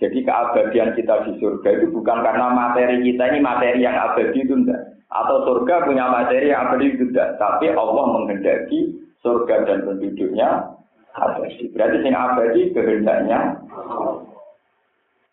jadi 0.00 0.18
keabadian 0.24 0.96
kita 0.96 1.28
di 1.28 1.32
surga 1.40 1.68
itu 1.76 1.86
bukan 1.92 2.24
karena 2.24 2.52
materi 2.52 3.04
kita 3.04 3.24
ini 3.32 3.40
materi 3.40 3.84
yang 3.84 3.96
abadi 3.96 4.44
itu 4.44 4.52
enggak. 4.56 4.99
Atau 5.10 5.42
surga 5.42 5.90
punya 5.90 6.06
materi 6.06 6.54
yang 6.54 6.70
abadi 6.70 6.94
enggak. 6.94 7.34
Tapi 7.38 7.74
Allah 7.74 8.04
menghendaki 8.14 8.94
surga 9.26 9.66
dan 9.66 9.82
penduduknya 9.82 10.70
abadi. 11.18 11.66
Berarti 11.74 11.96
yang 12.06 12.14
abadi 12.14 12.62
kehendaknya. 12.70 13.38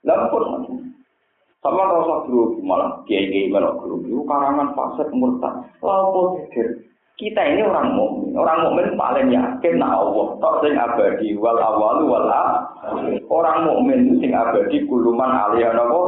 Lampun 0.02 0.44
sama 1.68 1.84
rasa 1.84 2.30
guru 2.30 2.64
malah 2.64 3.04
kiai 3.10 3.28
kiai 3.28 3.52
melok 3.52 3.84
guru 3.84 4.00
itu 4.08 4.24
karangan 4.24 4.72
fasik 4.72 5.10
murtad. 5.12 5.68
Lampun 5.84 6.48
kita 7.18 7.42
ini 7.44 7.66
orang 7.66 7.98
mukmin. 7.98 8.38
Orang 8.38 8.62
mukmin 8.70 8.94
paling 8.94 9.34
yakin 9.34 9.82
nah 9.82 10.00
Allah 10.00 10.38
tok 10.38 10.62
sing 10.62 10.78
abadi 10.78 11.34
wal 11.34 11.58
awal 11.58 12.06
wal 12.06 12.30
Orang 13.28 13.66
mukmin 13.66 14.22
sing 14.22 14.32
abadi 14.38 14.86
kuluman 14.86 15.28
aliyah 15.28 15.74
napa? 15.74 16.02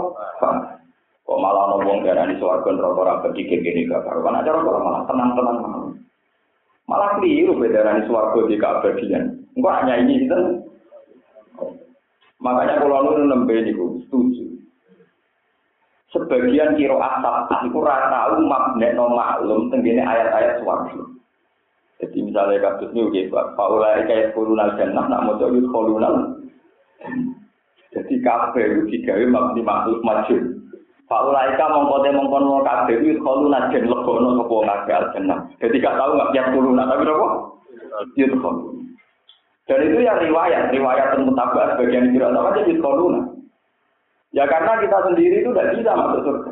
Kok 1.29 1.37
malah 1.37 1.69
ana 1.69 1.85
wong 1.85 2.01
darani 2.01 2.41
swarga 2.41 2.73
neraka 2.73 3.05
ora 3.05 3.13
abadi 3.21 3.45
kene 3.45 3.85
gak 3.85 4.01
karo. 4.01 4.25
Kan 4.25 4.41
acara 4.41 4.65
kok 4.65 4.81
malah 4.81 5.01
tenang-tenang 5.05 5.57
malah. 5.61 5.93
Malah 6.89 7.09
keliru 7.21 7.53
bedarani 7.53 8.01
swarga 8.09 8.39
di 8.49 8.57
keabadian. 8.57 9.23
Engko 9.53 9.69
hanya 9.69 9.93
ini 10.01 10.25
itu. 10.25 10.39
Makanya 12.41 12.81
kalau 12.81 13.13
lu 13.13 13.29
nembe 13.29 13.61
niku 13.61 14.01
setuju. 14.09 14.49
sebagian 16.09 16.73
kiro 16.73 16.97
asap 16.97 17.69
itu 17.69 17.77
rata 17.85 18.09
tahu 18.09 18.41
magnet 18.49 18.97
no 18.97 19.13
maklum 19.13 19.69
tenggine 19.69 20.01
ayat-ayat 20.01 20.57
suwarga. 20.57 21.05
Jadi 22.01 22.17
misalnya 22.25 22.63
kasus 22.63 22.89
ini 22.95 23.05
oke 23.05 23.21
pak, 23.29 23.45
Paula 23.59 24.01
kayak 24.07 24.31
kolonal 24.31 24.73
jannah 24.79 25.05
nak 25.05 25.23
mau 25.27 25.37
jadi 25.37 25.59
kolonal. 25.67 26.41
Jadi 27.91 28.13
kafe 28.23 28.61
itu 28.65 28.81
digawe 28.87 29.23
magni 29.27 29.61
makhluk 29.61 30.01
maju. 30.01 30.37
Paula 31.09 31.49
ika 31.49 31.65
mongkote 31.73 32.13
mongkon 32.13 32.45
mau 32.45 32.61
kafe 32.61 33.01
itu 33.01 33.17
kolonal 33.25 33.73
jen 33.73 33.89
lebono 33.89 34.45
kepo 34.45 34.61
ngafe 34.61 34.91
al 34.93 35.09
jannah. 35.09 35.41
Jadi 35.57 35.81
gak 35.81 35.97
tahu 35.97 36.13
nggak 36.13 36.31
tiap 36.37 36.45
kolonal 36.53 36.85
tapi 36.85 37.03
apa? 37.09 37.27
Itu 38.13 38.37
Dan 39.65 39.85
itu 39.85 40.01
ya 40.01 40.17
riwayat, 40.21 40.69
riwayat 40.69 41.13
tentang 41.13 41.33
tabak 41.33 41.77
sebagian 41.77 42.13
kira 42.13 42.29
apa 42.29 42.61
jadi 42.61 42.77
kolonal. 42.77 43.41
Ya 44.37 44.45
karena 44.45 44.85
kita 44.85 44.97
sendiri 45.09 45.41
itu 45.41 45.49
tidak 45.49 45.73
bisa 45.81 45.97
masuk 45.97 46.21
surga. 46.21 46.51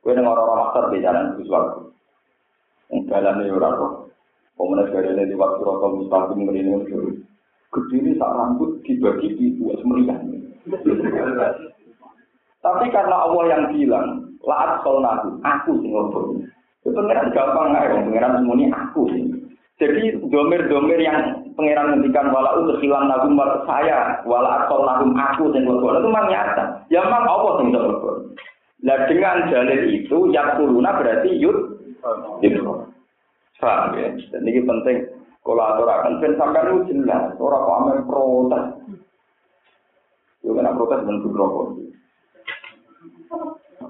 Gue 0.00 0.16
dengar 0.16 0.32
orang 0.32 0.58
master 0.66 0.84
di 0.88 1.04
jalan 1.04 1.36
suarga. 1.44 1.80
Yang 2.88 3.00
jalan 3.12 3.36
ini 3.44 3.52
orang 3.52 3.76
kok. 3.76 3.92
Pemenang 4.56 4.88
gaya 4.88 5.24
di 5.28 5.36
waktu 5.36 5.60
rokok 5.60 5.92
mustaqim 6.00 6.48
ini 6.48 6.72
untuk 6.72 7.20
Kediri 7.72 8.20
saat 8.20 8.36
rambut 8.36 8.84
dibagi 8.84 9.32
di 9.32 9.56
dua 9.56 9.72
semeriah. 9.80 10.20
Tapi 12.62 12.94
karena 12.94 13.26
Allah 13.26 13.42
yang 13.50 13.62
bilang, 13.74 14.06
laat 14.46 14.86
nabi, 14.86 15.28
aku 15.42 15.82
sing 15.82 15.90
ngobrol. 15.90 16.38
Itu 16.82 16.94
pengiran 16.94 17.34
gampang 17.34 17.74
aja, 17.74 17.98
pengiran 18.06 18.38
semuanya 18.38 18.66
aku 18.74 19.10
sih. 19.10 19.22
Jadi 19.82 20.14
domir-domir 20.30 21.02
yang 21.02 21.42
pangeran 21.58 21.98
ngendikan 21.98 22.30
wala 22.30 22.54
utus 22.62 22.78
hilang 22.78 23.10
nagum 23.10 23.34
saya 23.66 24.22
wala 24.22 24.66
atau 24.66 24.86
nagum 24.86 25.10
aku 25.18 25.50
yang 25.50 25.66
lebih 25.66 25.90
itu 25.90 26.06
memang 26.06 26.26
nyata. 26.30 26.64
Ya 26.86 27.02
memang 27.02 27.26
Allah 27.26 27.52
yang 27.66 27.74
lebih 27.74 28.14
nah 28.82 28.98
dengan 29.06 29.46
dalil 29.46 29.94
itu 29.94 30.16
yang 30.34 30.58
kuluna 30.58 30.90
berarti 30.98 31.38
yud 31.38 31.78
paham 33.62 33.94
ya? 33.94 34.10
Dan 34.34 34.42
ini 34.42 34.58
penting. 34.66 35.06
Kalau 35.42 35.62
aturakan 35.62 36.18
ben 36.18 36.34
sampai 36.34 36.66
itu 36.66 36.90
jelas. 36.90 37.30
Orang 37.38 37.62
kok 37.62 37.78
amal 37.78 37.98
protes. 38.06 38.64
Itu 40.42 40.50
kena 40.50 40.74
protes 40.74 41.02
rokok 41.06 41.91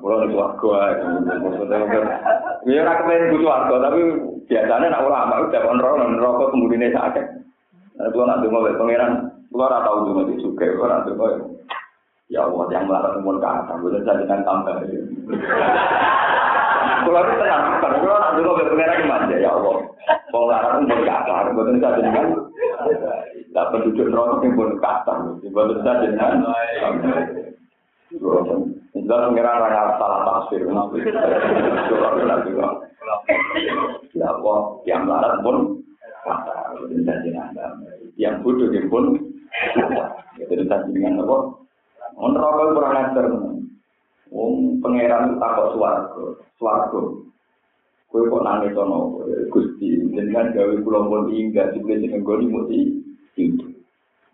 kalau 0.02 0.26
nih 0.26 0.34
warga, 0.34 0.98
maksudnya 1.38 1.78
ya 2.66 2.82
orang 2.82 2.98
kepengen 3.02 3.30
butuh 3.34 3.48
warga, 3.50 3.74
tapi 3.90 4.00
biasanya 4.50 4.86
nak 4.90 5.04
ulama 5.06 5.46
udah 5.46 5.62
kontrol 5.62 5.98
dan 5.98 6.18
rokok 6.18 6.50
kemudian 6.54 6.90
sakit. 6.90 7.26
Nah, 7.98 8.08
kalau 8.10 8.26
nak 8.26 8.40
dengar 8.42 8.66
dari 8.66 8.78
pangeran, 8.78 9.12
kalau 9.52 9.66
orang 9.68 9.84
tahu 9.86 9.98
juga 10.10 10.22
di 10.30 10.34
suka, 10.42 10.66
kalau 10.74 10.90
nak 10.90 11.04
dengar, 11.06 11.32
ya 12.30 12.40
Allah 12.46 12.64
yang 12.74 12.84
melarang 12.90 13.18
umur 13.22 13.36
ke 13.38 13.46
atas, 13.46 13.76
boleh 13.78 14.00
saya 14.02 14.18
dengan 14.22 14.40
tambah. 14.42 14.74
Kalau 17.02 17.20
itu 17.22 17.34
tenang, 17.38 17.62
kan? 17.78 17.92
Kalau 17.98 18.18
nak 18.18 18.34
dengar 18.38 18.54
dari 18.58 18.70
pangeran 18.74 19.02
gimana? 19.06 19.34
Ya 19.38 19.50
Allah, 19.54 19.76
mau 20.34 20.46
melarang 20.50 20.82
umur 20.82 20.98
ke 21.02 21.12
atas, 21.12 21.50
boleh 21.54 21.78
saya 21.78 21.98
dengan 21.98 22.26
Nah, 23.52 23.68
penduduk 23.68 24.08
neraka 24.08 24.48
yang 24.48 24.56
pun 24.56 24.80
ke 24.80 24.88
atas, 24.88 25.18
boleh 25.52 25.76
saya 25.84 26.08
Enggak 28.92 29.32
ngira 29.32 29.56
ora 29.56 29.96
salah 29.96 30.20
tafsir 30.28 30.68
nabi. 30.68 31.00
Ya 34.12 34.26
Allah, 34.28 34.58
yang 34.84 35.08
larat 35.08 35.40
pun 35.40 35.80
yang 38.20 38.44
bodoh 38.44 38.68
dia 38.68 38.84
pun 38.92 39.16
jadi 40.36 40.64
tadi 40.68 40.90
dengan 40.92 41.24
apa? 41.24 41.36
Menerokok 42.16 42.76
kurang 42.76 42.96
ajar, 42.96 43.26
Wong 44.32 44.80
pangeran 44.80 45.36
tak 45.36 45.52
kok 45.56 45.70
swarga. 45.76 46.24
suwargo. 46.56 47.00
Kue 48.08 48.28
kok 48.28 48.44
nangis 48.44 48.76
tono, 48.76 49.24
gusti. 49.52 50.00
Jangan 50.12 50.52
gawe 50.52 50.74
kula 50.84 51.00
pun 51.08 51.32
tinggal, 51.32 51.72
jadi 51.72 52.08
jangan 52.08 52.24
gawe 52.24 52.40
mesti 52.40 52.78
tinggi. 53.36 53.68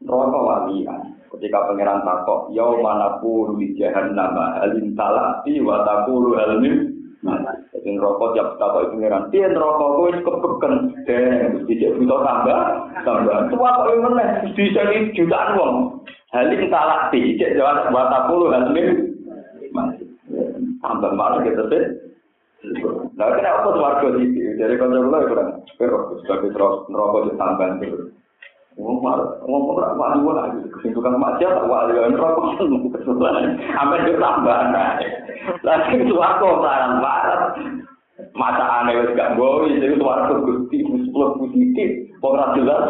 Rokok 0.07 0.47
walian, 0.47 1.18
Ketika 1.29 1.69
pangeran 1.69 2.05
takok, 2.09 2.49
yau 2.57 2.81
mana 2.81 3.21
pun 3.21 3.61
di 3.61 3.77
jahan 3.77 4.17
nama 4.17 4.65
alim 4.65 4.97
talati 4.97 5.61
wa 5.61 5.85
takulu 5.85 6.41
alim 6.41 6.97
Jadi 7.75 7.99
rokok 7.99 8.33
tiap 8.33 8.57
takok 8.57 8.97
pangeran, 8.97 9.29
dia 9.29 9.53
rokok 9.53 9.91
kue 10.01 10.11
kepeken, 10.25 10.75
dan 11.05 11.67
tidak 11.69 11.95
butuh 12.01 12.21
tambah, 12.25 12.61
tambah. 13.05 13.39
Tua 13.53 13.71
kok 13.77 13.89
yang 13.93 14.01
mana? 14.09 14.25
Bisa 14.57 14.81
di 14.89 14.99
jutaan 15.13 15.59
wong. 15.61 15.77
Halim 16.33 16.63
talati, 16.73 17.37
cek 17.37 17.61
jawab 17.61 17.93
wa 17.93 18.09
takulu 18.09 18.49
alim 18.55 18.89
Tambah 20.79 21.13
malah 21.13 21.43
gitu 21.45 21.65
sih. 21.69 21.85
Nah, 23.15 23.29
kenapa 23.39 23.71
warga 23.75 24.09
di 24.19 24.35
Dari 24.59 24.75
kantor 24.75 25.07
kula 25.07 25.19
ya 25.23 25.27
kurang. 25.31 25.51
Sebagai 26.27 26.51
terus 26.51 26.87
neraka 26.91 27.19
ditambahan 27.31 27.79
terus. 27.79 28.11
ngomong 28.79 29.75
wali 29.75 30.19
wali 30.23 30.63
kesibukan 30.79 31.19
macam 31.19 31.51
tak 31.51 31.67
wali 31.67 31.99
wali 31.99 32.15
apa 32.15 32.41
kesibukan 32.95 33.45
apa 33.75 33.93
itu 34.07 34.13
tambahan 34.23 34.75
Lah 35.67 35.81
itu 35.91 36.15
aku 36.15 36.47
saran 36.63 37.03
barat 37.03 37.59
mata 38.39 38.65
aneh 38.83 39.03
wes 39.03 39.15
gak 39.19 39.35
boleh 39.35 39.75
jadi 39.83 39.99
itu 39.99 40.05
waktu 40.07 40.35
gusti 40.47 40.79
musuh 40.87 41.35
positif 41.43 41.91
pengen 42.23 42.55
jelas. 42.59 42.85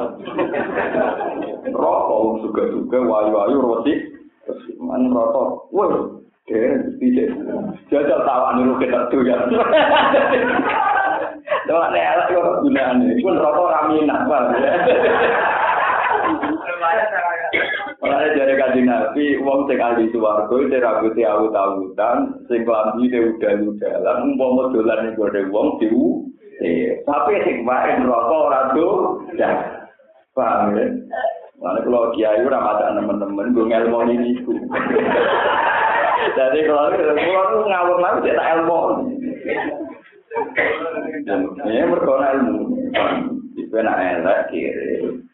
Rokok 1.68 2.41
suka 2.45 2.62
suka 2.72 2.99
wayu-wayu 3.05 3.61
roti. 3.61 3.93
Man 4.80 5.12
rokok. 5.12 5.68
Woi, 5.72 5.93
keren 6.49 6.97
gusti 6.97 7.28
jajal 7.93 8.24
tawa 8.24 8.57
nih 8.57 8.64
lu 8.64 8.74
kita 8.80 9.09
tuh 9.12 9.20
ya. 9.24 9.36
Tidak 11.68 11.68
gunane. 11.68 12.01
yang 12.01 12.24
ada 12.24 12.61
gunanya, 12.64 13.12
cuma 13.20 13.41
rokok. 13.41 13.68
Malah 17.99 18.31
jare 18.35 18.55
kanjeng 18.55 18.87
Nabi 18.87 19.39
wong 19.43 19.66
sing 19.66 19.79
ahli 19.83 20.07
suwarga 20.14 20.55
sing 20.70 20.79
rambuté 20.79 21.22
awut-awutan, 21.26 22.47
sing 22.47 22.62
klambine 22.62 23.35
udan-udan, 23.35 24.22
umpama 24.22 24.70
dolan 24.70 24.99
ning 25.03 25.14
gone 25.18 25.41
wong 25.51 25.68
diu. 25.83 26.22
E, 26.62 27.03
tapi 27.07 27.43
sing 27.43 27.66
wae 27.66 27.91
neraka 27.99 28.35
ora 28.35 28.61
do. 28.74 28.89
Paham 30.35 30.79
ya? 30.79 30.87
Mana 31.59 31.83
kalau 31.83 32.14
kiai 32.14 32.47
udah 32.47 32.62
mata 32.62 32.95
teman-teman 32.95 33.51
gue 33.51 33.66
ngelmon 33.66 34.14
ini. 34.14 34.31
Jadi 36.39 36.59
kalau 36.70 36.95
gue 36.95 37.43
tuh 37.51 37.62
ngawur 37.66 37.97
tak 37.99 38.22
cerita 38.22 38.43
elmon. 38.55 38.91
Ini 41.66 41.83
ilmu. 41.83 42.59
Itu 43.59 43.74
enak 43.74 43.99
enak 44.22 44.39
kiri. 44.55 45.26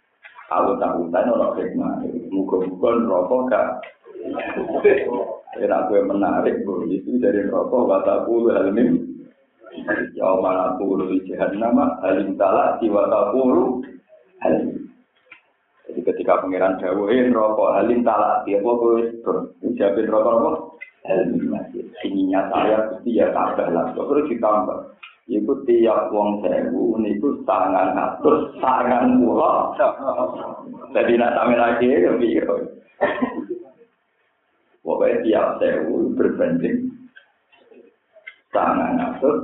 kalau 0.54 0.78
tak 0.78 0.94
utang 1.02 1.34
ora 1.34 1.48
hikmah 1.58 2.06
muga-muga 2.30 2.90
neraka 3.02 3.36
gak 3.50 3.68
Enak 5.54 5.86
gue 5.86 6.00
menarik 6.02 6.66
bro, 6.66 6.82
itu 6.90 7.14
dari 7.22 7.46
rokok 7.46 7.86
kata 7.86 8.26
puluh 8.26 8.50
halim. 8.50 9.22
Ya 10.14 10.30
mana 10.38 10.74
puluh 10.80 11.14
jihad 11.22 11.54
nama 11.54 11.94
halim 12.02 12.34
salah 12.34 12.74
di 12.82 12.90
kata 12.90 13.34
halim. 14.42 14.90
Jadi 15.84 16.00
ketika 16.00 16.42
pangeran 16.42 16.80
dawuhin 16.82 17.30
eh, 17.30 17.34
rokok 17.36 17.70
halim 17.78 18.02
salah 18.02 18.42
dia 18.42 18.58
gue 18.58 18.74
gue 18.74 18.98
terjadi 19.62 20.10
rokok 20.10 20.32
rokok 20.42 20.56
halim 21.06 21.52
masih. 21.54 21.86
Ininya 22.02 22.50
saya 22.50 22.76
pasti 22.90 23.14
ya 23.14 23.30
tambah 23.30 23.68
lah, 23.70 23.94
terus 23.94 24.26
ditambah. 24.26 24.78
Iku 25.24 25.64
tiap 25.64 26.12
wong 26.12 26.44
sewu, 26.44 27.00
niku 27.00 27.40
tangan 27.48 27.96
atur, 27.96 28.52
tangan 28.60 29.24
pulau. 29.24 29.72
Jadi 30.92 31.16
nak 31.16 31.32
sampai 31.32 31.56
lagi 31.56 31.88
ya 31.88 32.12
biro. 32.20 32.60
Pokoknya 34.84 35.24
tiap 35.24 35.46
sewu 35.56 36.12
berbanding 36.12 36.92
tangan 38.52 39.00
atur. 39.00 39.36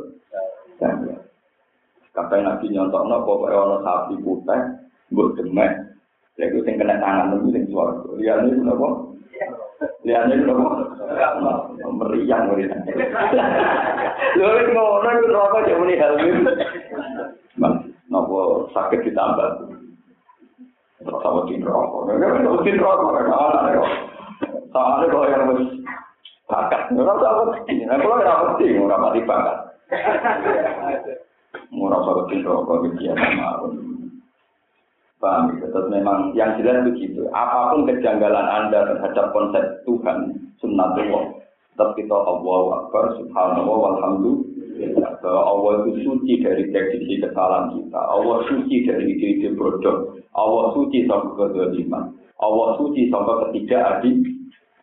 Kapan 2.12 2.44
nabi 2.44 2.66
nyontok 2.68 3.06
no, 3.08 3.24
pokoknya 3.24 3.56
orang 3.56 3.80
sapi 3.86 4.14
putih, 4.20 4.60
buat 5.16 5.32
demek. 5.38 5.72
Jadi 6.36 6.58
sing 6.60 6.74
kena 6.76 7.00
tangan 7.00 7.40
itu 7.40 7.56
sing 7.56 7.64
suara. 7.72 8.04
Lihat 8.20 8.44
ini 8.44 8.60
kenapa? 8.60 8.88
Lihatnya 10.04 10.34
itu 10.40 10.52
apa? 10.52 10.68
Meriang 12.00 12.42
meriang. 12.48 12.80
Lalu 14.38 14.72
ngono 14.72 15.08
itu 15.10 15.26
rokok 15.28 15.64
cuma 15.68 15.84
nih 15.84 15.98
helmin. 16.00 16.36
Mas, 17.58 17.74
nopo 18.08 18.70
sakit 18.72 19.04
ditambah. 19.04 19.48
Terus 21.00 21.20
sama 21.20 21.44
tin 21.50 21.64
rokok. 21.64 22.08
Kalau 22.14 22.62
tin 22.62 22.78
rokok, 22.78 23.10
kalau 23.26 23.86
Soalnya 24.70 25.10
kalau 25.10 25.26
yang 25.26 25.42
harus 25.50 25.66
bakat, 26.46 26.80
nggak 26.94 27.18
tahu 27.18 27.42
sih. 27.66 27.82
Nah, 27.90 27.98
kalau 27.98 28.22
apa 28.22 28.46
sih, 28.62 28.70
nggak 28.70 29.02
mati 29.02 29.20
bakat. 29.26 29.56
Murah 31.74 32.00
sama 32.06 32.22
tin 32.30 32.46
rokok, 32.46 32.86
gitu 32.86 33.10
ya, 33.10 33.18
sama. 33.18 33.66
Paham 35.20 35.52
ya? 35.60 35.68
Terus 35.68 35.86
memang 35.92 36.32
yang 36.32 36.56
jelas 36.56 36.86
begitu. 36.86 37.28
Apa 37.34 37.76
pun 37.76 37.84
kejanggalan 37.84 38.46
Anda 38.48 38.88
terhadap 38.88 39.36
konsep 39.36 39.64
Tuhan, 39.84 40.48
sunnatullah, 40.60 41.40
tetap 41.74 41.96
kita 41.96 42.12
Allah 42.12 42.60
Akbar, 42.84 43.04
subhanallah, 43.16 43.76
walhamdulillah. 43.76 45.10
Bahwa 45.20 45.42
Allah 45.44 45.72
itu 45.84 46.08
suci 46.08 46.40
dari 46.40 46.68
prediksi 46.72 47.20
kesalahan 47.20 47.76
kita. 47.76 48.00
Allah 48.00 48.44
suci 48.48 48.84
dari 48.88 49.12
ide-ide 49.16 49.52
bodoh. 49.56 50.16
Allah 50.32 50.72
suci 50.72 51.04
sampai 51.04 51.36
kedoliman. 51.36 52.16
Allah 52.40 52.68
suci 52.80 53.12
sampai 53.12 53.48
ketiga 53.48 53.96
adik. 53.96 54.16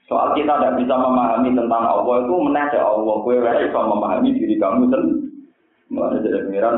Soal 0.05 0.37
kita 0.37 0.55
tidak 0.55 0.77
bisa 0.79 0.95
memahami 0.95 1.51
tentang 1.51 1.83
Allah 1.83 2.15
itu 2.23 2.35
menajak 2.37 2.79
Allah. 2.79 3.15
Kue 3.25 3.35
bisa 3.41 3.79
memahami 3.81 4.29
diri 4.37 4.55
kamu 4.61 4.87
sendiri. 4.87 5.27
Mulai 5.91 6.19
dari 6.21 6.39
pengiran. 6.47 6.75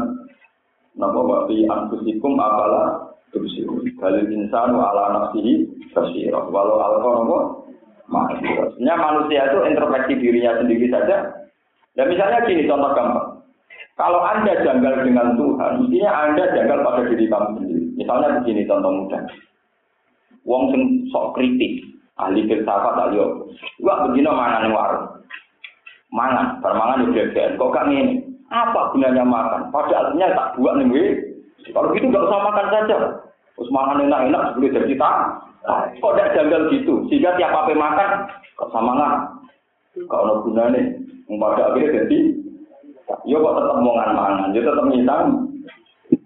Nama 0.97 1.19
wabi 1.19 1.67
anfusikum 1.67 2.39
apalah 2.39 3.15
tubsirun. 3.31 3.85
Balil 3.99 4.29
insan 4.31 4.73
wa 4.73 4.91
ala 4.91 5.03
nafsihi 5.15 5.67
basirah. 5.93 6.49
Walau 6.49 6.77
alqa 6.81 7.09
Maksudnya 8.09 8.95
manusia 8.97 9.41
itu 9.49 9.59
introspeksi 9.69 10.13
dirinya 10.17 10.57
sendiri 10.57 10.89
saja. 10.89 11.17
Dan 11.93 12.05
misalnya 12.09 12.45
gini 12.49 12.65
contoh 12.65 12.91
gampang. 12.97 13.29
Kalau 13.99 14.23
Anda 14.23 14.63
janggal 14.63 15.03
dengan 15.03 15.35
Tuhan, 15.35 15.71
mestinya 15.83 16.11
Anda 16.23 16.43
janggal 16.55 16.79
pada 16.81 17.01
diri 17.11 17.27
kamu 17.27 17.47
sendiri. 17.59 17.83
Misalnya 17.99 18.39
begini 18.39 18.63
contoh 18.63 18.91
mudah. 18.95 19.23
Wong 20.47 20.71
sing 20.71 20.83
sok 21.11 21.35
kritik, 21.35 21.83
ahli 22.15 22.47
filsafat 22.47 22.95
ahli 22.95 23.19
yo. 23.19 23.51
Gua 23.83 24.07
begini 24.07 24.31
mangan 24.31 24.71
warung. 24.71 25.07
Mangan, 26.09 26.63
permangan 26.63 27.11
udah 27.11 27.53
Kok 27.59 27.73
kan 27.75 27.91
ini? 27.91 28.23
Apa 28.49 28.95
gunanya 28.95 29.21
makan? 29.21 29.69
Pada 29.69 30.09
artinya 30.09 30.33
tak 30.33 30.57
buat 30.57 30.81
nih 30.81 31.29
kalau 31.69 31.93
gitu 31.93 32.09
nggak 32.09 32.25
usah 32.25 32.39
makan 32.39 32.67
saja. 32.73 32.97
Terus 33.53 33.69
enak-enak 34.07 34.55
boleh 34.57 34.71
jadi 34.73 34.93
tak. 34.95 35.17
Kok 35.99 36.13
tidak 36.15 36.33
janggal 36.37 36.61
gitu? 36.71 36.93
Sehingga 37.11 37.35
tiap 37.35 37.51
apa 37.51 37.75
makan, 37.75 38.09
kok 38.55 38.71
sama 38.71 38.91
nggak? 38.95 39.15
Kalau 40.07 40.45
guna 40.47 40.71
nih, 40.71 40.85
pada 41.27 41.73
akhirnya 41.73 42.05
jadi, 42.05 42.17
ya 43.27 43.37
kok 43.37 43.55
tetap 43.59 43.77
mau 43.83 43.95
mangan, 43.99 44.55
ya 44.55 44.61
tetap 44.63 44.85
nyitang. 44.87 45.27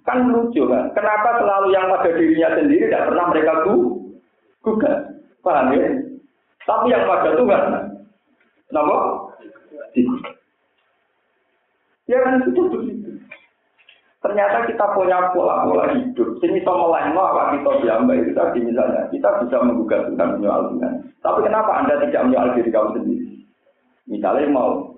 Kan 0.04 0.30
lucu 0.30 0.68
kan? 0.68 0.92
Kenapa 0.92 1.40
selalu 1.40 1.68
yang 1.72 1.88
pada 1.88 2.12
dirinya 2.12 2.50
sendiri 2.60 2.92
tidak 2.92 3.08
pernah 3.08 3.26
mereka 3.32 3.54
gugat? 4.62 4.98
Paham 5.40 5.72
ya? 5.76 5.88
Tapi 6.64 6.92
yang 6.92 7.04
pada 7.08 7.36
Tuhan, 7.36 7.64
kenapa? 8.68 8.96
Ya 12.08 12.18
kan 12.20 12.44
sudah 12.44 12.66
begitu. 12.68 13.13
Ternyata 14.24 14.64
kita 14.72 14.86
punya 14.96 15.36
pola-pola 15.36 15.92
hidup. 16.00 16.40
Sini 16.40 16.64
sama 16.64 16.88
lain 16.96 17.12
apa 17.12 17.60
kita 17.60 17.84
diambil 17.84 18.24
itu 18.24 18.32
tadi 18.32 18.64
misalnya. 18.64 19.04
Kita 19.12 19.44
bisa 19.44 19.60
menggugat 19.60 20.08
Tuhan 20.08 20.40
menyoal 20.40 20.72
Tuhan. 20.72 20.94
Tapi 21.20 21.40
kenapa 21.44 21.84
Anda 21.84 22.00
tidak 22.08 22.32
menyoal 22.32 22.56
diri 22.56 22.72
kamu 22.72 22.90
sendiri? 22.96 23.28
Misalnya 24.08 24.48
mau 24.48 24.96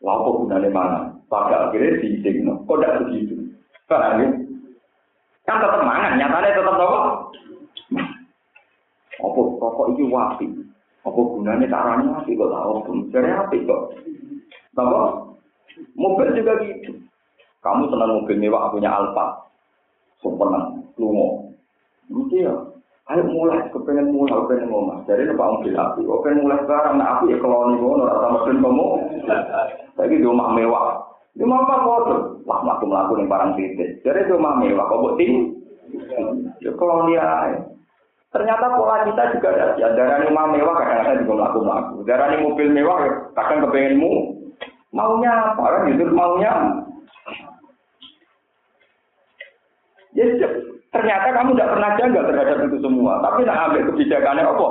lapo 0.00 0.40
gunanya 0.40 0.72
mana? 0.72 1.00
Pada 1.28 1.68
akhirnya 1.68 2.00
diizinkan. 2.00 2.64
Kok 2.64 2.80
tidak 2.80 2.96
begitu? 3.04 3.36
Paham 3.84 4.24
ya? 4.24 4.28
Kan 5.44 5.60
tetap 5.60 5.82
mangan. 5.84 6.16
Nyatanya 6.16 6.56
tetap 6.56 6.76
apa? 6.80 7.00
Apa 9.20 9.40
pokok 9.60 9.86
itu 9.92 10.08
wapi? 10.08 10.48
Apa 11.04 11.20
gunanya 11.20 11.68
caranya 11.68 12.08
wapi 12.08 12.32
kok 12.32 12.48
tahu? 12.48 12.72
Jadi 13.12 13.28
api 13.36 13.56
kok? 13.68 13.82
Apa? 14.80 15.00
Mobil 15.92 16.40
juga 16.40 16.56
gitu. 16.64 17.05
Kamu 17.66 17.90
senang 17.90 18.22
mobil 18.22 18.38
mewah 18.38 18.70
punya 18.70 18.94
Alfa. 18.94 19.42
Sopenan, 20.22 20.86
lungo. 20.94 21.50
Mesti 22.06 22.46
ya, 22.46 22.54
ayo 23.10 23.26
mulai, 23.26 23.66
kepengen 23.74 24.14
mulai, 24.14 24.38
kepengen 24.46 24.70
ngomong. 24.70 25.02
Jadi 25.10 25.34
Pak 25.34 25.50
Ungkil 25.58 25.74
api, 25.74 26.06
kepengen 26.06 26.46
mulai 26.46 26.62
sekarang, 26.62 26.94
nah 27.02 27.18
api 27.18 27.34
ya 27.34 27.36
kalau 27.42 27.74
nih 27.74 27.78
ngono, 27.82 28.06
rata 28.06 28.28
mesin 28.30 28.62
kamu. 28.62 28.86
Lagi 29.98 30.14
di 30.14 30.22
rumah 30.22 30.54
mewah. 30.54 31.02
Di 31.34 31.42
rumah 31.42 31.66
apa 31.66 31.74
kotor? 31.82 32.18
Wah, 32.46 32.58
melaku 32.62 32.84
melaku 32.86 33.12
nih 33.18 33.26
barang 33.26 33.50
titik. 33.58 33.90
Jadi 34.06 34.20
di 34.24 34.32
rumah 34.32 34.52
mewah, 34.62 34.86
kok 34.86 35.02
bukti? 35.02 35.26
Ya 36.62 36.70
kalau 36.78 37.10
dia, 37.10 37.26
ternyata 38.30 38.78
pola 38.78 39.02
kita 39.10 39.22
juga 39.34 39.48
ada. 39.52 39.66
Ya, 39.74 39.90
darah 39.98 40.22
rumah 40.22 40.54
mewah 40.54 40.74
kadang-kadang 40.78 41.26
juga 41.26 41.34
melaku 41.34 41.58
melaku. 41.66 41.94
Darah 42.06 42.26
mobil 42.38 42.68
mewah, 42.70 42.98
kadang 43.34 43.66
kepengenmu. 43.66 44.12
Maunya 44.94 45.52
apa? 45.52 45.62
Kan 45.66 45.92
justru 45.92 46.14
maunya 46.14 46.52
Ya, 50.16 50.24
ternyata 50.96 51.28
kamu 51.36 51.52
tidak 51.52 51.72
pernah 51.76 51.90
jaga 52.00 52.20
terhadap 52.32 52.56
itu 52.64 52.78
semua. 52.80 53.20
Tapi 53.20 53.44
nak 53.44 53.60
ambil 53.68 53.82
kebijakannya 53.92 54.44
apa? 54.48 54.68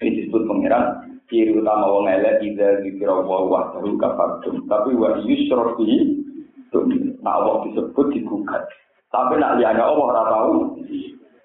Ini 0.00 0.10
disebut 0.20 0.42
pengiran 0.48 0.84
ciri 1.28 1.52
utama 1.52 1.86
wong 1.88 2.08
elek 2.08 2.40
tidak 2.40 2.80
dikira 2.80 3.12
wa 3.12 3.44
wahdahu. 3.44 4.00
Tapi 4.64 4.90
wa 4.96 5.20
yusrof 5.20 5.76
bihi 5.76 6.24
nah 7.20 7.38
Allah 7.38 7.68
disebut 7.68 8.06
digugat. 8.10 8.64
Tapi 9.12 9.38
nak 9.38 9.60
lihatnya 9.60 9.84
Allah 9.84 10.04
ora 10.10 10.22
tahu 10.26 10.52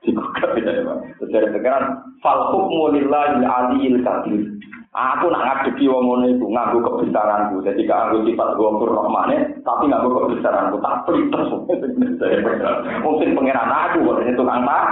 digugat 0.02 0.50
tidak 0.58 0.74
ya, 0.80 0.94
Terus 1.22 1.30
dari 1.30 1.48
pengiran 1.54 1.84
fal 2.24 2.56
lillahi 2.96 3.44
aliyil 3.44 4.00
kadir. 4.02 4.42
Aku 4.90 5.30
nak 5.30 5.46
ngadepi 5.46 5.86
wong 5.86 6.02
ngono 6.02 6.26
iku 6.34 6.46
nganggo 6.50 6.80
kebesaranku. 6.82 7.62
Jadi 7.62 7.86
gak 7.86 8.10
nganggo 8.10 8.26
sifat 8.26 8.50
ghafur 8.58 8.90
rahmane, 8.90 9.62
tapi 9.62 9.86
nganggo 9.86 10.10
kebesaranku. 10.18 10.82
Tak 10.82 11.06
plites. 11.06 11.46
Mungkin 13.06 13.34
pangeran 13.38 13.70
aku 13.70 13.98
kok 14.02 14.20
itu 14.26 14.34
tukang 14.34 14.66
tak. 14.66 14.86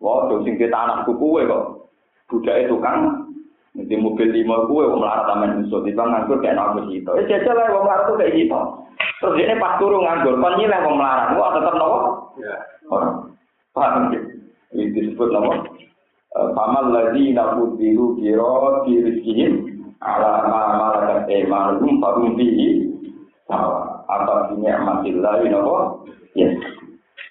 Wah, 0.00 0.28
tuh 0.32 0.40
sing 0.48 0.56
kita 0.56 0.72
anakku 0.72 1.12
kuwe 1.20 1.44
kok. 1.44 1.92
Budake 2.32 2.72
tukang 2.72 3.26
Nanti 3.76 3.92
mobil 4.00 4.32
lima 4.32 4.64
kue, 4.64 4.88
wong 4.88 5.04
melarat 5.04 5.28
taman 5.28 5.60
musuh, 5.60 5.84
tiba 5.84 6.00
nganggur 6.08 6.40
kayak 6.40 6.56
aku 6.56 6.88
itu. 6.96 7.12
Eh 7.12 7.28
jajal 7.28 7.52
lah, 7.52 7.68
wong 7.76 7.84
melarat 7.84 8.08
tuh 8.08 8.16
kayak 8.16 8.32
gitu. 8.32 8.56
Terus 9.20 9.36
ini 9.36 9.54
pas 9.60 9.76
turun 9.76 10.00
nganggur, 10.00 10.40
kan 10.40 10.56
nyilah 10.56 10.80
wong 10.80 10.96
melarat, 10.96 11.36
wah 11.36 11.52
tetap 11.52 11.74
nopo. 11.76 11.98
Orang, 12.88 13.36
paham 13.76 14.16
gitu. 14.16 14.28
Ini 14.72 14.96
disebut 14.96 15.28
nopo. 15.28 15.52
Eh, 16.36 16.52
Paman 16.52 16.92
lagi 16.92 17.32
nak 17.32 17.56
biru 17.80 18.12
biru 18.12 18.44
biru 18.84 19.56
ala 20.04 20.44
nama 20.44 20.92
ala 20.92 21.24
emang 21.32 21.66
eh, 21.72 21.76
rum 21.80 21.96
parum 21.96 22.36
biru 22.36 22.92
apa 24.04 24.52
bini 24.52 24.68
mati 24.68 25.16
lagi 25.16 25.48
nopo 25.48 26.04
ya. 26.36 26.52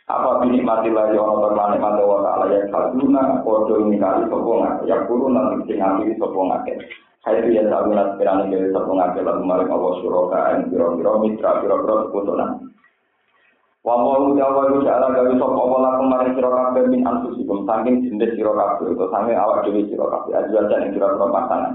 Apa 0.09 0.41
bini 0.41 0.65
mati 0.65 0.89
lagi 0.89 1.21
orang 1.21 1.37
berlanjut 1.37 1.81
mata 1.85 2.01
warna 2.01 2.29
ala 2.33 2.45
ya 2.49 2.65
kaguna 2.73 3.45
kodo 3.45 3.77
ini 3.85 4.01
kali 4.01 4.25
sopongan 4.25 4.81
ya 4.89 4.97
kuru 5.05 5.29
nanti 5.29 5.69
tinggal 5.69 6.01
di 6.01 6.17
sopongan 6.17 6.65
ya 6.65 6.73
saya 7.21 7.45
tuh 7.45 7.53
ya 7.53 7.61
tahu 7.69 7.93
nanti 7.93 8.17
kerana 8.17 8.49
jadi 8.49 8.73
sopongan 8.73 9.13
kalau 9.21 9.37
kemarin 9.37 9.69
mau 9.69 11.21
mitra 11.21 11.61
biru 11.61 11.77
biru 11.85 12.09
putusan 12.09 12.49
Wa 13.85 14.01
mau 14.01 14.33
jawa 14.33 14.65
lu 14.73 14.81
jala 14.81 15.13
gawe 15.13 15.29
sapa 15.37 15.61
wala 15.61 16.01
kemarin 16.01 16.33
sira 16.33 16.49
kabeh 16.49 16.89
min 16.89 17.05
anfusikum 17.05 17.69
saking 17.69 18.01
jenis 18.01 18.33
sira 18.33 18.49
kabeh 18.49 18.97
utawa 18.97 19.13
saking 19.13 19.37
awak 19.37 19.61
dhewe 19.61 19.85
sira 19.85 20.09
kabeh 20.09 20.33
aja 20.33 20.59
jan 20.65 20.89
sira 20.89 21.13
kabeh 21.13 21.29
pasangan. 21.29 21.73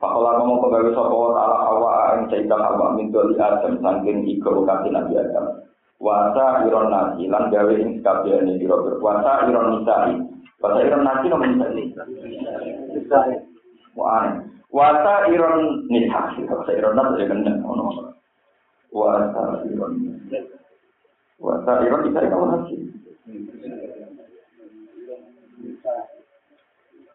Pakola 0.00 0.40
ngomong 0.40 0.64
kegawe 0.64 0.90
sapa 0.96 1.12
wa 1.12 1.30
taala 1.36 1.56
awak 1.68 1.96
ing 2.16 2.22
caitan 2.32 2.64
awak 2.64 2.96
min 2.96 3.12
doli 3.12 3.36
adam 3.36 3.76
saking 3.76 4.24
iko 4.24 4.64
kati 4.64 4.88
nabi 4.88 5.20
adam. 5.20 5.68
Wasa 6.00 6.64
iron 6.64 6.88
nasi 6.88 7.28
lan 7.28 7.52
gawe 7.52 7.74
ing 7.76 8.00
kabehane 8.00 8.56
sira 8.56 8.80
kabeh. 8.80 9.04
Wasa 9.04 9.30
iron 9.44 9.66
nisai. 9.76 10.16
Wasa 10.64 10.78
iron 10.80 11.04
nasi 11.04 11.28
nopo 11.28 11.44
nisai? 11.44 11.84
Nisai. 12.96 13.36
Wah, 13.92 14.32
wasa 14.72 15.28
iron 15.28 15.84
nisai. 15.92 16.40
Wasa 16.48 16.72
iron 16.72 16.96
nasi 16.96 17.20
ya 17.20 17.28
kan 17.28 17.44
ono. 17.68 18.16
Wasa 18.96 19.60
iron. 19.68 20.13
Wasa 21.42 21.82
iron 21.82 22.06
bisa 22.06 22.30
kamu 22.30 22.46
haji. 22.46 22.76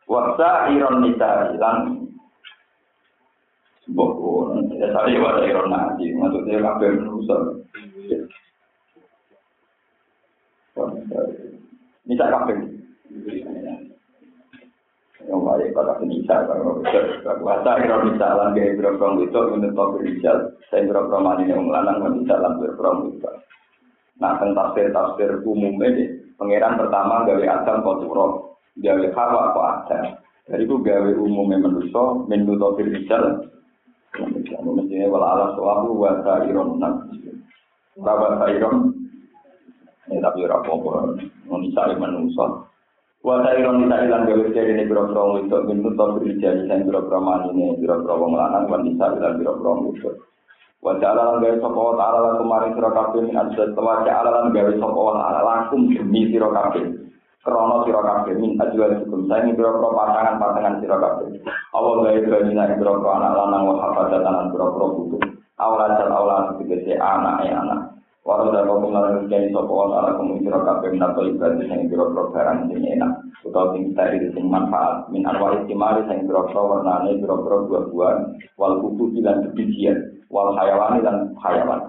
Wasa 0.10 0.50
iron 0.76 0.96
nisa 1.06 1.30
hilang. 1.56 2.04
Bokon, 3.90 4.70
ya 4.78 4.86
tadi 4.94 5.18
wasa 5.18 5.42
iron 5.48 5.72
haji, 5.74 6.14
maksudnya 6.20 6.62
kabel 6.62 6.94
rusak. 7.10 7.42
Nisa 12.06 12.26
kabel. 12.28 12.60
Yang 15.30 15.42
baik 15.46 15.74
pada 15.78 15.94
penisa, 16.02 16.36
kalau 16.46 16.84
wasa 17.40 17.72
iron 17.82 18.02
nisa 18.12 18.28
lan 18.36 18.52
gaya 18.52 18.76
berapa 18.76 19.06
itu 19.24 19.42
menurut 19.56 19.74
Pak 19.74 20.02
Rizal, 20.04 20.38
saya 20.70 20.86
berapa 20.90 21.16
mani 21.18 21.50
yang 21.50 21.66
melanang 21.66 22.04
menisa 22.04 22.36
lan 22.38 22.60
berapa 22.60 23.10
itu. 23.10 23.32
Nah, 24.20 24.36
tentang 24.36 24.76
tafsir-tafsir 24.76 25.40
umum 25.48 25.80
ini, 25.80 26.36
pangeran 26.36 26.76
pertama 26.76 27.24
gawe 27.24 27.40
Adam 27.40 27.88
koturo, 27.88 28.60
gawe 28.84 29.08
Hawa 29.16 29.56
kok 29.56 29.68
Adam. 29.88 30.06
Dari 30.44 30.68
itu 30.68 30.76
gawe 30.76 31.12
umumnya 31.16 31.64
manusia, 31.64 32.04
menu 32.28 32.60
tafsir 32.60 32.92
rijal. 32.92 33.48
Mestinya 34.76 35.08
wala 35.08 35.28
alam 35.40 35.50
suatu 35.56 35.96
wa 35.96 36.12
sa'iron 36.20 36.70
nabi. 36.84 37.32
Wa 37.96 38.28
sa'iron, 38.44 38.92
ini 40.12 40.20
tapi 40.20 40.44
apa-apa, 40.44 41.16
menisari 41.48 41.96
manusia. 41.96 42.68
Wa 43.24 43.40
sa'iron 43.40 43.88
nisa 43.88 44.04
ilan 44.04 44.28
gawe 44.28 44.52
jadi 44.52 44.72
ini 44.76 44.84
biro-biro 44.84 45.40
itu, 45.40 45.58
menu 45.64 45.96
tafsir 45.96 46.28
rijal, 46.28 46.68
yang 46.68 46.84
biro-biro 46.84 47.20
mani 47.24 47.56
ini, 47.56 47.80
biro-biro 47.80 48.20
wong 48.20 48.36
lanang, 48.36 48.68
wa 48.68 48.84
nisa 48.84 49.16
ilan 49.16 49.40
biro-biro. 49.40 50.12
Wa 50.80 50.96
ja'ala 50.96 51.36
lan 51.36 51.44
gawe 51.44 51.60
sapa 51.60 51.76
wa 51.76 51.96
ta'ala 52.00 52.20
lan 52.24 52.36
kemarin 52.40 52.72
sira 52.72 52.90
kabeh 52.96 53.22
min 53.28 53.36
ajal 53.36 53.68
wa 53.76 54.00
ja'ala 54.08 54.30
lan 54.32 54.46
gawe 54.56 54.72
sapa 54.80 54.96
wa 54.96 55.14
ta'ala 55.20 55.40
lakum 55.44 55.92
demi 55.92 56.32
sira 56.32 56.48
kabeh. 56.48 56.86
Krana 57.44 57.76
sira 57.84 58.00
kabeh 58.00 58.34
min 58.40 58.56
ajal 58.56 58.92
hukum 59.04 59.28
saing 59.28 59.60
pira 59.60 59.76
pira 59.76 59.90
pasangan-pasangan 59.92 60.80
sira 60.80 60.98
kabeh. 61.04 61.28
Allah 61.76 61.92
gawe 62.00 62.20
lan 62.32 62.70
pira 62.80 62.92
pira 62.96 63.12
anak 63.12 63.32
lanang 63.36 63.64
wa 63.68 63.76
hafadzatan 63.76 64.32
lan 64.32 64.48
pira 64.56 64.66
pira 64.72 64.88
putu. 64.96 65.18
Awal 65.60 65.92
jal 66.00 66.12
awal 66.16 66.56
tegese 66.64 66.96
anak 66.96 67.44
e 67.44 67.52
anak. 67.52 67.82
Walau 68.24 68.54
dan 68.54 68.64
kau 68.64 68.80
mengalami 68.80 69.28
jadi 69.28 69.52
sapa 69.52 69.68
wa 69.68 69.88
ta'ala 69.92 70.16
kamu 70.16 70.40
sira 70.48 70.60
kabeh 70.64 70.96
min 70.96 71.04
atau 71.04 71.28
ibadah 71.28 71.60
sing 71.60 71.92
pira 71.92 72.08
pira 72.08 72.24
barang 72.32 72.60
sing 72.72 72.80
enak 72.88 73.12
utawa 73.44 73.76
sing 73.76 73.96
dari 73.96 74.32
sing 74.32 74.46
manfaat 74.48 75.12
min 75.12 75.28
anwar 75.28 75.60
istimari 75.60 76.08
sing 76.08 76.24
pira 76.24 76.48
pira 76.48 76.62
warnane 76.64 77.20
pira 77.20 77.36
pira 77.36 77.58
buah-buahan 77.68 78.18
wal 78.56 78.80
kutu 78.80 79.20
lan 79.24 79.44
bijian 79.56 80.19
wal 80.30 80.54
hayawan 80.56 81.02
dan 81.02 81.34
hayawan. 81.42 81.82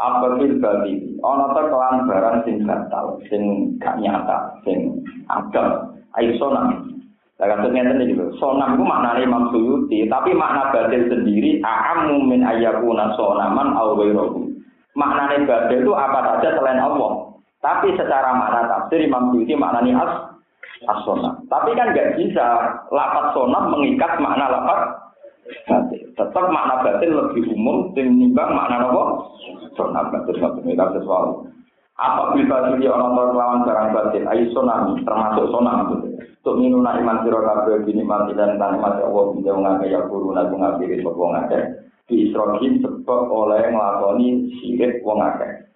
Apa 0.00 0.40
fil 0.40 0.56
bali? 0.56 1.20
Ana 1.20 1.52
ta 1.52 1.62
kelan 1.68 2.08
barang 2.08 2.36
sing 2.48 2.56
batal, 2.64 3.20
sing 3.28 3.76
gak 3.76 4.00
nyata, 4.00 4.56
sing 4.64 5.04
agam. 5.28 5.92
Ayo 6.16 6.32
sonam. 6.40 6.96
Lah 7.40 7.56
kan 7.56 7.72
ngeten 7.72 8.04
iki 8.04 8.16
lho. 8.16 8.32
Sonam 8.36 8.76
ku 8.76 8.84
maknane 8.84 9.24
Imam 9.24 9.48
Suyuti, 9.52 10.04
tapi 10.08 10.36
makna 10.36 10.72
batil 10.72 11.08
sendiri 11.08 11.60
a'ammu 11.64 12.28
min 12.28 12.44
ayyakuna 12.44 13.16
sonaman 13.16 13.72
aw 13.76 13.96
ghairuhu. 13.96 14.52
Maknane 14.92 15.48
batil 15.48 15.84
itu 15.84 15.92
apa 15.96 16.20
saja 16.20 16.56
selain 16.56 16.80
Allah. 16.80 17.32
Tapi 17.60 17.96
secara 17.96 18.36
makna 18.36 18.68
tafsir 18.68 19.04
Imam 19.04 19.32
Suyuti 19.32 19.56
maknanya 19.56 20.04
as 20.04 20.12
as 20.84 21.04
Tapi 21.48 21.70
kan 21.76 21.92
nggak 21.92 22.16
bisa 22.16 22.46
lapat 22.88 23.24
sonam 23.36 23.72
mengikat 23.72 24.16
makna 24.20 24.48
lapat 24.48 24.80
batil. 25.66 26.02
Tetap 26.14 26.44
makna 26.50 26.84
batin 26.84 27.10
lebih 27.14 27.52
umum 27.54 27.92
timbang 27.96 28.50
makna 28.52 28.90
apa? 28.90 29.02
Sonam 29.74 30.10
batin 30.12 30.36
satu 30.38 30.58
mereka 30.64 30.94
sesuatu. 30.96 31.46
Apa 32.00 32.32
bisa 32.32 32.64
jadi 32.72 32.88
orang 32.88 33.12
tua 33.12 33.36
lawan 33.36 33.64
barang 33.68 33.88
batin? 33.92 34.24
Ayo 34.28 34.48
sonam, 34.56 34.96
termasuk 35.04 35.52
sonam. 35.52 36.00
Untuk 36.40 36.56
minuna 36.56 36.96
iman 36.96 37.20
siro 37.20 37.44
kabel 37.44 37.84
bini 37.84 38.00
mati 38.00 38.32
dan 38.32 38.56
mati 38.56 39.04
Allah 39.04 39.36
bisa 39.36 39.52
mengakai 39.52 39.92
ya 39.92 40.00
guru 40.08 40.32
nabi 40.32 40.56
ngabiri 40.56 41.04
wong 41.04 41.36
akeh. 41.36 41.62
Di 42.08 42.32
sebab 42.32 43.20
oleh 43.28 43.68
ngelakoni 43.68 44.48
sirik 44.58 45.04
wong 45.04 45.20
akeh. 45.20 45.69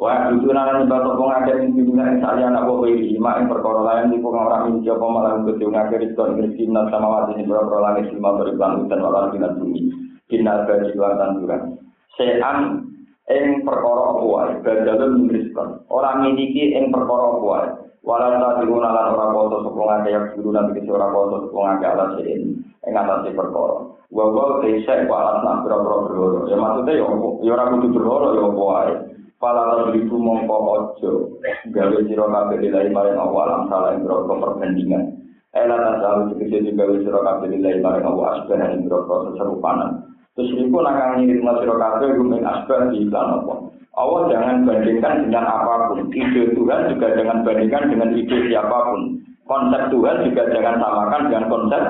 Wah, 0.00 0.32
itu 0.32 0.48
nana 0.48 0.80
nyebab 0.80 1.04
toko 1.04 1.28
ngake 1.28 1.60
ing 1.60 1.76
dunia 1.76 2.08
ing 2.08 2.24
saya 2.24 2.48
anak 2.48 2.64
bawa 2.64 2.88
ini, 2.88 3.20
mak 3.20 3.36
ing 3.36 3.52
perkara 3.52 3.84
lain 3.84 4.08
di 4.08 4.24
pokok 4.24 4.48
orang 4.48 4.64
ini 4.72 4.88
jawab 4.88 5.12
malah 5.12 5.36
untuk 5.36 5.60
tiung 5.60 5.76
ngake 5.76 6.00
rizkon 6.00 6.40
rezeki 6.40 6.72
minat 6.72 6.88
sama 6.88 7.08
wati 7.20 7.36
ini 7.36 7.44
berapa 7.44 7.76
langit 7.76 8.08
lima 8.08 8.40
beriban 8.40 8.80
hutan 8.80 9.04
walau 9.04 9.28
dengan 9.28 9.60
bumi, 9.60 9.92
kinal 10.32 10.64
gaji 10.64 10.96
luar 10.96 11.20
tanduran. 11.20 11.76
Sean 12.16 12.88
ing 13.28 13.60
perkara 13.60 14.06
kuai, 14.24 14.50
badalun 14.64 15.28
rizkon. 15.28 15.84
Orang 15.92 16.24
miliki 16.24 16.72
ing 16.72 16.88
perkara 16.88 17.36
kuai, 17.36 17.68
Walau 18.00 18.32
tak 18.40 18.64
diuna 18.64 18.96
lan 18.96 19.12
ora 19.12 19.28
poso 19.36 19.68
sapa 19.68 19.80
ngake 19.84 20.08
yak 20.16 20.24
guru 20.32 20.56
nanti 20.56 20.80
kese 20.80 20.96
ora 20.96 21.12
poso 21.12 21.44
sapa 21.44 21.58
ngake 21.60 21.84
alat 21.84 22.08
sing 22.16 22.56
ing 22.88 22.92
atas 22.96 23.28
perkara. 23.36 23.84
Wa 24.08 24.24
wa 24.32 24.64
desa 24.64 25.04
ku 25.04 25.12
alat 25.12 25.44
nak 25.44 25.68
pro 25.68 25.76
pro 25.84 26.48
Ya 26.48 26.56
maksudnya 26.56 26.96
ya 26.96 27.04
ya 27.44 27.52
ora 27.52 27.68
kudu 27.68 27.92
berloro 27.92 28.28
ya 28.32 28.42
apa 28.48 28.62
wae. 28.64 28.94
Pala 29.40 29.72
la 29.72 29.88
beriku 29.88 30.20
mongko 30.20 30.56
ojo 30.68 31.40
gawe 31.72 31.98
sira 32.04 32.28
kabeh 32.28 32.60
dilai 32.60 32.92
maring 32.92 33.16
Allah 33.16 33.40
alam 33.48 33.62
salah 33.72 33.96
ing 33.96 34.04
perbandingan. 34.04 35.16
Ela 35.56 35.80
ta 35.80 35.90
selalu 35.96 36.36
sekece 36.36 36.68
juga 36.68 36.92
wis 36.92 37.08
sira 37.08 37.24
kabeh 37.24 37.48
dilai 37.48 37.80
maring 37.80 38.04
Allah 38.04 38.36
asbah 38.36 38.60
ing 38.68 38.84
seserupanan. 38.84 40.12
Terus 40.36 40.52
iku 40.60 40.84
nak 40.84 40.92
kang 40.92 41.24
ngirim 41.24 41.40
sira 41.40 41.72
kabeh 41.72 42.08
gumen 42.20 42.44
asbah 42.44 42.92
di 42.92 43.08
iklan 43.08 43.40
apa. 43.40 43.54
Allah 43.96 44.22
jangan 44.28 44.56
bandingkan 44.68 45.14
dengan 45.24 45.44
apa 45.48 45.72
pun. 45.88 46.12
Ide 46.12 46.42
Tuhan 46.52 46.80
juga 46.92 47.06
jangan 47.16 47.40
bandingkan 47.40 47.84
dengan 47.88 48.12
ide 48.12 48.36
siapa 48.52 48.76
pun. 48.92 49.24
Konsep 49.48 49.82
Tuhan 49.88 50.16
juga 50.28 50.42
jangan 50.52 50.76
samakan 50.84 51.22
dengan 51.32 51.44
konsep 51.48 51.82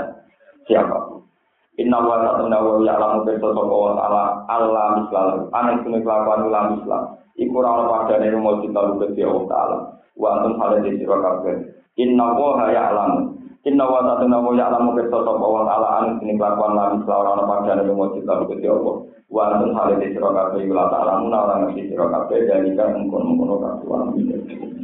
siapa 0.70 0.96
pun. 1.10 1.19
Inna 1.80 1.96
wa 2.04 2.20
ta'ala 2.20 2.60
wa 2.60 2.76
ya'lamu 2.84 3.24
bi 3.24 3.40
sosok 3.40 3.72
ala 3.96 4.44
Allah 4.52 5.00
mislah. 5.00 5.48
Anak 5.56 5.80
sune 5.80 6.04
kelakuan 6.04 6.52
ulah 6.52 6.76
mislah. 6.76 7.02
Iku 7.40 7.56
ora 7.56 7.72
ana 7.72 7.84
padane 7.88 8.28
rumo 8.28 8.60
kita 8.60 8.80
lu 8.84 9.00
Gusti 9.00 9.24
Allah 9.24 9.44
taala. 9.48 9.78
Wa 10.12 10.28
antum 10.36 10.60
hale 10.60 10.84
di 10.84 11.00
sira 11.00 11.16
kabeh. 11.16 11.56
Inna 11.96 12.36
wa 12.36 12.68
ya'lamu. 12.68 13.20
Inna 13.64 13.84
wa 13.88 14.04
ta'ala 14.04 14.36
wa 14.44 14.52
ya'lamu 14.52 14.92
bi 14.92 15.08
sosok 15.08 15.40
wa 15.40 15.64
ala 15.64 15.88
anak 16.04 16.20
sune 16.20 16.36
kelakuan 16.36 16.76
ulah 16.76 16.86
mislah 17.00 17.16
ora 17.16 17.30
ana 17.40 17.44
padane 17.48 17.82
rumo 17.88 18.12
kita 18.12 18.32
lu 18.36 18.44
Gusti 18.52 18.68
Allah. 18.68 18.96
wa 19.30 19.46
antum 19.46 19.70
hale 19.78 19.94
di 20.02 20.10
sira 20.10 20.26
kabeh 20.26 20.66
ila 20.66 20.90
ta'ala 20.90 21.22
mun 21.22 21.30
ora 21.30 21.62
ngerti 21.62 21.94
sira 21.94 22.10
kabeh 22.10 22.50
dalika 22.50 22.90
mungkon-mungkon 22.90 23.62
kabeh 23.62 24.80